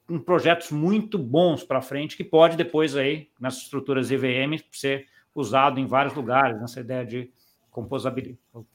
um 0.09 0.19
projetos 0.19 0.71
muito 0.71 1.17
bons 1.17 1.63
para 1.63 1.81
frente 1.81 2.15
que 2.15 2.23
pode 2.23 2.55
depois 2.55 2.95
aí 2.95 3.29
nas 3.39 3.57
estruturas 3.57 4.11
EVM 4.11 4.59
ser 4.71 5.07
usado 5.33 5.79
em 5.79 5.85
vários 5.85 6.13
lugares 6.13 6.59
nessa 6.59 6.79
ideia 6.79 7.05
de 7.05 7.31
composabilidade. 7.73 8.39
Eu 8.53 8.65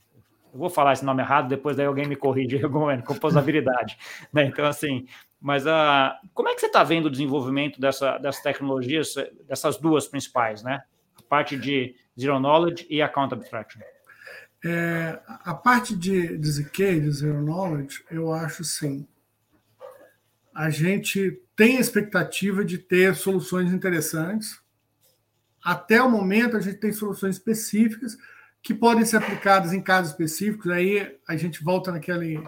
vou 0.53 0.69
falar 0.69 0.93
esse 0.93 1.05
nome 1.05 1.23
errado, 1.23 1.49
depois 1.49 1.77
daí 1.77 1.87
alguém 1.87 2.07
me 2.07 2.17
corrige, 2.17 2.61
composabilidade. 3.07 3.97
né? 4.33 4.45
Então, 4.45 4.67
assim, 4.67 5.07
mas 5.41 5.65
uh, 5.65 6.13
como 6.35 6.49
é 6.49 6.55
que 6.55 6.61
você 6.61 6.67
está 6.67 6.83
vendo 6.83 7.07
o 7.07 7.11
desenvolvimento 7.11 7.81
dessa, 7.81 8.19
dessas 8.19 8.43
tecnologias, 8.43 9.15
dessas 9.47 9.79
duas 9.79 10.09
principais, 10.09 10.63
né? 10.63 10.83
A 11.17 11.23
parte 11.23 11.57
de 11.57 11.95
Zero 12.19 12.41
Knowledge 12.41 12.87
e 12.91 13.01
Account 13.01 13.35
Abstraction. 13.35 13.81
É, 14.65 15.21
a 15.27 15.55
parte 15.55 15.95
de, 15.95 16.37
de 16.37 16.51
ZK, 16.51 17.01
de 17.01 17.11
Zero 17.13 17.41
Knowledge, 17.41 18.03
eu 18.11 18.33
acho 18.33 18.65
sim. 18.65 19.07
A 20.53 20.71
gente 20.71 21.41
tem 21.55 21.77
a 21.77 21.81
expectativa 21.81 22.65
de 22.65 22.79
ter 22.79 23.15
soluções 23.15 23.73
interessantes. 23.73 24.61
Até 25.63 26.03
o 26.03 26.11
momento, 26.11 26.57
a 26.57 26.61
gente 26.61 26.79
tem 26.79 26.93
soluções 26.93 27.37
específicas 27.37 28.17
que 28.63 28.75
podem 28.75 29.05
ser 29.05 29.19
aplicadas 29.19 29.73
em 29.73 29.81
casos 29.81 30.13
específicos. 30.13 30.71
Aí 30.71 31.17
a 31.27 31.37
gente 31.37 31.63
volta 31.63 31.93
naquele, 31.93 32.43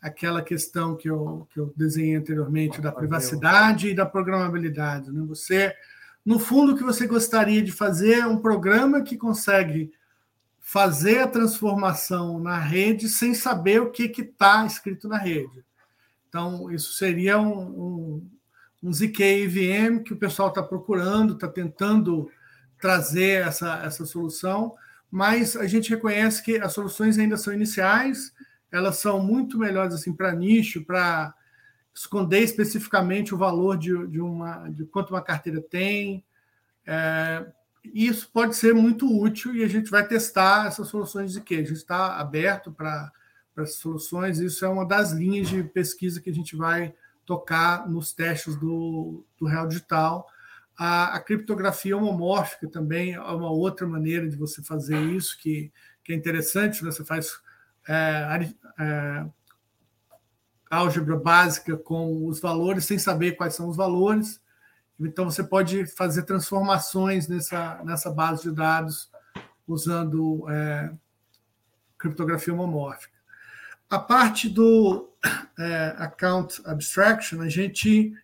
aquela 0.00 0.42
questão 0.42 0.96
que 0.96 1.08
eu, 1.08 1.46
que 1.52 1.60
eu 1.60 1.72
desenhei 1.76 2.16
anteriormente 2.16 2.80
da 2.80 2.92
privacidade 2.92 3.88
e 3.88 3.94
da 3.94 4.06
programabilidade. 4.06 5.10
Né? 5.12 5.22
Você 5.28 5.74
no 6.24 6.38
fundo, 6.38 6.72
o 6.72 6.76
que 6.76 6.82
você 6.82 7.06
gostaria 7.06 7.62
de 7.62 7.72
fazer 7.72 8.20
é 8.20 8.26
um 8.26 8.40
programa 8.40 9.02
que 9.02 9.16
consegue 9.16 9.90
fazer 10.58 11.20
a 11.20 11.26
transformação 11.26 12.38
na 12.38 12.58
rede 12.58 13.08
sem 13.08 13.32
saber 13.34 13.80
o 13.80 13.90
que 13.90 14.04
está 14.04 14.64
escrito 14.66 15.08
na 15.08 15.16
rede. 15.16 15.64
Então, 16.28 16.70
isso 16.70 16.92
seria 16.92 17.38
um, 17.38 17.58
um, 17.58 18.30
um 18.82 18.92
ZK 18.92 19.48
que 20.04 20.12
o 20.12 20.16
pessoal 20.16 20.50
está 20.50 20.62
procurando, 20.62 21.32
está 21.32 21.48
tentando 21.48 22.30
trazer 22.80 23.46
essa, 23.46 23.82
essa 23.84 24.06
solução, 24.06 24.74
mas 25.10 25.56
a 25.56 25.66
gente 25.66 25.90
reconhece 25.90 26.42
que 26.42 26.58
as 26.58 26.72
soluções 26.72 27.18
ainda 27.18 27.36
são 27.36 27.52
iniciais, 27.52 28.32
elas 28.70 28.98
são 28.98 29.20
muito 29.20 29.58
melhores 29.58 29.94
assim 29.94 30.12
para 30.12 30.32
nicho, 30.32 30.84
para 30.84 31.34
esconder 31.94 32.40
especificamente 32.40 33.34
o 33.34 33.38
valor 33.38 33.76
de, 33.76 34.06
de, 34.06 34.20
uma, 34.20 34.68
de 34.68 34.84
quanto 34.84 35.10
uma 35.10 35.22
carteira 35.22 35.60
tem. 35.60 36.24
É, 36.86 37.44
isso 37.84 38.30
pode 38.32 38.54
ser 38.54 38.74
muito 38.74 39.06
útil 39.06 39.54
e 39.54 39.64
a 39.64 39.68
gente 39.68 39.90
vai 39.90 40.06
testar 40.06 40.66
essas 40.66 40.88
soluções 40.88 41.32
de 41.32 41.40
que 41.40 41.54
a 41.54 41.58
gente 41.58 41.72
está 41.72 42.16
aberto 42.18 42.70
para 42.70 43.10
essas 43.56 43.76
soluções. 43.76 44.38
Isso 44.38 44.64
é 44.64 44.68
uma 44.68 44.86
das 44.86 45.12
linhas 45.12 45.48
de 45.48 45.62
pesquisa 45.64 46.20
que 46.20 46.30
a 46.30 46.34
gente 46.34 46.54
vai 46.54 46.94
tocar 47.26 47.88
nos 47.88 48.12
testes 48.12 48.56
do, 48.56 49.24
do 49.38 49.46
Real 49.46 49.66
Digital. 49.66 50.26
A, 50.82 51.16
a, 51.16 51.20
criptografia 51.20 51.94
homomórfica 51.94 52.66
também 52.66 53.12
é 53.12 53.20
uma 53.20 53.50
outra 53.50 53.86
maneira 53.86 54.26
de 54.26 54.34
você 54.34 54.62
fazer 54.62 54.98
isso, 54.98 55.36
que, 55.38 55.70
que 56.02 56.10
é 56.10 56.16
interessante. 56.16 56.82
Né? 56.82 56.90
Você 56.90 57.04
faz 57.04 57.38
é, 57.86 58.50
é, 58.78 59.26
álgebra 60.70 61.18
básica 61.18 61.76
com 61.76 62.26
os 62.26 62.40
valores 62.40 62.86
sem 62.86 62.98
saber 62.98 63.32
quais 63.32 63.54
são 63.54 63.68
os 63.68 63.76
valores. 63.76 64.40
Então, 64.98 65.26
você 65.26 65.44
pode 65.44 65.84
fazer 65.84 66.22
transformações 66.22 67.28
nessa, 67.28 67.82
nessa 67.84 68.10
base 68.10 68.44
de 68.44 68.52
dados 68.52 69.10
usando 69.66 70.48
é, 70.48 70.94
criptografia 71.98 72.54
homomórfica. 72.54 73.18
A 73.90 73.98
parte 73.98 74.48
do 74.48 75.10
é, 75.58 75.94
account 75.98 76.62
abstraction, 76.64 77.42
a 77.42 77.50
gente, 77.50 78.14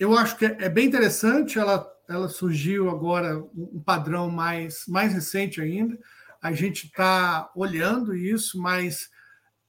eu 0.00 0.16
acho 0.16 0.38
que 0.38 0.46
é, 0.46 0.68
bem 0.70 0.86
interessante. 0.86 1.58
Ela, 1.58 1.86
ela 2.08 2.28
surgiu 2.28 2.88
agora 2.88 3.38
um 3.54 3.80
padrão 3.84 4.30
mais, 4.30 4.86
mais 4.88 5.12
recente 5.12 5.60
ainda. 5.60 5.96
A 6.40 6.52
gente 6.52 6.86
está 6.86 7.50
olhando 7.54 8.16
isso, 8.16 8.58
mas 8.58 9.10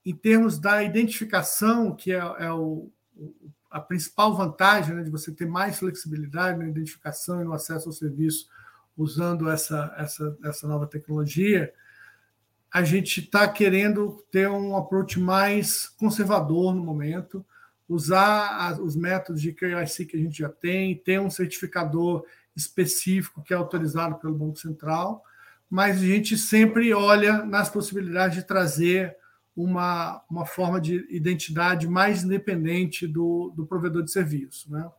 em 0.06 0.16
termos 0.16 0.58
da 0.58 0.82
identificação, 0.82 1.94
que 1.94 2.14
é, 2.14 2.20
é 2.40 2.52
o, 2.52 2.90
a 3.70 3.82
principal 3.82 4.34
vantagem 4.34 4.96
né, 4.96 5.04
de 5.04 5.12
você 5.12 5.34
ter 5.34 5.46
mais 5.46 5.78
flexibilidade 5.78 6.58
na 6.58 6.70
identificação 6.70 7.42
e 7.42 7.44
no 7.44 7.54
acesso 7.54 7.90
ao 7.90 7.94
serviço 7.94 8.48
usando 8.96 9.50
essa, 9.50 9.94
essa, 9.98 10.38
essa 10.46 10.66
nova 10.66 10.88
tecnologia, 10.88 11.74
a 12.74 12.84
gente 12.84 13.20
está 13.20 13.46
querendo 13.50 14.24
ter 14.32 14.50
um 14.50 14.78
approach 14.78 15.20
mais 15.20 15.90
conservador 15.90 16.74
no 16.74 16.82
momento, 16.82 17.46
usar 17.94 18.80
os 18.82 18.96
métodos 18.96 19.42
de 19.42 19.52
KYC 19.52 20.06
que 20.06 20.16
a 20.16 20.20
gente 20.20 20.38
já 20.38 20.48
tem, 20.48 20.96
ter 20.96 21.20
um 21.20 21.30
certificador 21.30 22.26
específico 22.56 23.44
que 23.44 23.54
é 23.54 23.58
autorizado 23.58 24.16
pelo 24.16 24.38
Banco 24.38 24.58
Central, 24.58 25.22
mas 25.70 25.98
a 25.98 26.06
gente 26.06 26.38
sempre 26.38 26.94
olha 26.94 27.44
nas 27.44 27.70
possibilidades 27.70 28.38
de 28.38 28.48
trazer 28.48 29.16
uma, 29.56 30.24
uma 30.30 30.46
forma 30.46 30.80
de 30.80 31.06
identidade 31.10 31.88
mais 31.88 32.24
independente 32.24 33.06
do, 33.06 33.52
do 33.56 33.66
provedor 33.66 34.04
de 34.04 34.12
serviço. 34.12 34.72
Né? 34.72 34.90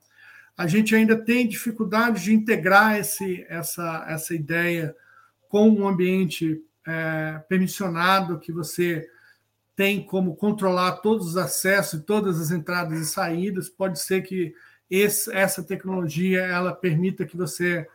A 0.56 0.66
gente 0.66 0.94
ainda 0.94 1.16
tem 1.16 1.48
dificuldade 1.48 2.22
de 2.22 2.34
integrar 2.34 2.98
esse, 2.98 3.44
essa, 3.48 4.04
essa 4.06 4.34
ideia 4.34 4.94
com 5.48 5.68
um 5.70 5.88
ambiente 5.88 6.62
é, 6.86 7.40
permissionado, 7.48 8.38
que 8.38 8.52
você 8.52 9.08
tem 9.74 10.04
como 10.04 10.36
controlar 10.36 10.92
todos 10.98 11.28
os 11.28 11.36
acessos 11.36 12.00
e 12.00 12.02
todas 12.02 12.40
as 12.40 12.50
entradas 12.50 13.00
e 13.00 13.06
saídas. 13.06 13.68
Pode 13.68 14.00
ser 14.00 14.22
que 14.22 14.54
esse, 14.90 15.32
essa 15.32 15.62
tecnologia 15.62 16.42
ela 16.42 16.74
permita 16.74 17.24
que 17.24 17.36
você 17.36 17.86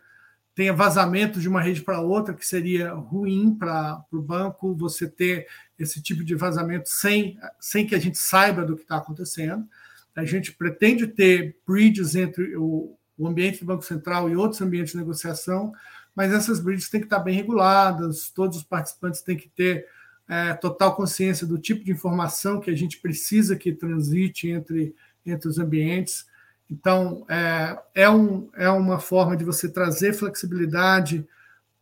tenha 0.56 0.74
vazamento 0.74 1.40
de 1.40 1.48
uma 1.48 1.62
rede 1.62 1.82
para 1.82 2.02
outra, 2.02 2.34
que 2.34 2.46
seria 2.46 2.92
ruim 2.92 3.54
para 3.54 4.04
o 4.12 4.20
banco 4.20 4.76
você 4.76 5.08
ter 5.08 5.48
esse 5.78 6.02
tipo 6.02 6.24
de 6.24 6.34
vazamento 6.34 6.90
sem, 6.90 7.38
sem 7.60 7.86
que 7.86 7.94
a 7.94 8.00
gente 8.00 8.18
saiba 8.18 8.66
do 8.66 8.76
que 8.76 8.82
está 8.82 8.98
acontecendo. 8.98 9.68
A 10.16 10.26
gente 10.26 10.52
pretende 10.52 11.06
ter 11.06 11.56
bridges 11.68 12.16
entre 12.16 12.58
o, 12.58 12.98
o 13.16 13.28
ambiente 13.28 13.60
do 13.60 13.68
Banco 13.68 13.86
Central 13.86 14.32
e 14.32 14.36
outros 14.36 14.60
ambientes 14.60 14.94
de 14.94 14.98
negociação, 14.98 15.72
mas 16.16 16.34
essas 16.34 16.60
bridges 16.60 16.90
têm 16.90 17.02
que 17.02 17.06
estar 17.06 17.20
bem 17.20 17.36
reguladas, 17.36 18.32
todos 18.32 18.58
os 18.58 18.64
participantes 18.64 19.22
têm 19.22 19.38
que 19.38 19.50
ter 19.50 19.86
é, 20.28 20.54
total 20.54 20.96
consciência 20.96 21.48
do 21.48 21.58
tipo 21.58 21.84
de 21.84 21.92
informação 21.92 22.60
que 22.60 22.70
a 22.70 22.76
gente 22.76 23.00
precisa 23.00 23.56
que 23.56 23.72
transite 23.72 24.50
entre, 24.50 24.94
entre 25.26 25.48
os 25.48 25.58
ambientes. 25.58 26.28
Então, 26.70 27.26
é, 27.30 27.80
é, 27.96 28.10
um, 28.10 28.50
é 28.56 28.70
uma 28.70 29.00
forma 29.00 29.38
de 29.38 29.46
você 29.46 29.70
trazer 29.70 30.14
flexibilidade 30.14 31.26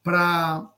para 0.04 0.70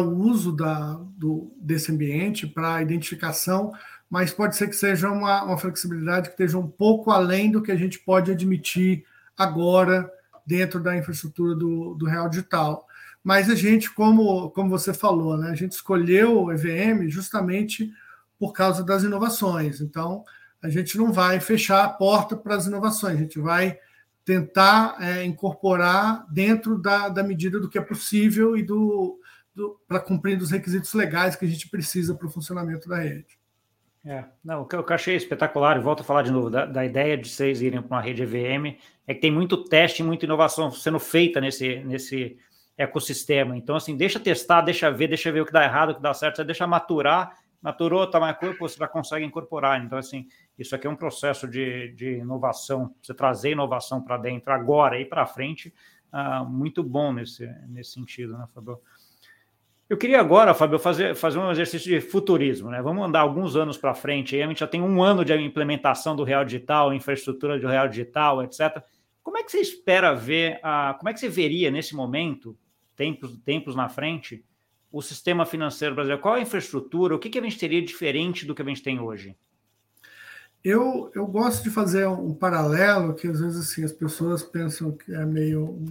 o 0.00 0.18
uso 0.18 0.50
da, 0.50 0.94
do, 1.16 1.52
desse 1.58 1.92
ambiente, 1.92 2.46
para 2.46 2.74
a 2.74 2.82
identificação, 2.82 3.72
mas 4.10 4.32
pode 4.32 4.56
ser 4.56 4.68
que 4.68 4.74
seja 4.74 5.10
uma, 5.10 5.44
uma 5.44 5.58
flexibilidade 5.58 6.28
que 6.28 6.34
esteja 6.34 6.58
um 6.58 6.66
pouco 6.66 7.10
além 7.12 7.52
do 7.52 7.62
que 7.62 7.70
a 7.70 7.76
gente 7.76 8.00
pode 8.00 8.32
admitir 8.32 9.04
agora 9.36 10.10
dentro 10.44 10.80
da 10.80 10.96
infraestrutura 10.96 11.54
do, 11.54 11.94
do 11.94 12.06
Real 12.06 12.28
Digital. 12.28 12.86
Mas 13.26 13.50
a 13.50 13.56
gente, 13.56 13.90
como, 13.90 14.52
como 14.52 14.70
você 14.70 14.94
falou, 14.94 15.36
né, 15.36 15.50
a 15.50 15.54
gente 15.56 15.72
escolheu 15.72 16.44
o 16.44 16.52
EVM 16.52 17.08
justamente 17.08 17.92
por 18.38 18.52
causa 18.52 18.84
das 18.84 19.02
inovações. 19.02 19.80
Então, 19.80 20.22
a 20.62 20.68
gente 20.68 20.96
não 20.96 21.12
vai 21.12 21.40
fechar 21.40 21.82
a 21.82 21.88
porta 21.88 22.36
para 22.36 22.54
as 22.54 22.66
inovações, 22.66 23.16
a 23.16 23.22
gente 23.22 23.40
vai 23.40 23.80
tentar 24.24 24.96
é, 25.00 25.24
incorporar 25.24 26.24
dentro 26.30 26.78
da, 26.78 27.08
da 27.08 27.24
medida 27.24 27.58
do 27.58 27.68
que 27.68 27.78
é 27.78 27.80
possível 27.80 28.56
e 28.56 28.62
do, 28.62 29.18
para 29.88 29.98
cumprir 29.98 30.40
os 30.40 30.52
requisitos 30.52 30.94
legais 30.94 31.34
que 31.34 31.44
a 31.44 31.48
gente 31.48 31.68
precisa 31.68 32.14
para 32.14 32.28
o 32.28 32.30
funcionamento 32.30 32.88
da 32.88 32.98
rede. 32.98 33.36
É, 34.04 34.24
não, 34.44 34.62
o 34.62 34.66
que 34.66 34.76
eu 34.76 34.86
achei 34.90 35.16
espetacular, 35.16 35.76
e 35.76 35.80
volto 35.80 36.02
a 36.02 36.04
falar 36.04 36.22
de 36.22 36.30
novo, 36.30 36.48
da, 36.48 36.64
da 36.64 36.84
ideia 36.84 37.18
de 37.18 37.28
vocês 37.28 37.60
irem 37.60 37.82
para 37.82 37.96
uma 37.96 38.00
rede 38.00 38.22
EVM, 38.22 38.78
é 39.04 39.14
que 39.14 39.20
tem 39.20 39.32
muito 39.32 39.64
teste, 39.64 40.04
muita 40.04 40.26
inovação 40.26 40.70
sendo 40.70 41.00
feita 41.00 41.40
nesse, 41.40 41.80
nesse 41.80 42.38
ecossistema. 42.76 43.56
Então, 43.56 43.76
assim, 43.76 43.96
deixa 43.96 44.20
testar, 44.20 44.60
deixa 44.60 44.90
ver, 44.90 45.08
deixa 45.08 45.32
ver 45.32 45.40
o 45.40 45.46
que 45.46 45.52
dá 45.52 45.64
errado, 45.64 45.90
o 45.90 45.94
que 45.94 46.02
dá 46.02 46.12
certo, 46.12 46.44
deixa 46.44 46.66
maturar, 46.66 47.36
maturou, 47.62 48.06
tá 48.08 48.20
mais 48.20 48.36
corpo, 48.36 48.68
você 48.68 48.76
já 48.78 48.86
consegue 48.86 49.24
incorporar. 49.24 49.82
Então, 49.82 49.98
assim, 49.98 50.26
isso 50.58 50.74
aqui 50.74 50.86
é 50.86 50.90
um 50.90 50.96
processo 50.96 51.48
de, 51.48 51.92
de 51.92 52.18
inovação, 52.18 52.94
você 53.02 53.14
trazer 53.14 53.52
inovação 53.52 54.02
para 54.02 54.16
dentro 54.16 54.52
agora 54.52 55.00
e 55.00 55.04
para 55.04 55.26
frente, 55.26 55.72
uh, 56.12 56.44
muito 56.44 56.82
bom 56.82 57.12
nesse, 57.12 57.46
nesse 57.68 57.92
sentido, 57.92 58.36
né, 58.36 58.46
Fabio? 58.54 58.80
Eu 59.88 59.96
queria 59.96 60.18
agora, 60.18 60.52
Fábio, 60.52 60.80
fazer, 60.80 61.14
fazer 61.14 61.38
um 61.38 61.48
exercício 61.48 61.88
de 61.88 62.00
futurismo, 62.00 62.70
né? 62.70 62.82
Vamos 62.82 63.06
andar 63.06 63.20
alguns 63.20 63.54
anos 63.54 63.78
para 63.78 63.94
frente. 63.94 64.34
Aí 64.34 64.42
a 64.42 64.46
gente 64.48 64.58
já 64.58 64.66
tem 64.66 64.82
um 64.82 65.00
ano 65.00 65.24
de 65.24 65.32
implementação 65.32 66.16
do 66.16 66.24
Real 66.24 66.44
Digital, 66.44 66.92
infraestrutura 66.92 67.56
do 67.56 67.68
Real 67.68 67.86
Digital, 67.86 68.42
etc. 68.42 68.82
Como 69.22 69.38
é 69.38 69.44
que 69.44 69.52
você 69.52 69.60
espera 69.60 70.12
ver, 70.12 70.58
a, 70.60 70.94
como 70.98 71.08
é 71.08 71.12
que 71.12 71.20
você 71.20 71.28
veria 71.28 71.70
nesse 71.70 71.94
momento, 71.94 72.58
tempos, 72.96 73.36
tempos 73.44 73.76
na 73.76 73.88
frente, 73.88 74.44
o 74.90 75.02
sistema 75.02 75.44
financeiro 75.44 75.94
brasileiro? 75.94 76.22
Qual 76.22 76.34
a 76.34 76.40
infraestrutura? 76.40 77.14
O 77.14 77.18
que, 77.18 77.30
que 77.30 77.38
a 77.38 77.42
gente 77.42 77.58
teria 77.58 77.82
diferente 77.82 78.46
do 78.46 78.54
que 78.54 78.62
a 78.62 78.64
gente 78.64 78.82
tem 78.82 78.98
hoje? 78.98 79.36
Eu, 80.64 81.12
eu 81.14 81.26
gosto 81.26 81.62
de 81.62 81.70
fazer 81.70 82.08
um 82.08 82.34
paralelo 82.34 83.14
que 83.14 83.28
às 83.28 83.40
vezes 83.40 83.70
assim, 83.70 83.84
as 83.84 83.92
pessoas 83.92 84.42
pensam 84.42 84.90
que 84.90 85.14
é 85.14 85.24
meio 85.24 85.84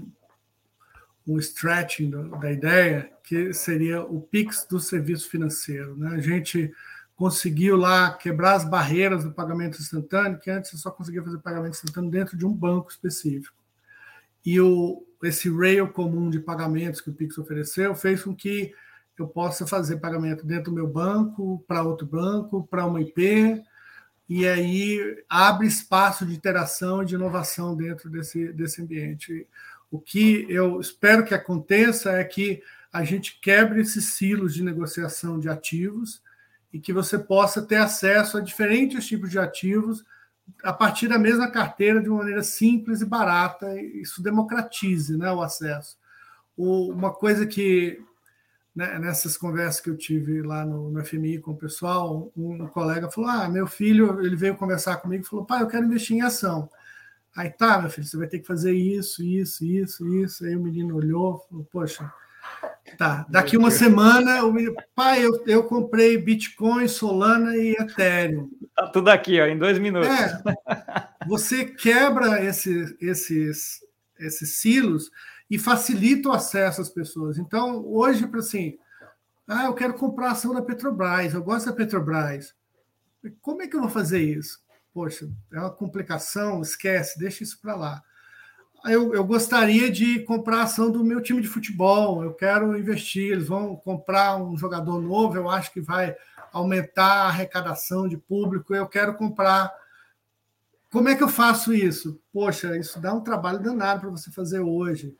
um 1.26 1.38
stretching 1.40 2.12
da 2.40 2.52
ideia, 2.52 3.10
que 3.24 3.54
seria 3.54 4.02
o 4.04 4.22
PIX 4.22 4.66
do 4.70 4.80
serviço 4.80 5.30
financeiro. 5.30 5.96
Né? 5.96 6.16
A 6.16 6.20
gente 6.20 6.72
conseguiu 7.16 7.78
lá 7.78 8.12
quebrar 8.12 8.56
as 8.56 8.66
barreiras 8.66 9.24
do 9.24 9.32
pagamento 9.32 9.80
instantâneo, 9.80 10.40
que 10.40 10.52
antes 10.52 10.72
você 10.72 10.78
só 10.78 10.92
conseguia 10.92 11.24
fazer 11.24 11.38
pagamento 11.40 11.74
instantâneo 11.74 12.12
dentro 12.12 12.38
de 12.38 12.46
um 12.46 12.52
banco 12.52 12.92
específico. 12.92 13.56
E 14.46 14.60
o, 14.60 15.05
esse 15.24 15.50
rail 15.50 15.88
comum 15.88 16.30
de 16.30 16.40
pagamentos 16.40 17.02
que 17.02 17.10
o 17.10 17.14
Pix 17.14 17.38
ofereceu 17.38 17.96
fez 17.96 18.24
com 18.24 18.36
que 18.36 18.74
eu 19.18 19.28
possa 19.28 19.66
fazer 19.66 19.98
pagamento 19.98 20.46
dentro 20.46 20.72
do 20.72 20.76
meu 20.76 20.88
banco, 20.88 21.64
para 21.68 21.84
outro 21.84 22.06
banco, 22.06 22.68
para 22.68 22.86
uma 22.86 23.02
IP, 23.02 23.64
e 24.28 24.48
aí 24.48 25.24
abre 25.30 25.68
espaço 25.68 26.26
de 26.26 26.36
interação 26.36 27.04
e 27.04 27.06
de 27.06 27.16
inovação 27.16 27.76
dentro 27.76 28.10
desse, 28.10 28.52
desse 28.52 28.82
ambiente. 28.82 29.48
O 29.90 30.00
que 30.00 30.46
eu 30.50 30.82
espero 30.82 31.24
que 31.24 31.34
aconteça 31.34 32.12
é 32.12 32.24
que 32.24 32.62
a 32.92 33.04
gente 33.04 33.40
quebre 33.40 33.82
esses 33.82 34.14
silos 34.14 34.54
de 34.54 34.64
negociação 34.64 35.40
de 35.40 35.48
ativos 35.48 36.22
e 36.74 36.80
que 36.80 36.92
você 36.92 37.18
possa 37.18 37.62
ter 37.62 37.78
acesso 37.78 38.38
a 38.38 38.42
diferentes 38.42 39.06
tipos 39.06 39.30
de 39.30 39.40
ativos 39.40 40.04
a 40.64 40.74
partir 40.74 41.08
da 41.08 41.18
mesma 41.18 41.50
carteira 41.50 42.02
de 42.02 42.10
uma 42.10 42.20
maneira 42.20 42.44
simples 42.44 43.02
e 43.02 43.06
barata, 43.06 43.80
isso 43.82 44.22
democratize 44.22 45.18
né, 45.18 45.32
o 45.32 45.42
acesso. 45.42 45.98
O, 46.58 46.92
uma 46.92 47.14
coisa 47.14 47.46
que 47.46 48.02
né, 48.76 49.00
nessas 49.00 49.38
conversas 49.38 49.80
que 49.80 49.90
eu 49.90 49.96
tive 49.96 50.42
lá 50.42 50.66
no, 50.66 50.92
no 50.92 51.06
FMI 51.06 51.40
com 51.40 51.52
o 51.52 51.58
pessoal, 51.58 52.32
um, 52.36 52.64
um, 52.64 52.68
colega 52.68 53.10
falou: 53.10 53.30
Ah, 53.30 53.48
meu 53.48 53.68
filho, 53.68 54.22
ele 54.22 54.36
veio 54.36 54.58
conversar 54.58 54.98
comigo 54.98 55.24
e 55.24 55.28
falou: 55.28 55.46
Pai, 55.46 55.62
eu 55.62 55.68
quero 55.68 55.86
investir 55.86 56.18
em 56.18 56.22
ação. 56.22 56.70
Aí 57.36 57.50
tá, 57.50 57.80
meu 57.80 57.90
filho, 57.90 58.06
você 58.06 58.18
vai 58.18 58.28
ter 58.28 58.40
que 58.40 58.48
fazer 58.48 58.74
isso, 58.74 59.24
isso, 59.24 59.66
isso, 59.66 60.08
isso. 60.08 60.46
Aí 60.46 60.56
o 60.56 60.62
menino 60.62 60.96
olhou, 60.96 61.46
falou: 61.50 61.66
Poxa, 61.72 62.12
tá. 62.98 63.26
Daqui 63.30 63.56
uma 63.56 63.72
semana, 63.72 64.44
o 64.44 64.52
menino, 64.52 64.76
pai, 64.94 65.26
eu, 65.26 65.42
eu 65.48 65.64
comprei 65.64 66.18
Bitcoin, 66.18 66.88
Solana 66.88 67.56
e 67.56 67.72
Ethereum. 67.80 68.50
Tá 68.76 68.88
tudo 68.88 69.10
aqui, 69.10 69.40
ó, 69.40 69.46
em 69.46 69.58
dois 69.58 69.80
minutos. 69.80 70.10
É, 70.10 70.44
você 71.28 71.66
quebra 71.66 72.44
esses, 72.44 72.94
esses, 73.00 73.80
esses 74.20 74.58
silos 74.58 75.10
e 75.50 75.58
facilita 75.58 76.30
o 76.30 76.34
acesso 76.34 76.82
às 76.82 76.90
pessoas. 76.90 77.38
Então, 77.38 77.86
hoje, 77.86 78.28
para 78.28 78.40
assim, 78.40 78.78
ah, 79.48 79.66
eu 79.66 79.74
quero 79.74 79.94
comprar 79.94 80.32
ação 80.32 80.54
da 80.54 80.62
Petrobras, 80.62 81.34
eu 81.34 81.44
gosto 81.44 81.68
da 81.68 81.74
Petrobras. 81.74 82.54
Como 83.42 83.62
é 83.62 83.68
que 83.68 83.76
eu 83.76 83.82
vou 83.82 83.90
fazer 83.90 84.20
isso? 84.20 84.60
Poxa, 84.94 85.30
é 85.54 85.60
uma 85.60 85.72
complicação, 85.72 86.62
esquece, 86.62 87.18
deixa 87.18 87.44
isso 87.44 87.60
para 87.62 87.76
lá. 87.76 88.04
Eu, 88.88 89.14
eu 89.14 89.24
gostaria 89.24 89.90
de 89.90 90.20
comprar 90.20 90.64
ação 90.64 90.92
do 90.92 91.04
meu 91.04 91.22
time 91.22 91.42
de 91.42 91.48
futebol, 91.48 92.24
eu 92.24 92.34
quero 92.34 92.78
investir, 92.78 93.32
eles 93.32 93.48
vão 93.48 93.76
comprar 93.76 94.38
um 94.38 94.56
jogador 94.58 95.02
novo, 95.02 95.36
eu 95.36 95.50
acho 95.50 95.72
que 95.74 95.82
vai 95.82 96.16
aumentar 96.54 97.24
a 97.24 97.28
arrecadação 97.28 98.08
de 98.08 98.16
público, 98.16 98.76
eu 98.76 98.88
quero 98.88 99.16
comprar. 99.16 99.74
Como 100.92 101.10
é 101.10 101.16
que 101.16 101.24
eu 101.24 101.28
faço 101.28 101.74
isso? 101.74 102.22
Poxa, 102.32 102.78
isso 102.78 103.00
dá 103.00 103.14
um 103.14 103.22
trabalho 103.22 103.60
danado 103.60 104.02
para 104.02 104.10
você 104.10 104.32
fazer 104.32 104.60
hoje. 104.60 105.16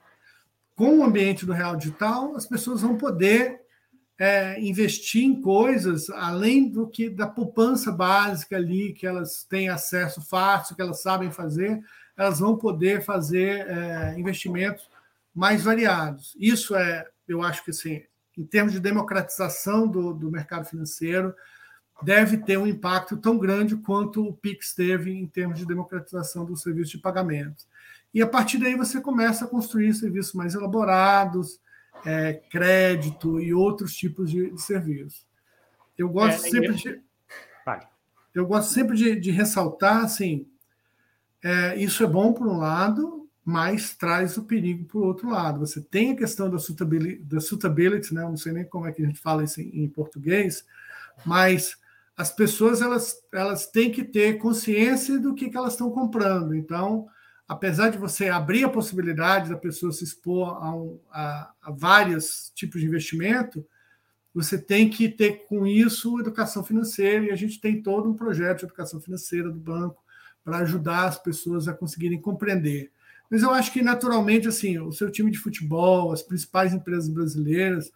Com 0.76 1.00
o 1.00 1.04
ambiente 1.04 1.46
do 1.46 1.54
real 1.54 1.76
digital, 1.76 2.36
as 2.36 2.46
pessoas 2.46 2.82
vão 2.82 2.98
poder 2.98 3.62
é, 4.18 4.60
investir 4.62 5.24
em 5.24 5.42
coisas 5.42 6.10
além 6.10 6.70
do 6.70 6.88
que 6.88 7.10
da 7.10 7.28
poupança 7.28 7.92
básica 7.92 8.56
ali, 8.56 8.94
que 8.94 9.06
elas 9.06 9.44
têm 9.44 9.70
acesso 9.70 10.22
fácil, 10.22 10.76
que 10.76 10.82
elas 10.82 11.02
sabem 11.02 11.32
fazer, 11.32 11.82
elas 12.18 12.40
vão 12.40 12.58
poder 12.58 13.04
fazer 13.04 13.68
é, 13.68 14.16
investimentos 14.18 14.90
mais 15.34 15.64
variados. 15.64 16.36
Isso 16.40 16.76
é, 16.76 17.06
eu 17.28 17.42
acho 17.42 17.64
que 17.64 17.72
assim, 17.72 18.04
em 18.38 18.46
termos 18.46 18.74
de 18.74 18.80
democratização 18.80 19.88
do, 19.88 20.14
do 20.14 20.32
mercado 20.32 20.66
financeiro, 20.66 21.36
deve 22.02 22.38
ter 22.38 22.58
um 22.58 22.68
impacto 22.68 23.18
tão 23.18 23.38
grande 23.38 23.76
quanto 23.78 24.26
o 24.26 24.34
PIX 24.34 24.74
teve 24.74 25.12
em 25.12 25.28
termos 25.28 25.60
de 25.60 25.66
democratização 25.66 26.46
do 26.46 26.56
serviço 26.56 26.92
de 26.92 26.98
pagamentos. 26.98 27.68
E 28.14 28.22
a 28.22 28.28
partir 28.28 28.58
daí 28.58 28.76
você 28.76 29.02
começa 29.02 29.46
a 29.46 29.48
construir 29.48 29.94
serviços 29.94 30.34
mais 30.34 30.56
elaborados, 30.56 31.60
é, 32.06 32.34
crédito 32.50 33.40
e 33.40 33.54
outros 33.54 33.94
tipos 33.96 34.30
de, 34.30 34.52
de 34.52 34.62
serviços. 34.62 35.26
Eu 35.98 36.10
gosto 36.10 36.46
é, 36.46 36.50
sempre 36.50 36.70
eu... 36.70 36.74
de. 36.74 37.06
Eu 38.34 38.46
gosto 38.46 38.74
sempre 38.74 38.98
de, 38.98 39.16
de 39.18 39.32
ressaltar 39.32 40.04
assim, 40.04 40.46
é, 41.46 41.78
isso 41.78 42.04
é 42.04 42.08
bom 42.08 42.34
por 42.34 42.48
um 42.48 42.58
lado, 42.58 43.30
mas 43.46 43.94
traz 43.94 44.36
o 44.36 44.46
perigo 44.46 44.86
por 44.86 45.04
outro 45.04 45.30
lado. 45.30 45.60
Você 45.60 45.80
tem 45.80 46.12
a 46.12 46.16
questão 46.16 46.50
da 46.50 46.58
suitability, 46.58 47.22
da 47.24 47.40
suitability 47.40 48.16
né? 48.16 48.24
não 48.24 48.36
sei 48.36 48.52
nem 48.52 48.66
como 48.66 48.88
é 48.88 48.92
que 48.92 49.04
a 49.04 49.06
gente 49.06 49.20
fala 49.20 49.44
isso 49.44 49.62
em, 49.62 49.84
em 49.84 49.88
português, 49.88 50.66
mas 51.24 51.78
as 52.18 52.32
pessoas 52.32 52.82
elas, 52.82 53.18
elas 53.32 53.68
têm 53.68 53.92
que 53.92 54.04
ter 54.04 54.40
consciência 54.40 55.20
do 55.20 55.36
que, 55.36 55.48
que 55.48 55.56
elas 55.56 55.74
estão 55.74 55.92
comprando. 55.92 56.56
Então, 56.56 57.08
apesar 57.48 57.90
de 57.90 58.00
você 58.00 58.28
abrir 58.28 58.64
a 58.64 58.70
possibilidade 58.70 59.52
da 59.52 59.56
pessoa 59.56 59.92
se 59.92 60.04
expor 60.04 60.48
a, 60.64 60.76
um, 60.76 61.00
a, 61.12 61.52
a 61.62 61.72
vários 61.72 62.52
tipos 62.56 62.82
de 62.82 62.88
investimento, 62.88 63.64
você 64.34 64.58
tem 64.58 64.90
que 64.90 65.10
ter 65.10 65.46
com 65.46 65.68
isso 65.68 66.20
educação 66.20 66.64
financeira, 66.64 67.26
e 67.26 67.32
a 67.32 67.36
gente 67.36 67.62
tem 67.62 67.84
todo 67.84 68.10
um 68.10 68.16
projeto 68.16 68.62
de 68.62 68.66
educação 68.66 69.00
financeira 69.00 69.52
do 69.52 69.60
banco 69.60 70.04
para 70.46 70.60
ajudar 70.60 71.06
as 71.06 71.18
pessoas 71.18 71.68
a 71.68 71.74
conseguirem 71.74 72.22
compreender. 72.22 72.92
Mas 73.30 73.42
eu 73.42 73.50
acho 73.50 73.74
que, 73.74 73.82
naturalmente, 73.82 74.48
assim, 74.48 74.78
o 74.78 74.92
seu 74.92 75.12
time 75.12 75.32
de 75.32 75.40
futebol, 75.40 76.12
as 76.12 76.22
principais 76.22 76.72
empresas 76.72 77.10
brasileiras, 77.10 77.92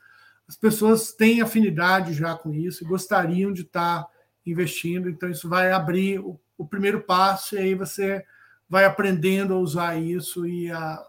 as 0.48 0.58
pessoas 0.58 1.14
têm 1.14 1.42
afinidade 1.42 2.12
já 2.14 2.36
com 2.36 2.52
isso 2.52 2.84
e 2.84 2.88
gostariam 2.88 3.54
de 3.54 3.62
estar 3.62 4.08
investindo, 4.44 5.08
então 5.08 5.30
isso 5.30 5.48
vai 5.48 5.72
abrir 5.72 6.20
o, 6.20 6.40
o 6.58 6.66
primeiro 6.66 7.02
passo, 7.02 7.56
e 7.56 7.60
aí 7.60 7.76
você 7.76 8.26
vai 8.68 8.84
aprendendo 8.86 9.54
a 9.54 9.60
usar 9.60 9.96
isso 10.02 10.48
e 10.48 10.72
a, 10.72 11.04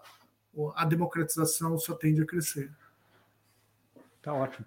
a 0.75 0.85
democratização 0.85 1.79
só 1.79 1.95
tende 1.95 2.21
a 2.21 2.27
crescer. 2.27 2.71
Tá 4.21 4.35
ótimo. 4.35 4.67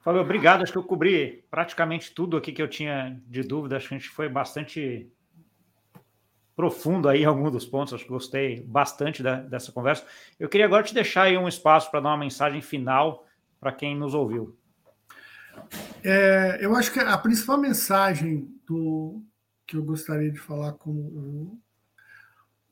Fábio, 0.00 0.22
obrigado. 0.22 0.62
Acho 0.62 0.72
que 0.72 0.78
eu 0.78 0.84
cobri 0.84 1.44
praticamente 1.50 2.14
tudo 2.14 2.38
aqui 2.38 2.52
que 2.52 2.62
eu 2.62 2.68
tinha 2.68 3.20
de 3.26 3.42
dúvida. 3.42 3.76
Acho 3.76 3.88
que 3.88 3.94
a 3.94 3.98
gente 3.98 4.10
foi 4.10 4.28
bastante 4.28 5.10
profundo 6.58 7.08
aí 7.08 7.22
em 7.22 7.24
algum 7.24 7.52
dos 7.52 7.64
pontos. 7.64 7.94
Acho 7.94 8.02
que 8.02 8.10
gostei 8.10 8.64
bastante 8.64 9.22
da, 9.22 9.36
dessa 9.36 9.70
conversa. 9.70 10.04
Eu 10.40 10.48
queria 10.48 10.66
agora 10.66 10.82
te 10.82 10.92
deixar 10.92 11.22
aí 11.22 11.38
um 11.38 11.46
espaço 11.46 11.88
para 11.88 12.00
dar 12.00 12.08
uma 12.08 12.16
mensagem 12.16 12.60
final 12.60 13.24
para 13.60 13.70
quem 13.70 13.96
nos 13.96 14.12
ouviu. 14.12 14.58
É, 16.02 16.58
eu 16.60 16.74
acho 16.74 16.92
que 16.92 16.98
a 16.98 17.16
principal 17.16 17.58
mensagem 17.58 18.52
do 18.66 19.22
que 19.64 19.76
eu 19.76 19.84
gostaria 19.84 20.32
de 20.32 20.38
falar 20.40 20.72
como 20.72 21.60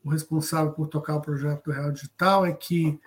o 0.02 0.10
responsável 0.10 0.72
por 0.72 0.88
tocar 0.88 1.14
o 1.14 1.22
projeto 1.22 1.66
do 1.66 1.72
Real 1.72 1.92
Digital, 1.92 2.44
é 2.44 2.52
que 2.52 2.98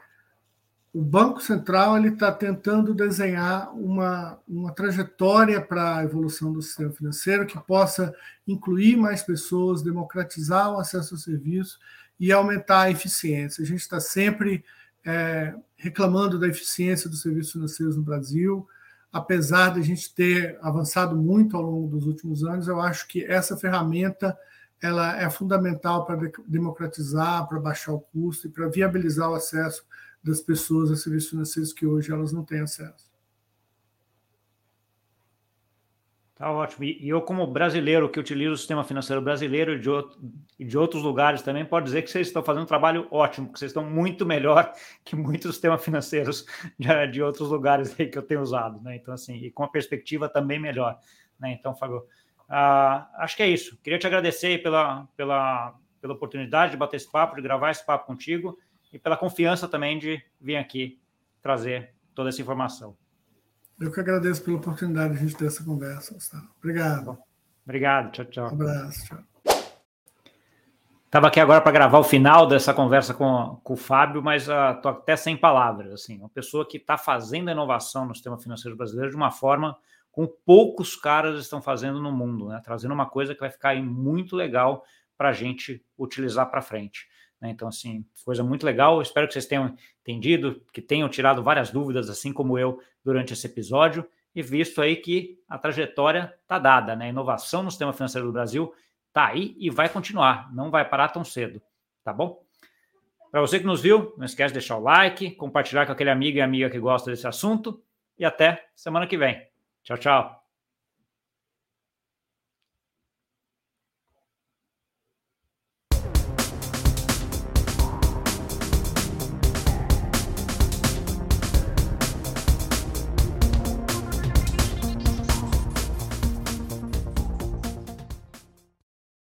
o 0.92 1.02
Banco 1.04 1.40
Central 1.40 1.98
ele 1.98 2.10
está 2.10 2.32
tentando 2.32 2.96
desenhar 2.96 3.72
uma, 3.76 4.40
uma 4.48 4.72
trajetória 4.74 5.62
para 5.62 5.98
a 5.98 6.04
evolução 6.04 6.52
do 6.52 6.62
sistema 6.62 6.92
financeiro 6.92 7.46
que 7.46 7.60
possa 7.60 8.14
incluir 8.48 8.96
mais 8.96 9.22
pessoas, 9.22 9.84
democratizar 9.84 10.72
o 10.72 10.80
acesso 10.80 11.14
ao 11.14 11.20
serviço 11.20 11.78
e 12.20 12.32
aumentar 12.32 12.82
a 12.82 12.92
eficiência. 12.92 13.64
A 13.64 13.68
gente 13.68 13.82
está 13.82 14.00
sempre 14.00 14.66
é, 15.06 15.54
reclamando 15.78 16.40
da 16.40 16.48
eficiência 16.48 17.10
dos 17.10 17.22
serviços 17.22 17.52
financeiros 17.52 17.96
no 17.96 18.04
Brasil, 18.04 18.68
apesar 19.12 19.74
de 19.74 19.80
a 19.80 19.84
gente 19.84 20.14
ter 20.14 20.58
avançado 20.62 21.16
muito 21.16 21.56
ao 21.56 21.64
longo 21.64 21.88
dos 21.88 22.08
últimos 22.08 22.44
anos, 22.44 22.68
eu 22.68 22.82
acho 22.82 23.08
que 23.08 23.24
essa 23.24 23.56
ferramenta 23.56 24.36
ela 24.82 25.20
é 25.22 25.30
fundamental 25.30 26.06
para 26.06 26.32
democratizar, 26.48 27.48
para 27.48 27.60
baixar 27.60 27.94
o 27.94 28.00
custo 28.00 28.48
e 28.48 28.50
para 28.50 28.70
viabilizar 28.70 29.30
o 29.30 29.36
acesso 29.36 29.84
das 30.24 30.41
pessoas 30.41 30.91
a 30.91 30.95
serviços 30.95 31.30
financeiros 31.30 31.74
que 31.74 31.86
hoje 31.86 32.11
elas 32.11 32.32
não 32.32 32.43
têm 32.43 32.61
acesso. 32.61 33.09
Tá 36.36 36.49
ótimo. 36.51 36.86
E 36.86 37.09
eu, 37.09 37.22
como 37.22 37.45
brasileiro 37.45 38.07
que 38.09 38.17
utilizo 38.17 38.53
o 38.53 38.57
sistema 38.57 38.84
financeiro 38.86 39.22
brasileiro 39.22 39.74
e 39.74 39.80
de, 39.80 39.89
outro, 39.89 40.17
de 40.57 40.78
outros 40.78 41.03
lugares 41.03 41.41
também, 41.41 41.65
pode 41.65 41.86
dizer 41.86 42.01
que 42.01 42.09
vocês 42.09 42.28
estão 42.28 42.41
fazendo 42.41 42.63
um 42.63 42.67
trabalho 42.67 43.07
ótimo, 43.11 43.51
que 43.51 43.59
vocês 43.59 43.72
estão 43.72 43.84
muito 43.84 44.26
melhor 44.26 44.74
que 45.03 45.17
muitos 45.17 45.51
sistemas 45.51 45.84
financeiros 45.84 46.45
de, 46.80 47.07
de 47.07 47.22
outros 47.22 47.49
lugares 47.49 47.93
que 47.93 48.17
eu 48.17 48.22
tenho 48.22 48.41
usado, 48.41 48.82
né? 48.82 48.95
Então, 48.95 49.13
assim, 49.13 49.36
e 49.36 49.51
com 49.51 49.63
a 49.63 49.67
perspectiva 49.67 50.30
também 50.30 50.57
melhor, 50.57 50.97
né? 51.38 51.51
Então, 51.51 51.76
Fábio, 51.76 52.05
Uh, 52.49 53.05
acho 53.17 53.38
que 53.38 53.43
é 53.43 53.47
isso. 53.47 53.78
Queria 53.84 53.99
te 53.99 54.07
agradecer 54.07 54.63
pela, 54.63 55.07
pela, 55.15 55.76
pela 56.01 56.15
oportunidade 56.15 56.72
de 56.72 56.78
bater 56.78 56.97
esse 56.97 57.09
papo, 57.09 57.36
de 57.36 57.43
gravar 57.43 57.70
esse 57.70 57.86
papo 57.86 58.07
contigo 58.07 58.57
e 58.92 59.00
pela 59.00 59.18
confiança 59.18 59.68
também 59.68 59.98
de 60.00 60.22
vir 60.40 60.58
aqui 60.58 61.00
trazer 61.42 61.94
toda 62.14 62.30
essa 62.30 62.42
informação. 62.42 62.98
Eu 63.80 63.92
que 63.92 64.00
agradeço 64.00 64.44
pela 64.44 64.58
oportunidade 64.58 65.14
de 65.14 65.20
a 65.20 65.22
gente 65.22 65.38
ter 65.38 65.46
essa 65.46 65.64
conversa, 65.64 66.14
Gustavo. 66.14 66.50
Obrigado. 66.58 67.16
Tá 67.16 67.24
Obrigado. 67.64 68.12
Tchau, 68.12 68.26
tchau. 68.26 68.46
Um 68.46 68.62
abraço. 68.62 69.06
Tchau. 69.06 69.24
Estava 71.06 71.28
aqui 71.28 71.40
agora 71.40 71.60
para 71.60 71.72
gravar 71.72 71.98
o 71.98 72.04
final 72.04 72.46
dessa 72.46 72.72
conversa 72.72 73.16
com, 73.16 73.60
com 73.64 73.74
o 73.74 73.78
Fábio, 73.78 74.22
mas 74.22 74.44
estou 74.44 74.92
uh, 74.92 74.96
até 74.96 75.16
sem 75.16 75.36
palavras. 75.36 75.92
Assim, 75.92 76.20
uma 76.20 76.30
pessoa 76.30 76.68
que 76.68 76.78
está 76.78 76.98
fazendo 76.98 77.50
a 77.50 77.52
inovação 77.52 78.06
no 78.06 78.14
sistema 78.14 78.38
financeiro 78.38 78.78
brasileiro 78.78 79.10
de 79.10 79.16
uma 79.16 79.32
forma 79.32 79.76
com 80.12 80.28
poucos 80.28 80.96
caras 80.96 81.40
estão 81.40 81.62
fazendo 81.62 82.00
no 82.00 82.12
mundo, 82.12 82.50
né? 82.50 82.62
Trazendo 82.64 82.94
uma 82.94 83.08
coisa 83.08 83.34
que 83.34 83.40
vai 83.40 83.50
ficar 83.50 83.70
aí 83.70 83.82
muito 83.82 84.36
legal 84.36 84.84
para 85.18 85.30
a 85.30 85.34
gente 85.34 85.84
utilizar 85.98 86.50
para 86.52 86.62
frente. 86.62 87.08
Né? 87.42 87.50
Então, 87.50 87.68
assim, 87.68 88.06
coisa 88.24 88.44
muito 88.44 88.66
legal. 88.66 89.02
Espero 89.02 89.28
que 89.28 89.34
vocês 89.34 89.46
tenham 89.46 89.76
entendido, 90.02 90.62
que 90.74 90.82
tenham 90.82 91.08
tirado 91.10 91.44
várias 91.44 91.72
dúvidas, 91.72 92.10
assim 92.10 92.34
como 92.34 92.58
eu, 92.58 92.82
durante 93.04 93.34
esse 93.34 93.48
episódio, 93.48 94.06
e 94.36 94.42
visto 94.42 94.82
aí 94.82 94.96
que 94.96 95.40
a 95.48 95.58
trajetória 95.58 96.34
está 96.42 96.60
dada, 96.60 96.96
né? 96.96 97.06
A 97.06 97.10
inovação 97.10 97.64
no 97.64 97.72
sistema 97.72 97.94
financeiro 97.94 98.28
do 98.28 98.34
Brasil 98.34 98.74
está 99.08 99.28
aí 99.28 99.56
e 99.58 99.70
vai 99.70 99.90
continuar, 99.90 100.54
não 100.54 100.70
vai 100.70 100.88
parar 100.88 101.10
tão 101.10 101.24
cedo, 101.24 101.62
tá 102.04 102.14
bom? 102.14 102.44
Para 103.32 103.42
você 103.42 103.60
que 103.60 103.66
nos 103.66 103.82
viu, 103.82 104.14
não 104.18 104.26
esquece 104.26 104.50
de 104.50 104.60
deixar 104.60 104.78
o 104.78 104.82
like, 104.82 105.32
compartilhar 105.32 105.86
com 105.86 105.92
aquele 105.92 106.10
amigo 106.10 106.38
e 106.38 106.42
amiga 106.42 106.70
que 106.70 106.80
gosta 106.80 107.12
desse 107.12 107.28
assunto 107.28 107.82
e 108.18 108.26
até 108.26 108.68
semana 108.76 109.08
que 109.08 109.18
vem. 109.18 109.48
Tchau, 109.84 109.98
tchau. 109.98 110.39